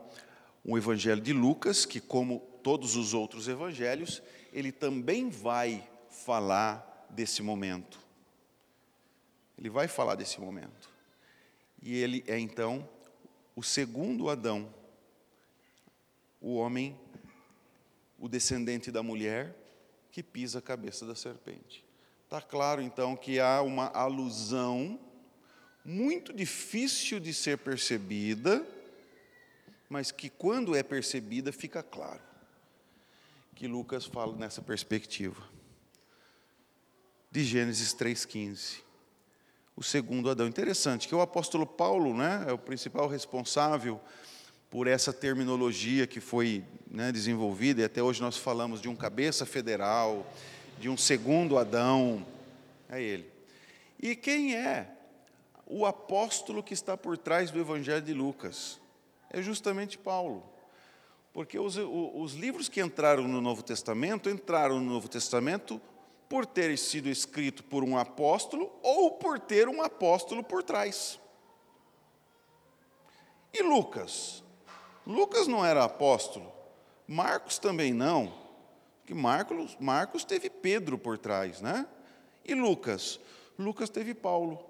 o 0.63 0.77
Evangelho 0.77 1.21
de 1.21 1.33
Lucas, 1.33 1.85
que, 1.85 1.99
como 1.99 2.39
todos 2.61 2.95
os 2.97 3.13
outros 3.13 3.47
evangelhos, 3.47 4.21
ele 4.51 4.71
também 4.71 5.29
vai 5.29 5.87
falar 6.09 7.07
desse 7.09 7.41
momento. 7.41 8.06
Ele 9.57 9.69
vai 9.69 9.87
falar 9.87 10.15
desse 10.15 10.39
momento. 10.39 10.89
E 11.81 11.95
ele 11.95 12.23
é 12.27 12.37
então 12.37 12.87
o 13.55 13.63
segundo 13.63 14.29
Adão, 14.29 14.71
o 16.39 16.55
homem, 16.55 16.97
o 18.19 18.27
descendente 18.27 18.91
da 18.91 19.01
mulher, 19.01 19.55
que 20.11 20.21
pisa 20.21 20.59
a 20.59 20.61
cabeça 20.61 21.05
da 21.05 21.15
serpente. 21.15 21.83
Está 22.23 22.41
claro 22.41 22.81
então 22.81 23.15
que 23.15 23.39
há 23.39 23.61
uma 23.61 23.87
alusão 23.87 24.99
muito 25.83 26.33
difícil 26.33 27.19
de 27.19 27.33
ser 27.33 27.57
percebida, 27.57 28.65
mas 29.89 30.11
que 30.11 30.29
quando 30.29 30.75
é 30.75 30.83
percebida 30.83 31.51
fica 31.51 31.81
claro 31.81 32.21
que 33.55 33.67
Lucas 33.67 34.05
fala 34.05 34.35
nessa 34.35 34.61
perspectiva. 34.61 35.41
De 37.31 37.43
Gênesis 37.43 37.95
3,15 37.95 38.86
o 39.77 39.83
segundo 39.83 40.27
Adão. 40.27 40.47
Interessante 40.47 41.07
que 41.07 41.13
o 41.13 41.21
apóstolo 41.21 41.65
Paulo 41.65 42.17
né, 42.17 42.45
é 42.47 42.51
o 42.51 42.57
principal 42.57 43.07
responsável 43.07 44.01
por 44.71 44.87
essa 44.87 45.13
terminologia 45.13 46.07
que 46.07 46.19
foi 46.19 46.65
né, 46.89 47.11
desenvolvida, 47.11 47.81
e 47.81 47.85
até 47.85 48.01
hoje 48.01 48.19
nós 48.19 48.35
falamos 48.35 48.81
de 48.81 48.89
um 48.89 48.95
cabeça 48.95 49.45
federal, 49.45 50.25
de 50.79 50.89
um 50.89 50.97
segundo 50.97 51.59
Adão, 51.59 52.25
é 52.89 53.01
ele. 53.01 53.29
E 54.01 54.15
quem 54.15 54.55
é 54.55 54.89
o 55.65 55.85
apóstolo 55.85 56.63
que 56.63 56.73
está 56.73 56.97
por 56.97 57.17
trás 57.17 57.51
do 57.51 57.59
Evangelho 57.59 58.01
de 58.01 58.13
Lucas? 58.13 58.79
É 59.29 59.41
justamente 59.41 59.97
Paulo. 59.97 60.43
Porque 61.33 61.59
os, 61.59 61.77
os 61.77 62.33
livros 62.33 62.67
que 62.67 62.81
entraram 62.81 63.27
no 63.27 63.39
Novo 63.39 63.61
Testamento, 63.61 64.27
entraram 64.27 64.79
no 64.79 64.91
Novo 64.91 65.07
Testamento 65.07 65.79
por 66.29 66.45
ter 66.45 66.77
sido 66.77 67.09
escrito 67.09 67.63
por 67.63 67.83
um 67.83 67.97
apóstolo 67.97 68.71
ou 68.81 69.11
por 69.11 69.39
ter 69.39 69.67
um 69.67 69.81
apóstolo 69.81 70.43
por 70.43 70.63
trás. 70.63 71.19
E 73.53 73.63
Lucas? 73.63 74.43
Lucas 75.05 75.47
não 75.47 75.65
era 75.65 75.83
apóstolo, 75.83 76.51
Marcos 77.07 77.57
também 77.57 77.93
não, 77.93 78.33
porque 78.99 79.13
Marcos, 79.13 79.77
Marcos 79.79 80.25
teve 80.25 80.49
Pedro 80.49 80.97
por 80.97 81.17
trás, 81.17 81.61
né? 81.61 81.87
E 82.43 82.53
Lucas? 82.53 83.19
Lucas 83.57 83.89
teve 83.89 84.13
Paulo. 84.13 84.63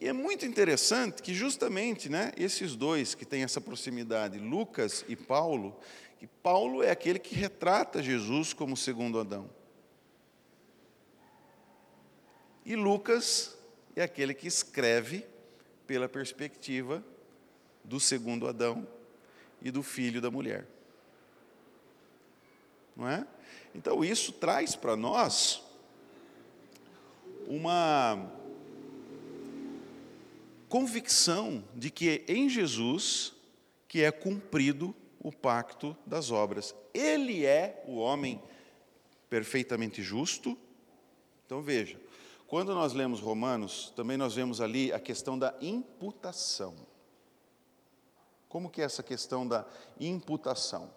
E 0.00 0.06
é 0.06 0.12
muito 0.12 0.44
interessante 0.44 1.22
que 1.22 1.34
justamente 1.34 2.08
né, 2.08 2.32
esses 2.36 2.76
dois 2.76 3.14
que 3.14 3.24
têm 3.24 3.42
essa 3.42 3.60
proximidade, 3.60 4.38
Lucas 4.38 5.04
e 5.08 5.16
Paulo, 5.16 5.76
que 6.18 6.26
Paulo 6.26 6.82
é 6.82 6.90
aquele 6.90 7.18
que 7.18 7.34
retrata 7.34 8.02
Jesus 8.02 8.52
como 8.52 8.76
segundo 8.76 9.18
Adão. 9.18 9.50
E 12.68 12.76
Lucas 12.76 13.56
é 13.96 14.02
aquele 14.02 14.34
que 14.34 14.46
escreve 14.46 15.24
pela 15.86 16.06
perspectiva 16.06 17.02
do 17.82 17.98
segundo 17.98 18.46
Adão 18.46 18.86
e 19.62 19.70
do 19.70 19.82
filho 19.82 20.20
da 20.20 20.30
mulher. 20.30 20.66
Não 22.94 23.08
é? 23.08 23.26
Então 23.74 24.04
isso 24.04 24.32
traz 24.34 24.76
para 24.76 24.94
nós 24.96 25.62
uma 27.46 28.30
convicção 30.68 31.64
de 31.74 31.90
que 31.90 32.22
é 32.28 32.30
em 32.30 32.50
Jesus 32.50 33.32
que 33.88 34.02
é 34.02 34.12
cumprido 34.12 34.94
o 35.18 35.32
pacto 35.32 35.96
das 36.04 36.30
obras. 36.30 36.74
Ele 36.92 37.46
é 37.46 37.82
o 37.86 37.96
homem 37.96 38.42
perfeitamente 39.30 40.02
justo. 40.02 40.54
Então 41.46 41.62
veja, 41.62 41.98
quando 42.48 42.74
nós 42.74 42.94
lemos 42.94 43.20
Romanos, 43.20 43.92
também 43.94 44.16
nós 44.16 44.34
vemos 44.34 44.58
ali 44.62 44.90
a 44.90 44.98
questão 44.98 45.38
da 45.38 45.54
imputação. 45.60 46.74
Como 48.48 48.70
que 48.70 48.80
é 48.80 48.84
essa 48.84 49.02
questão 49.02 49.46
da 49.46 49.66
imputação? 50.00 50.90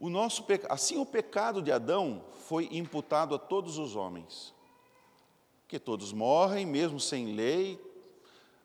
O 0.00 0.10
nosso 0.10 0.44
assim 0.68 0.98
o 0.98 1.06
pecado 1.06 1.62
de 1.62 1.70
Adão 1.70 2.24
foi 2.48 2.68
imputado 2.72 3.36
a 3.36 3.38
todos 3.38 3.78
os 3.78 3.94
homens. 3.94 4.52
Porque 5.62 5.78
todos 5.78 6.12
morrem, 6.12 6.66
mesmo 6.66 6.98
sem 6.98 7.36
lei, 7.36 7.80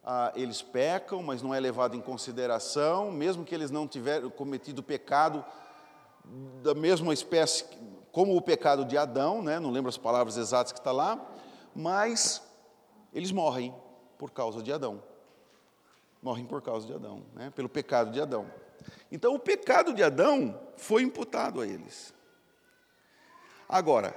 ah, 0.03 0.33
eles 0.35 0.63
pecam, 0.63 1.21
mas 1.21 1.43
não 1.43 1.53
é 1.53 1.59
levado 1.59 1.95
em 1.95 2.01
consideração, 2.01 3.11
mesmo 3.11 3.45
que 3.45 3.53
eles 3.53 3.69
não 3.69 3.87
tiverem 3.87 4.31
cometido 4.31 4.81
pecado 4.81 5.45
da 6.63 6.73
mesma 6.73 7.13
espécie 7.13 7.65
como 8.11 8.35
o 8.35 8.41
pecado 8.41 8.85
de 8.85 8.97
Adão, 8.97 9.41
né? 9.41 9.59
não 9.59 9.71
lembro 9.71 9.89
as 9.89 9.97
palavras 9.97 10.37
exatas 10.37 10.71
que 10.71 10.79
está 10.79 10.91
lá, 10.91 11.19
mas 11.75 12.41
eles 13.13 13.31
morrem 13.31 13.73
por 14.17 14.31
causa 14.31 14.61
de 14.61 14.71
Adão. 14.71 15.03
Morrem 16.21 16.45
por 16.45 16.61
causa 16.61 16.85
de 16.85 16.93
Adão, 16.93 17.23
né? 17.33 17.51
pelo 17.55 17.69
pecado 17.69 18.11
de 18.11 18.19
Adão. 18.19 18.51
Então, 19.11 19.33
o 19.33 19.39
pecado 19.39 19.93
de 19.93 20.03
Adão 20.03 20.59
foi 20.75 21.03
imputado 21.03 21.61
a 21.61 21.67
eles. 21.67 22.13
Agora, 23.67 24.15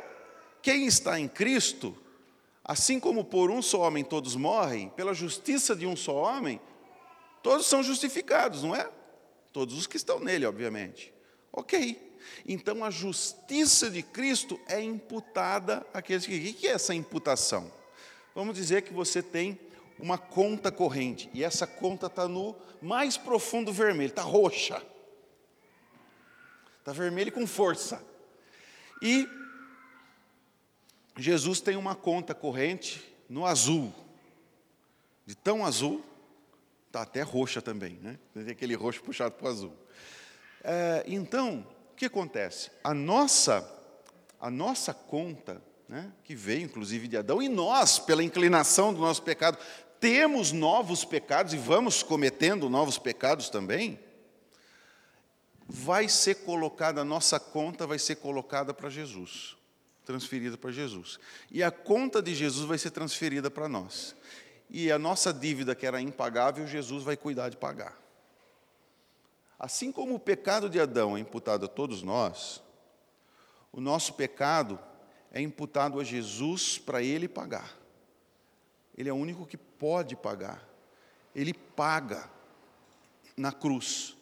quem 0.62 0.86
está 0.86 1.18
em 1.18 1.28
Cristo, 1.28 1.96
assim 2.64 2.98
como 2.98 3.24
por 3.24 3.50
um 3.50 3.60
só 3.60 3.80
homem 3.80 4.04
todos 4.04 4.34
morrem, 4.36 4.88
pela 4.90 5.12
justiça 5.12 5.76
de 5.76 5.86
um 5.86 5.96
só 5.96 6.14
homem, 6.14 6.60
todos 7.42 7.66
são 7.66 7.82
justificados, 7.82 8.62
não 8.62 8.74
é? 8.74 8.90
Todos 9.52 9.76
os 9.76 9.86
que 9.86 9.96
estão 9.96 10.18
nele, 10.18 10.46
obviamente. 10.46 11.12
Ok. 11.52 12.11
Então 12.46 12.84
a 12.84 12.90
justiça 12.90 13.90
de 13.90 14.02
Cristo 14.02 14.60
é 14.68 14.80
imputada 14.80 15.86
àqueles 15.92 16.26
que. 16.26 16.34
O 16.34 16.54
que 16.54 16.66
é 16.66 16.72
essa 16.72 16.94
imputação? 16.94 17.72
Vamos 18.34 18.54
dizer 18.54 18.82
que 18.82 18.92
você 18.92 19.22
tem 19.22 19.58
uma 19.98 20.18
conta 20.18 20.72
corrente 20.72 21.30
e 21.32 21.44
essa 21.44 21.66
conta 21.66 22.06
está 22.06 22.26
no 22.26 22.56
mais 22.80 23.16
profundo 23.16 23.72
vermelho, 23.72 24.10
está 24.10 24.22
roxa. 24.22 24.82
Está 26.78 26.92
vermelho 26.92 27.30
com 27.30 27.46
força. 27.46 28.04
E 29.00 29.28
Jesus 31.16 31.60
tem 31.60 31.76
uma 31.76 31.94
conta 31.94 32.34
corrente 32.34 33.02
no 33.28 33.46
azul, 33.46 33.92
de 35.26 35.34
tão 35.34 35.64
azul 35.64 36.04
Está 36.92 37.00
até 37.00 37.22
roxa 37.22 37.62
também, 37.62 37.98
né? 38.02 38.18
Tem 38.34 38.50
aquele 38.50 38.74
roxo 38.74 39.02
puxado 39.02 39.34
para 39.34 39.46
o 39.46 39.48
azul. 39.48 39.72
É, 40.62 41.02
então, 41.06 41.66
que 42.02 42.06
acontece? 42.06 42.68
A 42.82 42.92
nossa, 42.92 43.64
a 44.40 44.50
nossa 44.50 44.92
conta, 44.92 45.62
né, 45.88 46.12
que 46.24 46.34
veio 46.34 46.62
inclusive 46.62 47.06
de 47.06 47.16
Adão, 47.16 47.40
e 47.40 47.48
nós, 47.48 48.00
pela 48.00 48.24
inclinação 48.24 48.92
do 48.92 49.00
nosso 49.00 49.22
pecado, 49.22 49.56
temos 50.00 50.50
novos 50.50 51.04
pecados 51.04 51.54
e 51.54 51.56
vamos 51.56 52.02
cometendo 52.02 52.68
novos 52.68 52.98
pecados 52.98 53.48
também, 53.48 54.00
vai 55.68 56.08
ser 56.08 56.42
colocada, 56.44 57.02
a 57.02 57.04
nossa 57.04 57.38
conta 57.38 57.86
vai 57.86 58.00
ser 58.00 58.16
colocada 58.16 58.74
para 58.74 58.90
Jesus, 58.90 59.56
transferida 60.04 60.58
para 60.58 60.72
Jesus. 60.72 61.20
E 61.52 61.62
a 61.62 61.70
conta 61.70 62.20
de 62.20 62.34
Jesus 62.34 62.66
vai 62.66 62.78
ser 62.78 62.90
transferida 62.90 63.48
para 63.48 63.68
nós. 63.68 64.16
E 64.68 64.90
a 64.90 64.98
nossa 64.98 65.32
dívida, 65.32 65.72
que 65.72 65.86
era 65.86 66.00
impagável, 66.00 66.66
Jesus 66.66 67.04
vai 67.04 67.16
cuidar 67.16 67.48
de 67.48 67.56
pagar. 67.56 67.96
Assim 69.62 69.90
como 69.90 70.16
o 70.16 70.20
pecado 70.20 70.68
de 70.68 70.78
Adão 70.78 71.16
é 71.16 71.20
imputado 71.20 71.64
a 71.64 71.68
todos 71.68 72.02
nós, 72.02 72.62
o 73.72 73.80
nosso 73.80 74.12
pecado 74.12 74.78
é 75.30 75.40
imputado 75.40 75.98
a 75.98 76.04
Jesus 76.04 76.76
para 76.76 77.02
ele 77.02 77.26
pagar. 77.26 77.78
Ele 78.98 79.08
é 79.08 79.12
o 79.12 79.16
único 79.16 79.46
que 79.46 79.56
pode 79.56 80.16
pagar. 80.16 80.68
Ele 81.34 81.54
paga 81.54 82.28
na 83.36 83.52
cruz 83.52 84.16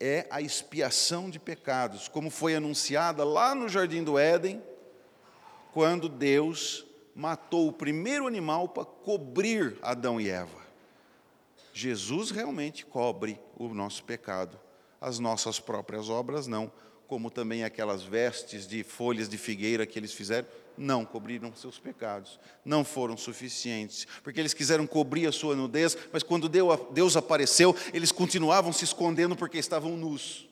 é 0.00 0.26
a 0.30 0.40
expiação 0.40 1.28
de 1.28 1.38
pecados, 1.38 2.08
como 2.08 2.30
foi 2.30 2.54
anunciada 2.56 3.22
lá 3.22 3.54
no 3.54 3.68
jardim 3.68 4.02
do 4.02 4.18
Éden, 4.18 4.62
quando 5.72 6.08
Deus 6.08 6.86
matou 7.14 7.68
o 7.68 7.72
primeiro 7.72 8.26
animal 8.26 8.66
para 8.70 8.86
cobrir 8.86 9.76
Adão 9.82 10.18
e 10.18 10.30
Eva. 10.30 10.59
Jesus 11.72 12.30
realmente 12.30 12.84
cobre 12.84 13.40
o 13.56 13.68
nosso 13.68 14.04
pecado, 14.04 14.58
as 15.00 15.18
nossas 15.18 15.60
próprias 15.60 16.08
obras 16.08 16.46
não, 16.46 16.70
como 17.06 17.30
também 17.30 17.64
aquelas 17.64 18.02
vestes 18.02 18.68
de 18.68 18.84
folhas 18.84 19.28
de 19.28 19.36
figueira 19.36 19.84
que 19.84 19.98
eles 19.98 20.12
fizeram, 20.12 20.46
não 20.78 21.04
cobriram 21.04 21.54
seus 21.54 21.78
pecados, 21.78 22.38
não 22.64 22.84
foram 22.84 23.16
suficientes, 23.16 24.06
porque 24.22 24.38
eles 24.38 24.54
quiseram 24.54 24.86
cobrir 24.86 25.26
a 25.26 25.32
sua 25.32 25.56
nudez, 25.56 25.96
mas 26.12 26.22
quando 26.22 26.48
Deus 26.48 27.16
apareceu, 27.16 27.74
eles 27.92 28.12
continuavam 28.12 28.72
se 28.72 28.84
escondendo 28.84 29.34
porque 29.34 29.58
estavam 29.58 29.96
nus. 29.96 30.48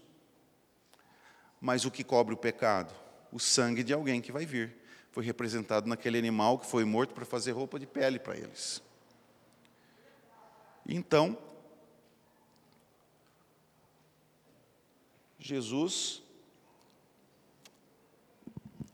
Mas 1.61 1.85
o 1.85 1.91
que 1.91 2.05
cobre 2.05 2.35
o 2.35 2.37
pecado? 2.37 2.93
O 3.33 3.39
sangue 3.39 3.83
de 3.83 3.93
alguém 3.93 4.21
que 4.21 4.33
vai 4.33 4.45
vir. 4.45 4.77
Foi 5.11 5.25
representado 5.25 5.89
naquele 5.89 6.19
animal 6.19 6.59
que 6.59 6.67
foi 6.67 6.85
morto 6.85 7.15
para 7.15 7.25
fazer 7.25 7.53
roupa 7.53 7.79
de 7.79 7.87
pele 7.87 8.19
para 8.19 8.37
eles. 8.37 8.83
Então, 10.89 11.37
Jesus 15.39 16.23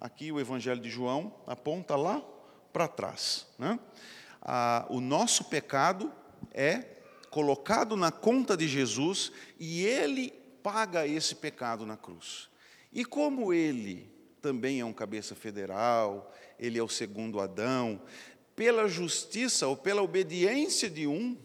aqui 0.01 0.31
o 0.31 0.39
Evangelho 0.39 0.83
de 0.83 0.91
João 0.91 1.33
aponta 1.47 1.97
lá 1.97 2.23
para 2.73 2.87
trás. 2.87 3.47
Né? 3.59 3.79
Ah, 4.43 4.85
o 4.91 5.01
nosso 5.01 5.45
pecado 5.45 6.13
é 6.53 6.85
colocado 7.31 7.97
na 7.97 8.13
conta 8.13 8.57
de 8.57 8.69
Jesus 8.69 9.33
e 9.59 9.83
ele 9.85 10.31
paga 10.63 11.07
esse 11.07 11.37
pecado 11.37 11.87
na 11.87 11.97
cruz. 11.97 12.51
E 12.93 13.05
como 13.05 13.53
ele 13.53 14.13
também 14.43 14.81
é 14.81 14.85
um 14.85 14.93
cabeça 14.93 15.35
federal, 15.35 16.33
ele 16.59 16.79
é 16.79 16.83
o 16.83 16.89
segundo 16.89 17.41
Adão, 17.41 18.03
pela 18.55 18.87
justiça 18.87 19.67
ou 19.67 19.77
pela 19.77 20.03
obediência 20.03 20.91
de 20.91 21.07
um, 21.07 21.37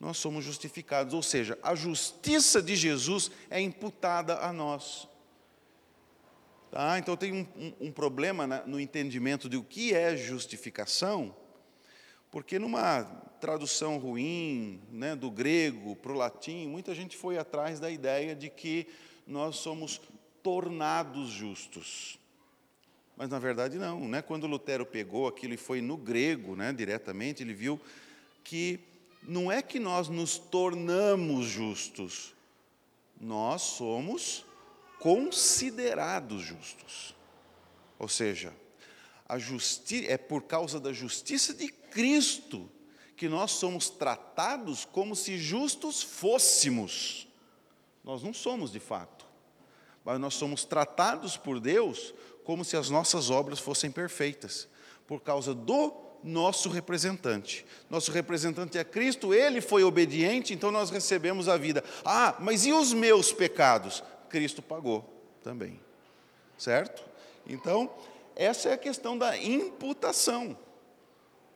nós 0.00 0.16
somos 0.16 0.44
justificados, 0.44 1.12
ou 1.12 1.22
seja, 1.22 1.58
a 1.62 1.74
justiça 1.74 2.62
de 2.62 2.76
Jesus 2.76 3.30
é 3.50 3.60
imputada 3.60 4.38
a 4.38 4.52
nós. 4.52 5.08
Tá? 6.70 6.98
Então 6.98 7.16
tem 7.16 7.32
um, 7.32 7.46
um, 7.56 7.88
um 7.88 7.92
problema 7.92 8.46
no 8.66 8.78
entendimento 8.78 9.48
de 9.48 9.56
o 9.56 9.64
que 9.64 9.94
é 9.94 10.16
justificação, 10.16 11.34
porque 12.30 12.58
numa 12.58 13.04
tradução 13.40 13.98
ruim 13.98 14.80
né, 14.90 15.16
do 15.16 15.30
grego 15.30 15.96
para 15.96 16.12
o 16.12 16.16
latim, 16.16 16.68
muita 16.68 16.94
gente 16.94 17.16
foi 17.16 17.38
atrás 17.38 17.80
da 17.80 17.90
ideia 17.90 18.36
de 18.36 18.50
que 18.50 18.86
nós 19.26 19.56
somos 19.56 20.00
tornados 20.42 21.30
justos. 21.30 22.18
Mas 23.16 23.30
na 23.30 23.38
verdade 23.38 23.78
não, 23.78 24.06
né? 24.06 24.22
Quando 24.22 24.46
Lutero 24.46 24.86
pegou 24.86 25.26
aquilo 25.26 25.54
e 25.54 25.56
foi 25.56 25.80
no 25.80 25.96
grego, 25.96 26.54
né, 26.54 26.72
diretamente, 26.72 27.42
ele 27.42 27.52
viu 27.52 27.80
que 28.44 28.78
não 29.22 29.50
é 29.50 29.60
que 29.62 29.78
nós 29.78 30.08
nos 30.08 30.38
tornamos 30.38 31.46
justos, 31.46 32.34
nós 33.20 33.62
somos 33.62 34.44
considerados 34.98 36.42
justos. 36.42 37.14
Ou 37.98 38.08
seja, 38.08 38.54
é 40.06 40.16
por 40.16 40.42
causa 40.42 40.80
da 40.80 40.92
justiça 40.92 41.52
de 41.52 41.68
Cristo 41.68 42.70
que 43.16 43.28
nós 43.28 43.50
somos 43.50 43.90
tratados 43.90 44.84
como 44.84 45.16
se 45.16 45.36
justos 45.36 46.02
fôssemos. 46.02 47.26
Nós 48.04 48.22
não 48.22 48.32
somos 48.32 48.70
de 48.70 48.80
fato, 48.80 49.26
mas 50.04 50.20
nós 50.20 50.34
somos 50.34 50.64
tratados 50.64 51.36
por 51.36 51.60
Deus 51.60 52.14
como 52.44 52.64
se 52.64 52.76
as 52.76 52.88
nossas 52.88 53.28
obras 53.28 53.58
fossem 53.58 53.90
perfeitas, 53.90 54.68
por 55.06 55.20
causa 55.20 55.52
do 55.54 56.07
nosso 56.22 56.68
representante. 56.68 57.64
Nosso 57.88 58.10
representante 58.10 58.78
é 58.78 58.84
Cristo, 58.84 59.32
ele 59.32 59.60
foi 59.60 59.82
obediente, 59.84 60.52
então 60.52 60.70
nós 60.70 60.90
recebemos 60.90 61.48
a 61.48 61.56
vida. 61.56 61.82
Ah, 62.04 62.36
mas 62.38 62.66
e 62.66 62.72
os 62.72 62.92
meus 62.92 63.32
pecados? 63.32 64.02
Cristo 64.28 64.60
pagou 64.62 65.08
também. 65.42 65.80
Certo? 66.56 67.02
Então, 67.46 67.90
essa 68.36 68.68
é 68.68 68.72
a 68.72 68.78
questão 68.78 69.16
da 69.16 69.36
imputação. 69.36 70.56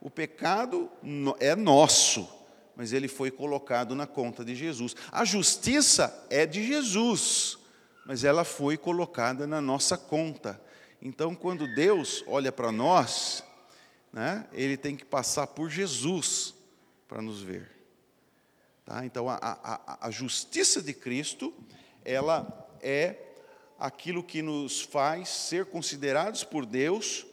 O 0.01 0.11
pecado 0.11 0.91
é 1.39 1.55
nosso, 1.55 2.29
mas 2.75 2.93
ele 2.93 3.07
foi 3.07 3.31
colocado 3.31 3.95
na 3.95 4.07
conta 4.07 4.45
de 4.45 4.55
Jesus. 4.55 4.97
A 5.13 5.25
justiça 5.25 6.27
é 6.29 6.45
de 6.45 6.67
Jesus, 6.67 7.59
mas 8.05 8.25
ela 8.25 8.43
foi 8.43 8.77
colocada 8.77 9.47
na 9.47 9.61
nossa 9.61 9.97
conta. 9.97 10.61
Então, 11.01 11.35
quando 11.35 11.73
Deus 11.75 12.25
olha 12.27 12.51
para 12.51 12.73
nós, 12.73 13.45
né, 14.13 14.47
ele 14.53 14.77
tem 14.77 14.97
que 14.97 15.05
passar 15.05 15.47
por 15.47 15.71
Jesus 15.71 16.55
para 17.09 17.23
nos 17.23 17.41
ver. 17.43 17.71
Tá? 18.85 19.05
Então, 19.07 19.29
a, 19.29 19.37
a, 19.37 20.07
a 20.07 20.11
justiça 20.11 20.83
de 20.83 20.93
Cristo, 20.93 21.53
ela 22.05 22.69
é 22.81 23.17
aquilo 23.79 24.23
que 24.23 24.43
nos 24.43 24.81
faz 24.81 25.29
ser 25.29 25.67
considerados 25.67 26.45
por 26.45 26.67
Deus 26.67 27.27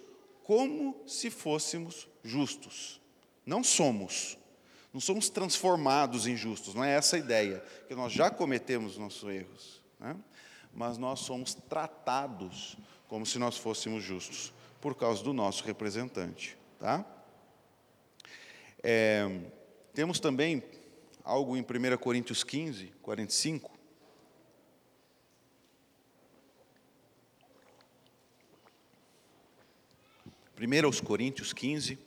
como 0.44 1.04
se 1.06 1.30
fôssemos 1.30 2.08
justos. 2.24 3.00
Não 3.46 3.64
somos. 3.64 4.38
Não 4.92 5.00
somos 5.00 5.30
transformados 5.30 6.26
em 6.26 6.36
justos, 6.36 6.74
não 6.74 6.84
é 6.84 6.96
essa 6.96 7.16
a 7.16 7.20
ideia, 7.20 7.64
que 7.88 7.94
nós 7.94 8.12
já 8.12 8.32
cometemos 8.32 8.98
nossos 8.98 9.30
erros, 9.30 9.84
né? 10.00 10.16
mas 10.74 10.98
nós 10.98 11.20
somos 11.20 11.54
tratados 11.54 12.76
como 13.08 13.24
se 13.24 13.38
nós 13.38 13.56
fôssemos 13.56 14.04
justos, 14.04 14.52
por 14.82 14.96
causa 14.96 15.24
do 15.24 15.32
nosso 15.32 15.64
representante. 15.64 16.58
Tá? 16.80 17.06
É, 18.82 19.28
temos 19.94 20.20
também 20.20 20.64
algo 21.26 21.58
em 21.58 21.62
1 21.62 21.98
Coríntios 21.98 22.42
15, 22.42 22.88
45, 23.02 23.78
1 30.58 30.86
aos 30.86 31.02
Coríntios 31.02 31.52
15, 31.52 32.00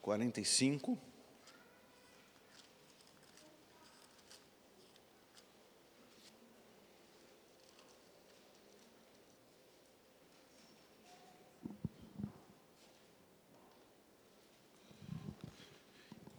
45. 0.00 1.09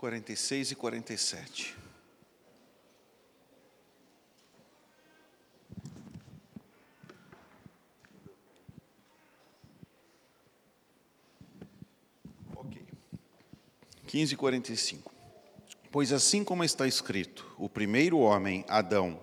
Quarenta 0.01 0.33
e 0.33 0.35
seis 0.35 0.71
e 0.71 0.75
quarenta 0.75 1.13
e 1.13 1.17
sete. 1.19 1.77
15, 14.07 14.35
45. 14.35 15.13
Pois 15.91 16.11
assim 16.11 16.43
como 16.43 16.63
está 16.63 16.87
escrito, 16.87 17.53
o 17.59 17.69
primeiro 17.69 18.17
homem, 18.17 18.65
Adão, 18.67 19.19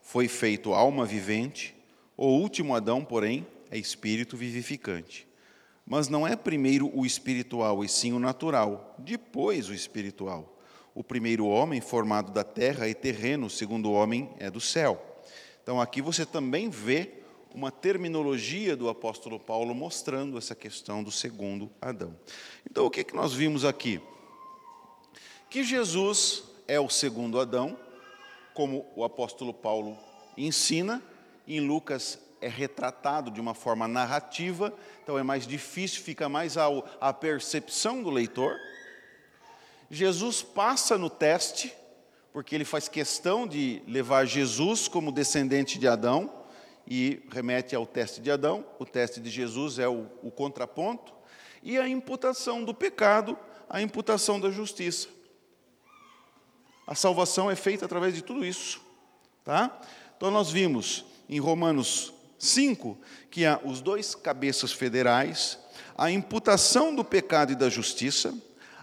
foi 0.00 0.26
feito 0.26 0.72
alma 0.72 1.04
vivente, 1.04 1.76
o 2.16 2.28
último 2.28 2.74
Adão, 2.74 3.04
porém, 3.04 3.46
é 3.70 3.76
espírito 3.76 4.38
vivificante. 4.38 5.28
Mas 5.86 6.08
não 6.08 6.26
é 6.26 6.34
primeiro 6.34 6.90
o 6.98 7.04
espiritual, 7.04 7.84
e 7.84 7.88
sim 7.88 8.12
o 8.12 8.18
natural, 8.18 8.94
depois 8.98 9.68
o 9.68 9.74
espiritual. 9.74 10.50
o 10.94 11.02
primeiro 11.02 11.46
homem 11.46 11.80
formado 11.80 12.30
da 12.30 12.44
terra 12.44 12.88
e 12.88 12.94
terreno, 12.94 13.48
o 13.48 13.50
segundo 13.50 13.90
homem 13.90 14.30
é 14.38 14.48
do 14.48 14.60
céu. 14.60 15.04
Então 15.60 15.80
aqui 15.80 16.00
você 16.00 16.24
também 16.24 16.70
vê 16.70 17.24
uma 17.52 17.72
terminologia 17.72 18.76
do 18.76 18.88
apóstolo 18.88 19.40
Paulo 19.40 19.74
mostrando 19.74 20.38
essa 20.38 20.54
questão 20.54 21.02
do 21.02 21.10
segundo 21.10 21.70
Adão. 21.80 22.16
Então 22.68 22.86
o 22.86 22.90
que, 22.90 23.02
que 23.02 23.14
nós 23.14 23.32
vimos 23.32 23.64
aqui? 23.64 24.00
Que 25.50 25.64
Jesus 25.64 26.44
é 26.68 26.78
o 26.78 26.88
segundo 26.88 27.40
Adão, 27.40 27.76
como 28.52 28.86
o 28.94 29.02
apóstolo 29.04 29.52
Paulo 29.52 29.96
ensina, 30.36 31.02
em 31.46 31.60
Lucas 31.60 32.18
é 32.44 32.48
retratado 32.48 33.30
de 33.30 33.40
uma 33.40 33.54
forma 33.54 33.88
narrativa, 33.88 34.72
então 35.02 35.18
é 35.18 35.22
mais 35.22 35.46
difícil, 35.46 36.02
fica 36.02 36.28
mais 36.28 36.58
ao, 36.58 36.86
à 37.00 37.12
percepção 37.12 38.02
do 38.02 38.10
leitor. 38.10 38.54
Jesus 39.90 40.42
passa 40.42 40.98
no 40.98 41.08
teste, 41.08 41.74
porque 42.32 42.54
ele 42.54 42.64
faz 42.64 42.86
questão 42.86 43.46
de 43.46 43.82
levar 43.86 44.26
Jesus 44.26 44.88
como 44.88 45.10
descendente 45.10 45.78
de 45.78 45.88
Adão, 45.88 46.30
e 46.86 47.22
remete 47.30 47.74
ao 47.74 47.86
teste 47.86 48.20
de 48.20 48.30
Adão, 48.30 48.62
o 48.78 48.84
teste 48.84 49.20
de 49.20 49.30
Jesus 49.30 49.78
é 49.78 49.88
o, 49.88 50.06
o 50.22 50.30
contraponto, 50.30 51.14
e 51.62 51.78
a 51.78 51.88
imputação 51.88 52.62
do 52.62 52.74
pecado, 52.74 53.38
a 53.70 53.80
imputação 53.80 54.38
da 54.38 54.50
justiça. 54.50 55.08
A 56.86 56.94
salvação 56.94 57.50
é 57.50 57.56
feita 57.56 57.86
através 57.86 58.14
de 58.14 58.22
tudo 58.22 58.44
isso. 58.44 58.82
Tá? 59.42 59.80
Então 60.16 60.30
nós 60.30 60.50
vimos 60.50 61.06
em 61.28 61.38
Romanos 61.38 62.13
5 62.38 62.98
que 63.30 63.44
há 63.44 63.60
os 63.64 63.80
dois 63.80 64.14
cabeças 64.14 64.72
federais, 64.72 65.58
a 65.96 66.10
imputação 66.10 66.94
do 66.94 67.04
pecado 67.04 67.52
e 67.52 67.56
da 67.56 67.68
justiça, 67.68 68.34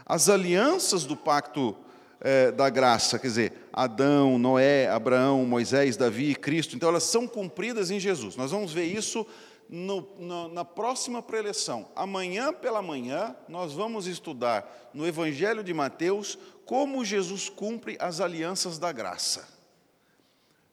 as 0.06 0.30
alianças 0.30 1.06
do 1.06 1.16
pacto 1.16 1.76
eh, 2.20 2.52
da 2.52 2.70
graça, 2.70 3.18
quer 3.18 3.28
dizer, 3.28 3.54
Adão, 3.74 4.38
Noé, 4.38 4.88
Abraão, 4.88 5.46
Moisés, 5.46 5.98
Davi 5.98 6.32
e 6.32 6.36
Cristo, 6.36 6.76
então 6.76 6.90
elas 6.90 7.04
são 7.04 7.28
cumpridas 7.28 7.90
em 7.92 8.00
Jesus. 8.00 8.36
Nós 8.36 8.52
vamos 8.52 8.74
ver 8.74 8.86
isso 8.86 9.26
no, 9.70 10.08
no, 10.20 10.48
na 10.50 10.66
próxima 10.66 11.22
preleção. 11.22 11.88
Amanhã 11.96 12.54
pela 12.54 12.82
manhã, 12.82 13.36
nós 13.48 13.74
vamos 13.74 14.06
estudar 14.06 14.92
no 14.94 15.08
Evangelho 15.08 15.64
de 15.64 15.74
Mateus 15.74 16.38
como 16.66 17.06
Jesus 17.06 17.50
cumpre 17.50 17.98
as 18.00 18.20
alianças 18.20 18.78
da 18.78 18.92
graça. 18.92 19.61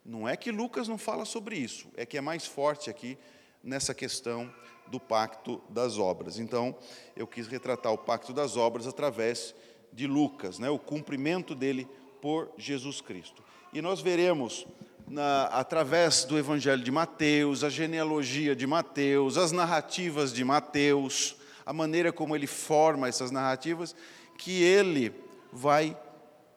Não 0.09 0.27
é 0.27 0.39
que 0.39 0.51
Lucas 0.51 0.89
não 0.89 0.97
fala 0.97 1.27
sobre 1.27 1.55
isso, 1.55 1.87
é 1.95 2.07
que 2.07 2.17
é 2.17 2.21
mais 2.23 2.47
forte 2.47 2.89
aqui 2.89 3.19
nessa 3.63 3.93
questão 3.93 4.51
do 4.87 4.99
pacto 4.99 5.61
das 5.69 5.99
obras. 5.99 6.39
Então, 6.39 6.75
eu 7.15 7.27
quis 7.27 7.47
retratar 7.47 7.93
o 7.93 7.99
pacto 7.99 8.33
das 8.33 8.57
obras 8.57 8.87
através 8.87 9.55
de 9.93 10.07
Lucas, 10.07 10.59
né, 10.59 10.71
o 10.71 10.79
cumprimento 10.79 11.55
dele 11.55 11.87
por 12.23 12.51
Jesus 12.57 13.03
Cristo. 13.03 13.45
E 13.71 13.83
nós 13.83 14.01
veremos 14.01 14.67
na, 15.07 15.45
através 15.49 16.25
do 16.25 16.39
Evangelho 16.39 16.83
de 16.83 16.91
Mateus, 16.91 17.63
a 17.63 17.69
genealogia 17.69 18.57
de 18.57 18.67
Mateus, 18.67 19.37
as 19.37 19.53
narrativas 19.53 20.33
de 20.33 20.43
Mateus, 20.43 21.37
a 21.67 21.73
maneira 21.75 22.11
como 22.15 22.35
ele 22.35 22.47
forma 22.47 23.09
essas 23.09 23.31
narrativas, 23.31 23.95
que 24.39 24.63
ele 24.63 25.15
vai 25.53 25.95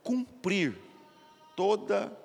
cumprir 0.03 0.77
toda, 1.53 2.17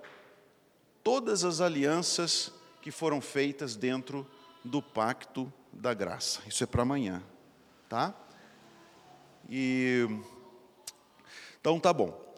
todas 1.06 1.44
as 1.44 1.60
alianças 1.60 2.50
que 2.82 2.90
foram 2.90 3.20
feitas 3.20 3.76
dentro 3.76 4.26
do 4.64 4.82
pacto 4.82 5.52
da 5.72 5.94
graça. 5.94 6.40
Isso 6.48 6.64
é 6.64 6.66
para 6.66 6.82
amanhã, 6.82 7.22
tá? 7.88 8.12
E 9.48 10.04
então 11.60 11.78
tá 11.78 11.92
bom. 11.92 12.34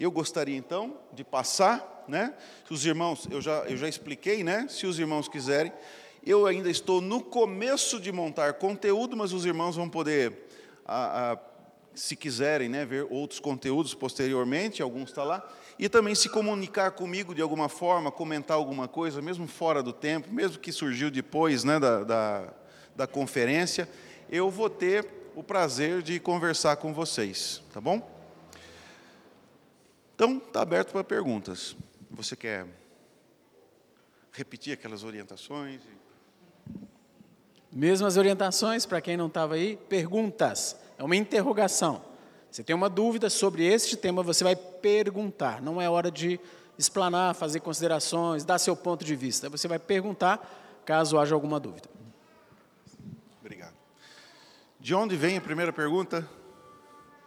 Eu 0.00 0.10
gostaria 0.10 0.56
então 0.56 0.98
de 1.12 1.22
passar, 1.22 2.06
né? 2.08 2.34
Se 2.66 2.72
os 2.72 2.86
irmãos, 2.86 3.28
eu 3.30 3.42
já, 3.42 3.58
eu 3.64 3.76
já 3.76 3.86
expliquei, 3.86 4.42
né? 4.42 4.66
Se 4.70 4.86
os 4.86 4.98
irmãos 4.98 5.28
quiserem, 5.28 5.74
eu 6.24 6.46
ainda 6.46 6.70
estou 6.70 7.02
no 7.02 7.22
começo 7.22 8.00
de 8.00 8.10
montar 8.10 8.54
conteúdo, 8.54 9.14
mas 9.14 9.34
os 9.34 9.44
irmãos 9.44 9.76
vão 9.76 9.90
poder, 9.90 10.48
a, 10.86 11.32
a, 11.32 11.38
se 11.94 12.16
quiserem, 12.16 12.70
né, 12.70 12.86
ver 12.86 13.06
outros 13.10 13.40
conteúdos 13.40 13.92
posteriormente, 13.92 14.80
alguns 14.80 15.10
está 15.10 15.22
lá, 15.22 15.46
e 15.78 15.88
também 15.88 16.14
se 16.14 16.28
comunicar 16.28 16.92
comigo 16.92 17.34
de 17.34 17.42
alguma 17.42 17.68
forma, 17.68 18.10
comentar 18.10 18.56
alguma 18.56 18.86
coisa, 18.86 19.20
mesmo 19.20 19.46
fora 19.46 19.82
do 19.82 19.92
tempo, 19.92 20.32
mesmo 20.32 20.58
que 20.58 20.70
surgiu 20.70 21.10
depois, 21.10 21.64
né, 21.64 21.78
da, 21.80 22.04
da, 22.04 22.54
da 22.94 23.06
conferência, 23.06 23.88
eu 24.30 24.50
vou 24.50 24.70
ter 24.70 25.06
o 25.34 25.42
prazer 25.42 26.02
de 26.02 26.20
conversar 26.20 26.76
com 26.76 26.94
vocês, 26.94 27.62
tá 27.72 27.80
bom? 27.80 28.10
Então, 30.14 30.38
está 30.38 30.62
aberto 30.62 30.92
para 30.92 31.02
perguntas. 31.02 31.76
Você 32.10 32.36
quer 32.36 32.66
repetir 34.30 34.72
aquelas 34.72 35.02
orientações? 35.02 35.80
Mesmas 37.72 38.16
orientações, 38.16 38.86
para 38.86 39.00
quem 39.00 39.16
não 39.16 39.26
estava 39.26 39.54
aí, 39.54 39.76
perguntas. 39.88 40.76
É 40.96 41.02
uma 41.02 41.16
interrogação. 41.16 42.13
Você 42.54 42.62
tem 42.62 42.76
uma 42.76 42.88
dúvida 42.88 43.28
sobre 43.28 43.66
este 43.66 43.96
tema, 43.96 44.22
você 44.22 44.44
vai 44.44 44.54
perguntar. 44.54 45.60
Não 45.60 45.82
é 45.82 45.90
hora 45.90 46.08
de 46.08 46.38
explanar, 46.78 47.34
fazer 47.34 47.58
considerações, 47.58 48.44
dar 48.44 48.60
seu 48.60 48.76
ponto 48.76 49.04
de 49.04 49.16
vista. 49.16 49.48
Você 49.48 49.66
vai 49.66 49.80
perguntar 49.80 50.80
caso 50.84 51.18
haja 51.18 51.34
alguma 51.34 51.58
dúvida. 51.58 51.88
Obrigado. 53.40 53.74
De 54.78 54.94
onde 54.94 55.16
vem 55.16 55.36
a 55.36 55.40
primeira 55.40 55.72
pergunta? 55.72 56.30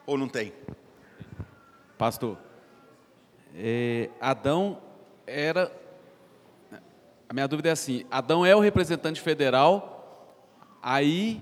Ou 0.05 0.17
não 0.17 0.29
tem? 0.29 0.53
Pastor, 1.97 2.37
é, 3.53 4.09
Adão 4.21 4.81
era. 5.25 5.69
A 7.27 7.33
minha 7.33 7.49
dúvida 7.49 7.67
é 7.67 7.73
assim: 7.73 8.05
Adão 8.09 8.45
é 8.45 8.55
o 8.55 8.61
representante 8.61 9.19
federal, 9.19 10.39
aí. 10.81 11.41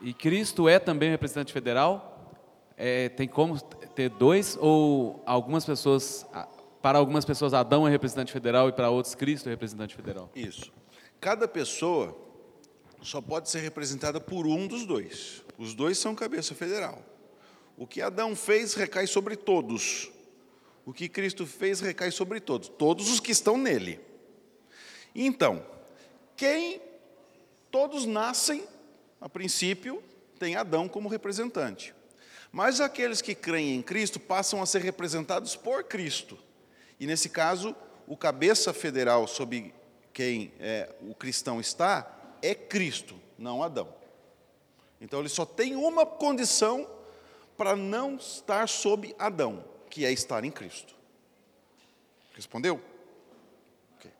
E 0.00 0.12
Cristo 0.12 0.68
é 0.68 0.80
também 0.80 1.08
o 1.08 1.12
representante 1.12 1.52
federal? 1.52 2.09
É, 2.82 3.10
tem 3.10 3.28
como 3.28 3.60
ter 3.60 4.08
dois? 4.08 4.56
Ou 4.58 5.22
algumas 5.26 5.66
pessoas. 5.66 6.24
Para 6.80 6.98
algumas 6.98 7.26
pessoas, 7.26 7.52
Adão 7.52 7.86
é 7.86 7.90
representante 7.90 8.32
federal 8.32 8.70
e 8.70 8.72
para 8.72 8.88
outros, 8.88 9.14
Cristo 9.14 9.50
é 9.50 9.50
representante 9.50 9.94
federal? 9.94 10.30
Isso. 10.34 10.72
Cada 11.20 11.46
pessoa 11.46 12.16
só 13.02 13.20
pode 13.20 13.50
ser 13.50 13.60
representada 13.60 14.18
por 14.18 14.46
um 14.46 14.66
dos 14.66 14.86
dois. 14.86 15.44
Os 15.58 15.74
dois 15.74 15.98
são 15.98 16.14
cabeça 16.14 16.54
federal. 16.54 17.02
O 17.76 17.86
que 17.86 18.00
Adão 18.00 18.34
fez 18.34 18.72
recai 18.72 19.06
sobre 19.06 19.36
todos. 19.36 20.10
O 20.86 20.94
que 20.94 21.06
Cristo 21.06 21.46
fez 21.46 21.80
recai 21.80 22.10
sobre 22.10 22.40
todos, 22.40 22.70
todos 22.70 23.10
os 23.12 23.20
que 23.20 23.30
estão 23.30 23.58
nele. 23.58 24.00
Então, 25.14 25.62
quem 26.34 26.80
todos 27.70 28.06
nascem, 28.06 28.64
a 29.20 29.28
princípio, 29.28 30.02
tem 30.38 30.56
Adão 30.56 30.88
como 30.88 31.10
representante. 31.10 31.94
Mas 32.52 32.80
aqueles 32.80 33.22
que 33.22 33.34
creem 33.34 33.76
em 33.76 33.82
Cristo 33.82 34.18
passam 34.18 34.60
a 34.60 34.66
ser 34.66 34.82
representados 34.82 35.54
por 35.54 35.84
Cristo. 35.84 36.38
E 36.98 37.06
nesse 37.06 37.28
caso, 37.28 37.74
o 38.06 38.16
cabeça 38.16 38.72
federal 38.72 39.26
sob 39.26 39.72
quem 40.12 40.52
é, 40.58 40.92
o 41.00 41.14
cristão 41.14 41.60
está 41.60 42.36
é 42.42 42.54
Cristo, 42.54 43.14
não 43.38 43.62
Adão. 43.62 43.94
Então 45.00 45.20
ele 45.20 45.28
só 45.28 45.46
tem 45.46 45.76
uma 45.76 46.04
condição 46.04 46.88
para 47.56 47.76
não 47.76 48.16
estar 48.16 48.68
sob 48.68 49.14
Adão, 49.18 49.64
que 49.88 50.04
é 50.04 50.12
estar 50.12 50.44
em 50.44 50.50
Cristo. 50.50 50.94
Respondeu? 52.34 52.80
Okay. 53.96 54.10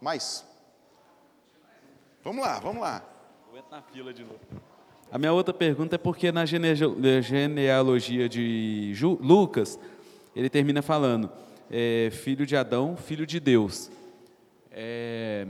Mais? 0.00 0.44
Vamos 2.22 2.44
lá, 2.44 2.58
vamos 2.58 2.82
lá. 2.82 3.04
Vou 3.48 3.58
entrar 3.58 3.78
na 3.78 3.82
fila 3.82 4.12
de 4.14 4.24
novo. 4.24 4.40
A 5.12 5.18
minha 5.18 5.32
outra 5.32 5.52
pergunta 5.52 5.96
é 5.96 5.98
porque 5.98 6.30
na 6.30 6.46
genealogia 6.46 8.28
de 8.28 8.94
Lucas, 9.20 9.76
ele 10.36 10.48
termina 10.48 10.82
falando, 10.82 11.28
é, 11.68 12.10
filho 12.12 12.46
de 12.46 12.56
Adão, 12.56 12.96
filho 12.96 13.26
de 13.26 13.40
Deus. 13.40 13.90
É, 14.70 15.48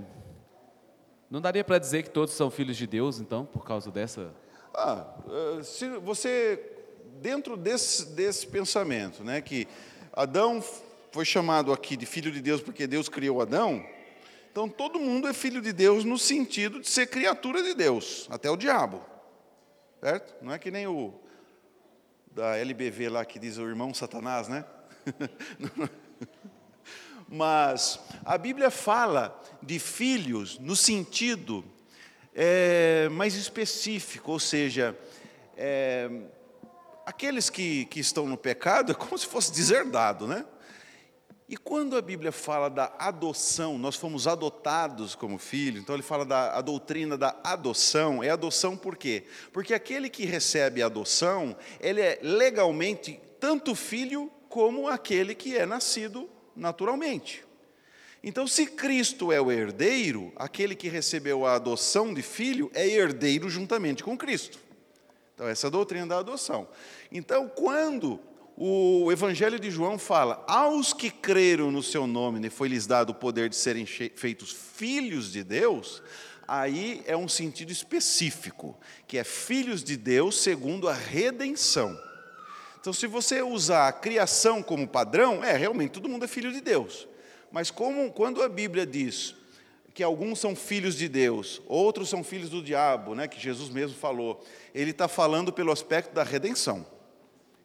não 1.30 1.42
daria 1.42 1.62
para 1.62 1.78
dizer 1.78 2.04
que 2.04 2.10
todos 2.10 2.32
são 2.32 2.50
filhos 2.50 2.74
de 2.74 2.86
Deus, 2.86 3.20
então, 3.20 3.44
por 3.44 3.62
causa 3.64 3.90
dessa... 3.90 4.32
Ah, 4.74 5.06
eh, 5.28 5.62
se 5.62 5.88
você 5.98 6.58
dentro 7.20 7.54
desse, 7.54 8.06
desse 8.06 8.46
pensamento, 8.46 9.22
né, 9.22 9.42
que 9.42 9.68
Adão 10.12 10.64
foi 11.12 11.24
chamado 11.26 11.70
aqui 11.70 11.96
de 11.96 12.06
filho 12.06 12.32
de 12.32 12.40
Deus 12.40 12.62
porque 12.62 12.86
Deus 12.86 13.08
criou 13.08 13.42
Adão, 13.42 13.84
então 14.50 14.68
todo 14.68 14.98
mundo 14.98 15.28
é 15.28 15.34
filho 15.34 15.60
de 15.60 15.72
Deus 15.72 16.02
no 16.02 16.18
sentido 16.18 16.80
de 16.80 16.88
ser 16.88 17.08
criatura 17.08 17.62
de 17.62 17.74
Deus, 17.74 18.26
até 18.30 18.50
o 18.50 18.56
diabo. 18.56 19.09
Certo? 20.00 20.42
Não 20.42 20.52
é 20.52 20.58
que 20.58 20.70
nem 20.70 20.86
o 20.86 21.12
da 22.32 22.56
LBV 22.56 23.10
lá 23.10 23.24
que 23.24 23.38
diz 23.38 23.58
o 23.58 23.68
irmão 23.68 23.92
Satanás, 23.92 24.48
né? 24.48 24.64
Mas 27.28 28.00
a 28.24 28.38
Bíblia 28.38 28.70
fala 28.70 29.38
de 29.62 29.78
filhos 29.78 30.58
no 30.58 30.74
sentido 30.74 31.62
é, 32.34 33.10
mais 33.10 33.34
específico, 33.34 34.32
ou 34.32 34.40
seja, 34.40 34.98
é, 35.54 36.08
aqueles 37.04 37.50
que, 37.50 37.84
que 37.84 38.00
estão 38.00 38.26
no 38.26 38.38
pecado 38.38 38.92
é 38.92 38.94
como 38.94 39.18
se 39.18 39.26
fosse 39.26 39.52
deserdado, 39.52 40.26
né? 40.26 40.46
E 41.50 41.56
quando 41.56 41.96
a 41.96 42.00
Bíblia 42.00 42.30
fala 42.30 42.70
da 42.70 42.92
adoção, 42.96 43.76
nós 43.76 43.96
fomos 43.96 44.28
adotados 44.28 45.16
como 45.16 45.36
filhos, 45.36 45.82
então 45.82 45.96
ele 45.96 46.02
fala 46.02 46.24
da 46.24 46.60
doutrina 46.60 47.18
da 47.18 47.34
adoção. 47.42 48.22
É 48.22 48.30
adoção 48.30 48.76
por 48.76 48.96
quê? 48.96 49.24
Porque 49.52 49.74
aquele 49.74 50.08
que 50.08 50.24
recebe 50.24 50.80
a 50.80 50.86
adoção, 50.86 51.56
ele 51.80 52.00
é 52.00 52.20
legalmente 52.22 53.20
tanto 53.40 53.74
filho 53.74 54.30
como 54.48 54.86
aquele 54.86 55.34
que 55.34 55.56
é 55.56 55.66
nascido 55.66 56.30
naturalmente. 56.54 57.44
Então, 58.22 58.46
se 58.46 58.66
Cristo 58.66 59.32
é 59.32 59.40
o 59.40 59.50
herdeiro, 59.50 60.32
aquele 60.36 60.76
que 60.76 60.88
recebeu 60.88 61.44
a 61.44 61.56
adoção 61.56 62.14
de 62.14 62.22
filho 62.22 62.70
é 62.72 62.86
herdeiro 62.86 63.50
juntamente 63.50 64.04
com 64.04 64.16
Cristo. 64.16 64.56
Então, 65.34 65.48
essa 65.48 65.66
é 65.66 65.68
a 65.68 65.70
doutrina 65.70 66.06
da 66.06 66.18
adoção. 66.18 66.68
Então, 67.10 67.48
quando 67.48 68.20
o 68.62 69.10
Evangelho 69.10 69.58
de 69.58 69.70
João 69.70 69.98
fala: 69.98 70.44
aos 70.46 70.92
que 70.92 71.10
creram 71.10 71.70
no 71.70 71.82
seu 71.82 72.06
nome, 72.06 72.38
né, 72.38 72.50
foi-lhes 72.50 72.86
dado 72.86 73.08
o 73.08 73.14
poder 73.14 73.48
de 73.48 73.56
serem 73.56 73.86
feitos 73.86 74.52
filhos 74.52 75.32
de 75.32 75.42
Deus. 75.42 76.02
Aí 76.46 77.02
é 77.06 77.16
um 77.16 77.26
sentido 77.26 77.72
específico, 77.72 78.78
que 79.06 79.16
é 79.16 79.24
filhos 79.24 79.82
de 79.82 79.96
Deus 79.96 80.38
segundo 80.38 80.90
a 80.90 80.92
redenção. 80.92 81.98
Então, 82.78 82.92
se 82.92 83.06
você 83.06 83.40
usar 83.40 83.88
a 83.88 83.92
criação 83.92 84.62
como 84.62 84.86
padrão, 84.86 85.42
é 85.42 85.56
realmente 85.56 85.92
todo 85.92 86.08
mundo 86.08 86.26
é 86.26 86.28
filho 86.28 86.52
de 86.52 86.60
Deus. 86.60 87.08
Mas 87.50 87.70
como 87.70 88.12
quando 88.12 88.42
a 88.42 88.48
Bíblia 88.48 88.84
diz 88.84 89.34
que 89.94 90.02
alguns 90.02 90.38
são 90.38 90.54
filhos 90.54 90.96
de 90.96 91.08
Deus, 91.08 91.62
outros 91.66 92.10
são 92.10 92.22
filhos 92.22 92.50
do 92.50 92.62
diabo, 92.62 93.14
né, 93.14 93.26
que 93.26 93.40
Jesus 93.40 93.70
mesmo 93.70 93.96
falou, 93.96 94.44
ele 94.74 94.90
está 94.90 95.08
falando 95.08 95.50
pelo 95.50 95.72
aspecto 95.72 96.12
da 96.12 96.22
redenção. 96.22 96.84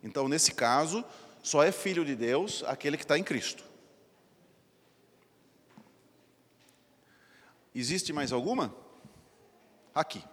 Então, 0.03 0.27
nesse 0.27 0.53
caso, 0.53 1.03
só 1.45 1.63
é 1.63 1.71
filho 1.71 2.03
de 2.03 2.15
Deus 2.15 2.63
aquele 2.65 2.97
que 2.97 3.03
está 3.03 3.19
em 3.19 3.23
Cristo. 3.23 3.63
Existe 7.73 8.11
mais 8.11 8.31
alguma? 8.31 8.73
Aqui. 9.93 10.23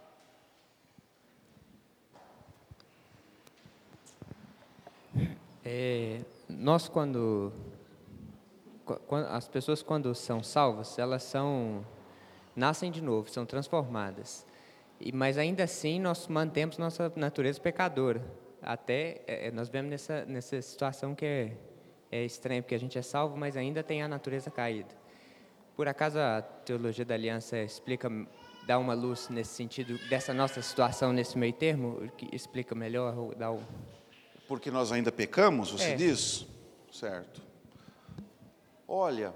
É, 5.63 6.23
nós 6.49 6.89
quando, 6.89 7.53
quando, 9.07 9.27
as 9.27 9.47
pessoas 9.49 9.83
quando 9.83 10.15
são 10.15 10.43
salvas, 10.43 10.99
elas 10.99 11.23
são 11.25 11.85
nascem 12.57 12.91
de 12.91 13.03
novo, 13.03 13.29
são 13.29 13.45
transformadas. 13.45 14.47
E, 14.99 15.13
mas 15.13 15.37
ainda 15.37 15.65
assim 15.65 16.01
nós 16.01 16.27
mantemos 16.27 16.79
nossa 16.79 17.13
natureza 17.17 17.61
pecadora 17.61 18.23
até 18.63 19.23
é, 19.27 19.49
é, 19.49 19.51
nós 19.51 19.69
vemos 19.69 19.91
nessa, 19.91 20.25
nessa 20.25 20.61
situação 20.63 21.15
que 21.15 21.25
é, 21.25 21.53
é 22.11 22.25
estranha, 22.25 22.63
porque 22.63 22.75
a 22.75 22.79
gente 22.79 22.97
é 22.97 23.03
salvo, 23.03 23.37
mas 23.37 23.57
ainda 23.57 23.83
tem 23.83 24.03
a 24.03 24.09
natureza 24.09 24.51
caída. 24.51 24.95
Por 25.77 25.89
acaso 25.89 26.19
a 26.19 26.43
teologia 26.43 27.05
da 27.05 27.15
aliança 27.15 27.59
explica, 27.59 28.09
dá 28.67 28.79
uma 28.79 28.95
luz 28.95 29.29
nesse 29.29 29.55
sentido, 29.55 29.99
dessa 30.09 30.33
nossa 30.33 30.63
situação 30.63 31.13
nesse 31.13 31.37
meio 31.37 31.53
termo, 31.53 32.09
que 32.17 32.29
explica 32.35 32.75
melhor? 32.75 33.35
Dá 33.35 33.51
o... 33.51 33.61
Porque 34.47 34.71
nós 34.71 34.93
ainda 34.93 35.11
pecamos, 35.11 35.71
você 35.73 35.91
É. 35.91 35.95
diz? 35.95 36.47
Certo. 36.93 37.43
Olha, 38.87 39.35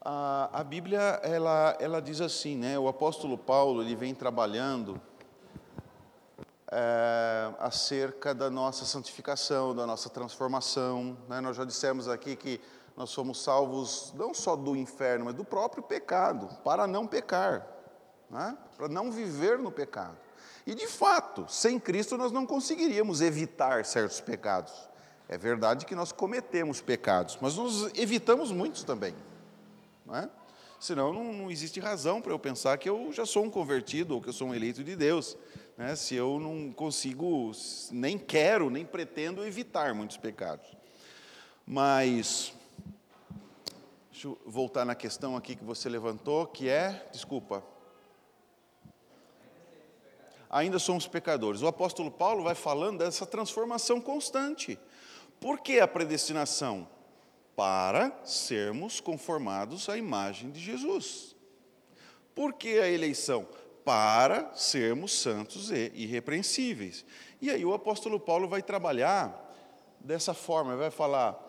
a, 0.00 0.60
a 0.60 0.62
Bíblia, 0.62 1.00
ela, 1.22 1.76
ela 1.80 2.00
diz 2.00 2.20
assim, 2.20 2.56
né? 2.56 2.78
O 2.78 2.86
apóstolo 2.86 3.38
Paulo, 3.38 3.82
ele 3.82 3.96
vem 3.96 4.14
trabalhando 4.14 5.00
é, 6.70 7.52
acerca 7.58 8.34
da 8.34 8.50
nossa 8.50 8.84
santificação, 8.84 9.74
da 9.74 9.86
nossa 9.86 10.08
transformação. 10.08 11.16
Né? 11.28 11.40
Nós 11.40 11.56
já 11.56 11.64
dissemos 11.64 12.08
aqui 12.08 12.36
que 12.36 12.60
nós 12.96 13.10
somos 13.10 13.42
salvos 13.42 14.12
não 14.16 14.32
só 14.32 14.56
do 14.56 14.74
inferno, 14.74 15.26
mas 15.26 15.34
do 15.34 15.44
próprio 15.44 15.82
pecado, 15.82 16.48
para 16.64 16.86
não 16.86 17.06
pecar, 17.06 17.66
né? 18.30 18.56
para 18.76 18.88
não 18.88 19.12
viver 19.12 19.58
no 19.58 19.70
pecado. 19.70 20.16
E 20.66 20.74
de 20.74 20.86
fato, 20.86 21.46
sem 21.48 21.78
Cristo 21.78 22.16
nós 22.16 22.32
não 22.32 22.44
conseguiríamos 22.44 23.20
evitar 23.20 23.84
certos 23.84 24.20
pecados. 24.20 24.72
É 25.28 25.36
verdade 25.36 25.86
que 25.86 25.94
nós 25.94 26.12
cometemos 26.12 26.80
pecados, 26.80 27.38
mas 27.40 27.56
nós 27.56 27.90
evitamos 27.94 28.50
muitos 28.50 28.82
também. 28.82 29.14
Não 30.04 30.16
é? 30.16 30.30
Senão 30.78 31.12
não, 31.12 31.32
não 31.32 31.50
existe 31.50 31.80
razão 31.80 32.20
para 32.20 32.32
eu 32.32 32.38
pensar 32.38 32.76
que 32.78 32.88
eu 32.88 33.10
já 33.12 33.24
sou 33.24 33.44
um 33.44 33.50
convertido 33.50 34.14
ou 34.14 34.20
que 34.20 34.28
eu 34.28 34.32
sou 34.32 34.48
um 34.48 34.54
eleito 34.54 34.84
de 34.84 34.94
Deus 34.94 35.36
né, 35.76 35.94
se 35.94 36.14
eu 36.14 36.40
não 36.40 36.72
consigo, 36.72 37.52
nem 37.92 38.18
quero, 38.18 38.70
nem 38.70 38.84
pretendo 38.84 39.44
evitar 39.46 39.94
muitos 39.94 40.16
pecados. 40.16 40.66
Mas, 41.66 42.54
deixa 44.10 44.28
eu 44.28 44.38
voltar 44.46 44.84
na 44.84 44.94
questão 44.94 45.36
aqui 45.36 45.54
que 45.54 45.64
você 45.64 45.88
levantou, 45.88 46.46
que 46.46 46.68
é, 46.68 47.06
desculpa, 47.12 47.62
ainda 50.48 50.78
somos 50.78 51.06
pecadores. 51.06 51.60
O 51.60 51.66
apóstolo 51.66 52.10
Paulo 52.10 52.42
vai 52.42 52.54
falando 52.54 52.98
dessa 52.98 53.26
transformação 53.26 54.00
constante. 54.00 54.78
Por 55.38 55.60
que 55.60 55.78
a 55.80 55.88
predestinação? 55.88 56.88
Para 57.54 58.20
sermos 58.22 59.00
conformados 59.00 59.88
à 59.88 59.96
imagem 59.96 60.50
de 60.50 60.60
Jesus. 60.60 61.34
Por 62.34 62.52
que 62.52 62.78
a 62.78 62.88
eleição? 62.88 63.48
Para 63.86 64.50
sermos 64.52 65.12
santos 65.12 65.70
e 65.70 65.92
irrepreensíveis. 65.94 67.04
E 67.40 67.48
aí 67.48 67.64
o 67.64 67.72
apóstolo 67.72 68.18
Paulo 68.18 68.48
vai 68.48 68.60
trabalhar 68.60 69.54
dessa 70.00 70.34
forma, 70.34 70.76
vai 70.76 70.90
falar: 70.90 71.40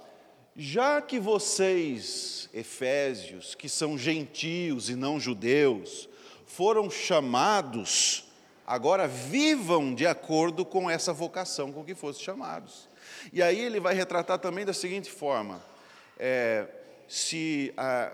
já 0.56 1.02
que 1.02 1.20
vocês, 1.20 2.48
efésios, 2.54 3.56
que 3.56 3.68
são 3.68 3.98
gentios 3.98 4.88
e 4.88 4.96
não 4.96 5.20
judeus, 5.20 6.08
foram 6.46 6.92
chamados, 6.92 8.26
agora 8.68 9.08
vivam 9.08 9.96
de 9.96 10.06
acordo 10.06 10.64
com 10.64 10.88
essa 10.88 11.12
vocação 11.12 11.72
com 11.72 11.84
que 11.84 11.96
fossem 11.96 12.24
chamados. 12.24 12.88
E 13.34 13.42
aí 13.42 13.60
ele 13.60 13.80
vai 13.80 13.96
retratar 13.96 14.38
também 14.38 14.64
da 14.64 14.74
seguinte 14.74 15.10
forma: 15.10 15.60
é, 16.20 16.68
se 17.08 17.74
a, 17.76 18.12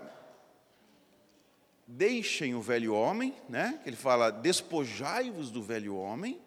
deixem 1.86 2.54
o 2.54 2.60
velho 2.60 2.94
homem, 2.94 3.34
né? 3.48 3.80
Ele 3.84 3.96
fala: 3.96 4.30
despojai-vos 4.30 5.50
do 5.50 5.62
velho 5.62 5.96
homem 5.96 6.40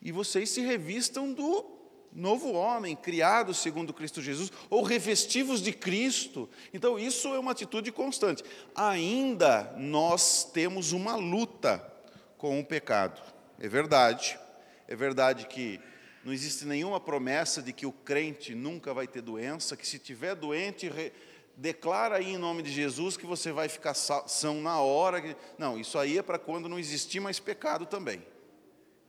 e 0.00 0.12
vocês 0.12 0.50
se 0.50 0.60
revistam 0.60 1.32
do 1.32 1.76
novo 2.12 2.52
homem, 2.52 2.96
criado 2.96 3.52
segundo 3.52 3.92
Cristo 3.92 4.22
Jesus, 4.22 4.50
ou 4.70 4.82
revestivos 4.82 5.60
de 5.60 5.72
Cristo. 5.72 6.48
Então, 6.72 6.98
isso 6.98 7.28
é 7.28 7.38
uma 7.38 7.52
atitude 7.52 7.92
constante. 7.92 8.42
Ainda 8.74 9.74
nós 9.76 10.44
temos 10.44 10.92
uma 10.92 11.14
luta 11.14 11.84
com 12.38 12.58
o 12.58 12.64
pecado. 12.64 13.20
É 13.58 13.68
verdade. 13.68 14.38
É 14.88 14.96
verdade 14.96 15.46
que 15.46 15.78
não 16.24 16.32
existe 16.32 16.64
nenhuma 16.64 16.98
promessa 16.98 17.62
de 17.62 17.72
que 17.72 17.86
o 17.86 17.92
crente 17.92 18.54
nunca 18.54 18.94
vai 18.94 19.06
ter 19.06 19.20
doença, 19.20 19.76
que 19.76 19.86
se 19.86 19.98
tiver 19.98 20.34
doente, 20.34 20.90
declara 21.56 22.16
aí 22.16 22.34
em 22.34 22.36
nome 22.36 22.62
de 22.62 22.70
Jesus 22.70 23.16
que 23.16 23.26
você 23.26 23.50
vai 23.50 23.68
ficar 23.68 23.94
são 23.94 24.60
na 24.60 24.78
hora. 24.80 25.20
Que... 25.20 25.36
Não, 25.58 25.78
isso 25.78 25.98
aí 25.98 26.18
é 26.18 26.22
para 26.22 26.38
quando 26.38 26.68
não 26.68 26.78
existir 26.78 27.20
mais 27.20 27.40
pecado 27.40 27.86
também. 27.86 28.22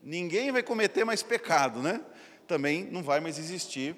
Ninguém 0.02 0.52
vai 0.52 0.64
cometer 0.64 1.04
mais 1.04 1.22
pecado, 1.22 1.82
né? 1.82 2.02
Também 2.48 2.86
não 2.86 3.04
vai 3.04 3.20
mais 3.20 3.38
existir 3.38 3.96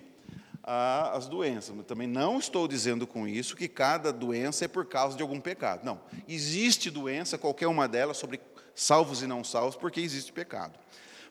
ah, 0.63 1.11
as 1.15 1.27
doenças. 1.27 1.75
Também 1.85 2.07
não 2.07 2.39
estou 2.39 2.67
dizendo 2.67 3.05
com 3.05 3.27
isso 3.27 3.55
que 3.55 3.67
cada 3.67 4.11
doença 4.11 4.65
é 4.65 4.67
por 4.67 4.85
causa 4.85 5.15
de 5.15 5.21
algum 5.21 5.39
pecado. 5.39 5.85
Não, 5.85 6.01
existe 6.27 6.89
doença, 6.89 7.37
qualquer 7.37 7.67
uma 7.67 7.87
delas, 7.87 8.17
sobre 8.17 8.41
salvos 8.73 9.21
e 9.21 9.27
não 9.27 9.43
salvos, 9.43 9.75
porque 9.75 10.01
existe 10.01 10.33
pecado. 10.33 10.79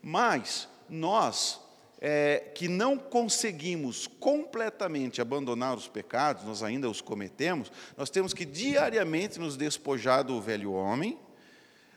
Mas 0.03 0.69
nós 0.89 1.61
é, 2.01 2.51
que 2.55 2.69
não 2.69 2.97
conseguimos 2.97 4.07
completamente 4.07 5.21
abandonar 5.21 5.77
os 5.77 5.89
pecados, 5.89 6.45
nós 6.45 6.63
ainda 6.63 6.89
os 6.89 7.01
cometemos, 7.01 7.73
nós 7.97 8.11
temos 8.11 8.33
que 8.33 8.45
diariamente 8.45 9.39
nos 9.39 9.57
despojar 9.57 10.23
do 10.23 10.41
velho 10.41 10.73
homem 10.73 11.19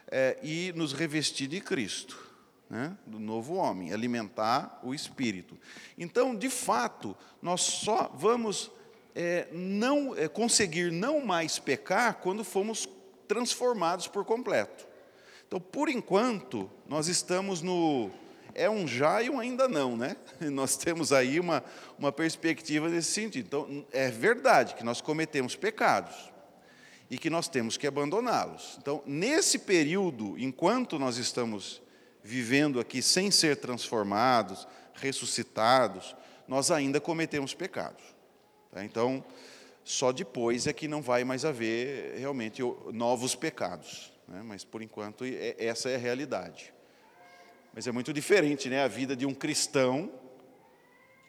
é, 0.09 0.37
e 0.41 0.73
nos 0.75 0.91
revestir 0.93 1.47
de 1.47 1.61
Cristo, 1.61 2.19
né, 2.69 2.97
do 3.05 3.19
novo 3.19 3.55
homem, 3.55 3.93
alimentar 3.93 4.79
o 4.83 4.93
espírito. 4.93 5.57
Então, 5.97 6.35
de 6.35 6.49
fato, 6.49 7.15
nós 7.41 7.61
só 7.61 8.11
vamos 8.15 8.71
é, 9.13 9.47
não 9.51 10.15
é, 10.15 10.27
conseguir 10.27 10.91
não 10.91 11.23
mais 11.23 11.59
pecar 11.59 12.15
quando 12.15 12.43
fomos 12.43 12.87
transformados 13.27 14.07
por 14.07 14.25
completo. 14.25 14.87
Então, 15.47 15.59
por 15.59 15.89
enquanto, 15.89 16.69
nós 16.87 17.07
estamos 17.07 17.61
no 17.61 18.09
é 18.55 18.69
um 18.69 18.87
já 18.87 19.21
e 19.21 19.29
um 19.29 19.39
ainda 19.39 19.67
não, 19.67 19.95
né? 19.95 20.15
Nós 20.51 20.77
temos 20.77 21.11
aí 21.11 21.39
uma, 21.39 21.63
uma 21.97 22.11
perspectiva 22.11 22.89
nesse 22.89 23.11
sentido. 23.11 23.45
Então, 23.45 23.85
é 23.91 24.09
verdade 24.09 24.75
que 24.75 24.83
nós 24.83 25.01
cometemos 25.01 25.55
pecados 25.55 26.31
e 27.09 27.17
que 27.17 27.29
nós 27.29 27.47
temos 27.47 27.77
que 27.77 27.85
abandoná-los. 27.85 28.77
Então, 28.81 29.03
nesse 29.05 29.59
período, 29.59 30.37
enquanto 30.37 30.97
nós 30.97 31.17
estamos 31.17 31.81
vivendo 32.23 32.79
aqui 32.79 33.01
sem 33.01 33.29
ser 33.31 33.57
transformados, 33.57 34.67
ressuscitados, 34.93 36.15
nós 36.47 36.71
ainda 36.71 37.01
cometemos 37.01 37.53
pecados. 37.53 38.03
Tá? 38.71 38.83
Então, 38.85 39.23
só 39.83 40.11
depois 40.11 40.67
é 40.67 40.73
que 40.73 40.87
não 40.87 41.01
vai 41.01 41.23
mais 41.23 41.43
haver 41.43 42.17
realmente 42.17 42.61
novos 42.93 43.35
pecados. 43.35 44.13
Né? 44.27 44.41
Mas, 44.43 44.63
por 44.63 44.81
enquanto, 44.81 45.25
essa 45.57 45.89
é 45.89 45.95
a 45.95 45.99
realidade. 45.99 46.73
Mas 47.73 47.87
é 47.87 47.91
muito 47.91 48.11
diferente 48.11 48.69
né? 48.69 48.83
a 48.83 48.87
vida 48.87 49.15
de 49.15 49.25
um 49.25 49.33
cristão 49.33 50.11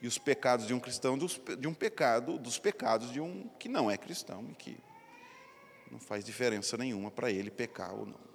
e 0.00 0.06
os 0.06 0.18
pecados 0.18 0.66
de 0.66 0.74
um 0.74 0.80
cristão 0.80 1.16
dos, 1.16 1.40
de 1.58 1.68
um 1.68 1.74
pecado, 1.74 2.38
dos 2.38 2.58
pecados 2.58 3.12
de 3.12 3.20
um 3.20 3.48
que 3.58 3.68
não 3.68 3.90
é 3.90 3.96
cristão 3.96 4.48
e 4.50 4.54
que 4.54 4.76
não 5.90 6.00
faz 6.00 6.24
diferença 6.24 6.76
nenhuma 6.76 7.10
para 7.10 7.30
ele 7.30 7.50
pecar 7.50 7.94
ou 7.94 8.06
não. 8.06 8.32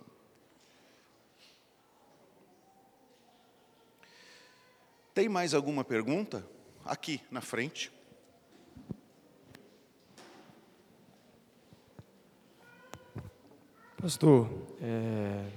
Tem 5.13 5.27
mais 5.27 5.53
alguma 5.53 5.83
pergunta? 5.83 6.47
Aqui 6.85 7.19
na 7.31 7.41
frente. 7.41 7.91
Pastor, 13.99 14.47
é, 14.79 15.49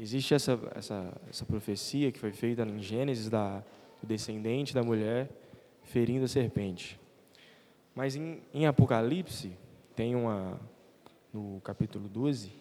existe 0.00 0.34
essa, 0.34 0.58
essa, 0.74 1.12
essa 1.28 1.44
profecia 1.44 2.10
que 2.10 2.18
foi 2.18 2.32
feita 2.32 2.62
em 2.62 2.80
Gênesis 2.80 3.28
da, 3.28 3.62
do 4.00 4.06
descendente 4.06 4.74
da 4.74 4.82
mulher 4.82 5.28
ferindo 5.82 6.24
a 6.24 6.28
serpente. 6.28 6.98
Mas 7.94 8.16
em, 8.16 8.40
em 8.54 8.66
Apocalipse, 8.66 9.52
tem 9.94 10.14
uma, 10.14 10.58
no 11.32 11.60
capítulo 11.62 12.08
12, 12.08 12.52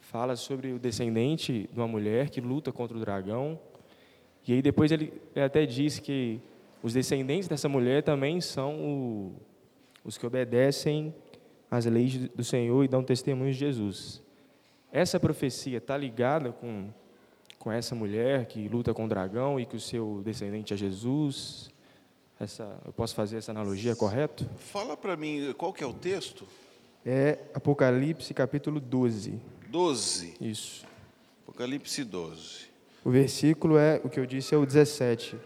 fala 0.00 0.36
sobre 0.36 0.72
o 0.72 0.78
descendente 0.78 1.68
de 1.72 1.78
uma 1.78 1.88
mulher 1.88 2.30
que 2.30 2.40
luta 2.40 2.72
contra 2.72 2.96
o 2.96 3.00
dragão 3.00 3.58
e 4.46 4.52
aí 4.52 4.62
depois 4.62 4.92
ele 4.92 5.12
até 5.34 5.66
diz 5.66 5.98
que 5.98 6.40
os 6.82 6.92
descendentes 6.92 7.48
dessa 7.48 7.68
mulher 7.68 8.02
também 8.02 8.40
são 8.40 8.76
o, 8.76 9.32
os 10.04 10.16
que 10.16 10.24
obedecem 10.24 11.12
às 11.68 11.84
leis 11.84 12.28
do 12.28 12.44
Senhor 12.44 12.84
e 12.84 12.88
dão 12.88 13.02
testemunho 13.02 13.52
de 13.52 13.58
Jesus. 13.58 14.22
Essa 14.96 15.20
profecia 15.20 15.76
está 15.76 15.94
ligada 15.94 16.52
com, 16.52 16.88
com 17.58 17.70
essa 17.70 17.94
mulher 17.94 18.46
que 18.46 18.66
luta 18.66 18.94
com 18.94 19.04
o 19.04 19.08
dragão 19.08 19.60
e 19.60 19.66
que 19.66 19.76
o 19.76 19.80
seu 19.80 20.22
descendente 20.24 20.72
é 20.72 20.76
Jesus? 20.78 21.70
Essa, 22.40 22.80
eu 22.82 22.94
posso 22.94 23.14
fazer 23.14 23.36
essa 23.36 23.50
analogia, 23.50 23.94
correto? 23.94 24.48
Fala 24.56 24.96
para 24.96 25.14
mim, 25.14 25.54
qual 25.58 25.70
que 25.70 25.84
é 25.84 25.86
o 25.86 25.92
texto? 25.92 26.48
É 27.04 27.40
Apocalipse 27.52 28.32
capítulo 28.32 28.80
12. 28.80 29.38
12? 29.68 30.32
Isso. 30.40 30.86
Apocalipse 31.42 32.02
12. 32.02 32.68
O 33.04 33.10
versículo 33.10 33.76
é, 33.76 34.00
o 34.02 34.08
que 34.08 34.18
eu 34.18 34.24
disse 34.24 34.54
é 34.54 34.56
o 34.56 34.64
17. 34.64 35.36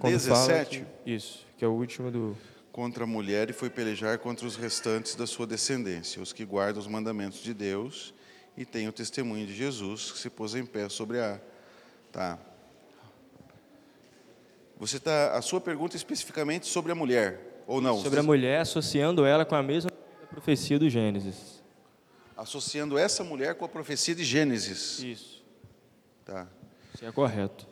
17? 0.00 0.86
Que, 1.04 1.10
isso, 1.10 1.44
que 1.58 1.64
é 1.64 1.68
o 1.68 1.72
último 1.72 2.12
do... 2.12 2.36
Contra 2.70 3.02
a 3.02 3.08
mulher 3.08 3.50
e 3.50 3.52
foi 3.52 3.70
pelejar 3.70 4.20
contra 4.20 4.46
os 4.46 4.54
restantes 4.54 5.16
da 5.16 5.26
sua 5.26 5.48
descendência, 5.48 6.22
os 6.22 6.32
que 6.32 6.44
guardam 6.44 6.80
os 6.80 6.86
mandamentos 6.86 7.40
de 7.40 7.52
Deus 7.52 8.14
e 8.60 8.64
têm 8.66 8.86
o 8.86 8.92
testemunho 8.92 9.46
de 9.46 9.54
Jesus, 9.54 10.12
que 10.12 10.18
se 10.18 10.28
pôs 10.28 10.54
em 10.54 10.66
pé 10.66 10.86
sobre 10.90 11.18
a... 11.18 11.40
Tá. 12.12 12.38
Você 14.78 15.00
tá, 15.00 15.34
a 15.34 15.40
sua 15.40 15.62
pergunta 15.62 15.94
é 15.94 15.96
especificamente 15.96 16.66
sobre 16.66 16.92
a 16.92 16.94
mulher, 16.94 17.62
ou 17.66 17.80
não? 17.80 17.98
Sobre 17.98 18.20
a 18.20 18.22
mulher, 18.22 18.60
associando 18.60 19.24
ela 19.24 19.46
com 19.46 19.54
a 19.54 19.62
mesma 19.62 19.90
profecia 20.28 20.78
do 20.78 20.90
Gênesis. 20.90 21.62
Associando 22.36 22.98
essa 22.98 23.24
mulher 23.24 23.54
com 23.54 23.64
a 23.64 23.68
profecia 23.68 24.14
de 24.14 24.24
Gênesis. 24.24 24.98
Isso. 24.98 25.42
Tá. 26.26 26.46
Isso 26.94 27.06
é 27.06 27.10
correto. 27.10 27.66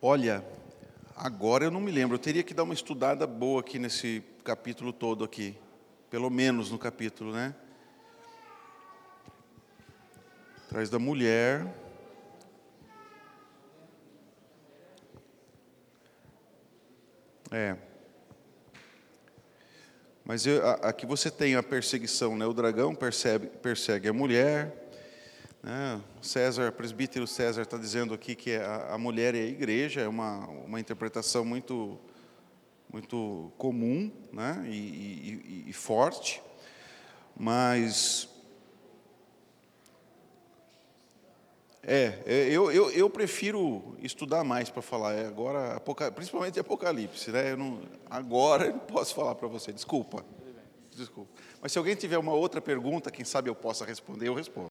Olha, 0.00 0.42
agora 1.14 1.66
eu 1.66 1.70
não 1.70 1.80
me 1.80 1.90
lembro, 1.90 2.14
eu 2.14 2.18
teria 2.18 2.42
que 2.42 2.54
dar 2.54 2.62
uma 2.62 2.72
estudada 2.72 3.26
boa 3.26 3.60
aqui 3.60 3.78
nesse 3.78 4.24
capítulo 4.42 4.94
todo 4.94 5.24
aqui, 5.24 5.54
pelo 6.08 6.30
menos 6.30 6.70
no 6.70 6.78
capítulo, 6.78 7.34
né? 7.34 7.54
Atrás 10.68 10.90
da 10.90 10.98
mulher. 10.98 11.66
É. 17.50 17.74
Mas 20.22 20.44
eu, 20.44 20.60
aqui 20.82 21.06
você 21.06 21.30
tem 21.30 21.56
a 21.56 21.62
perseguição, 21.62 22.36
né? 22.36 22.44
O 22.44 22.52
dragão 22.52 22.94
persegue, 22.94 23.46
persegue 23.46 24.08
a 24.08 24.12
mulher, 24.12 24.90
né? 25.62 26.02
César, 26.20 26.70
presbítero 26.72 27.26
César 27.26 27.62
está 27.62 27.78
dizendo 27.78 28.12
aqui 28.12 28.34
que 28.34 28.54
a, 28.56 28.92
a, 28.92 28.98
mulher 28.98 29.34
é 29.34 29.38
a 29.38 29.46
igreja, 29.46 30.02
é 30.02 30.08
uma, 30.08 30.46
uma 30.48 30.78
interpretação 30.78 31.46
muito, 31.46 31.98
muito 32.92 33.50
comum 33.56 34.12
né? 34.30 34.66
e, 34.68 34.76
e, 34.76 35.64
e 35.68 35.72
forte, 35.72 36.42
mas 37.34 38.27
é, 41.90 42.48
eu, 42.50 42.70
eu, 42.70 42.90
eu 42.90 43.08
prefiro 43.08 43.96
estudar 44.02 44.44
mais 44.44 44.68
para 44.68 44.82
falar, 44.82 45.14
é, 45.14 45.26
agora, 45.26 45.80
principalmente 46.14 46.60
Apocalipse, 46.60 47.30
né? 47.30 47.52
Eu 47.52 47.56
não, 47.56 47.80
agora 48.10 48.66
eu 48.66 48.72
não 48.72 48.80
posso 48.80 49.14
falar 49.14 49.34
para 49.34 49.48
você, 49.48 49.72
desculpa. 49.72 50.24
Desculpa. 50.94 51.30
Mas 51.62 51.72
se 51.72 51.78
alguém 51.78 51.94
tiver 51.94 52.18
uma 52.18 52.32
outra 52.32 52.60
pergunta, 52.60 53.10
quem 53.10 53.24
sabe 53.24 53.48
eu 53.48 53.54
possa 53.54 53.84
responder, 53.84 54.28
eu 54.28 54.34
respondo. 54.34 54.68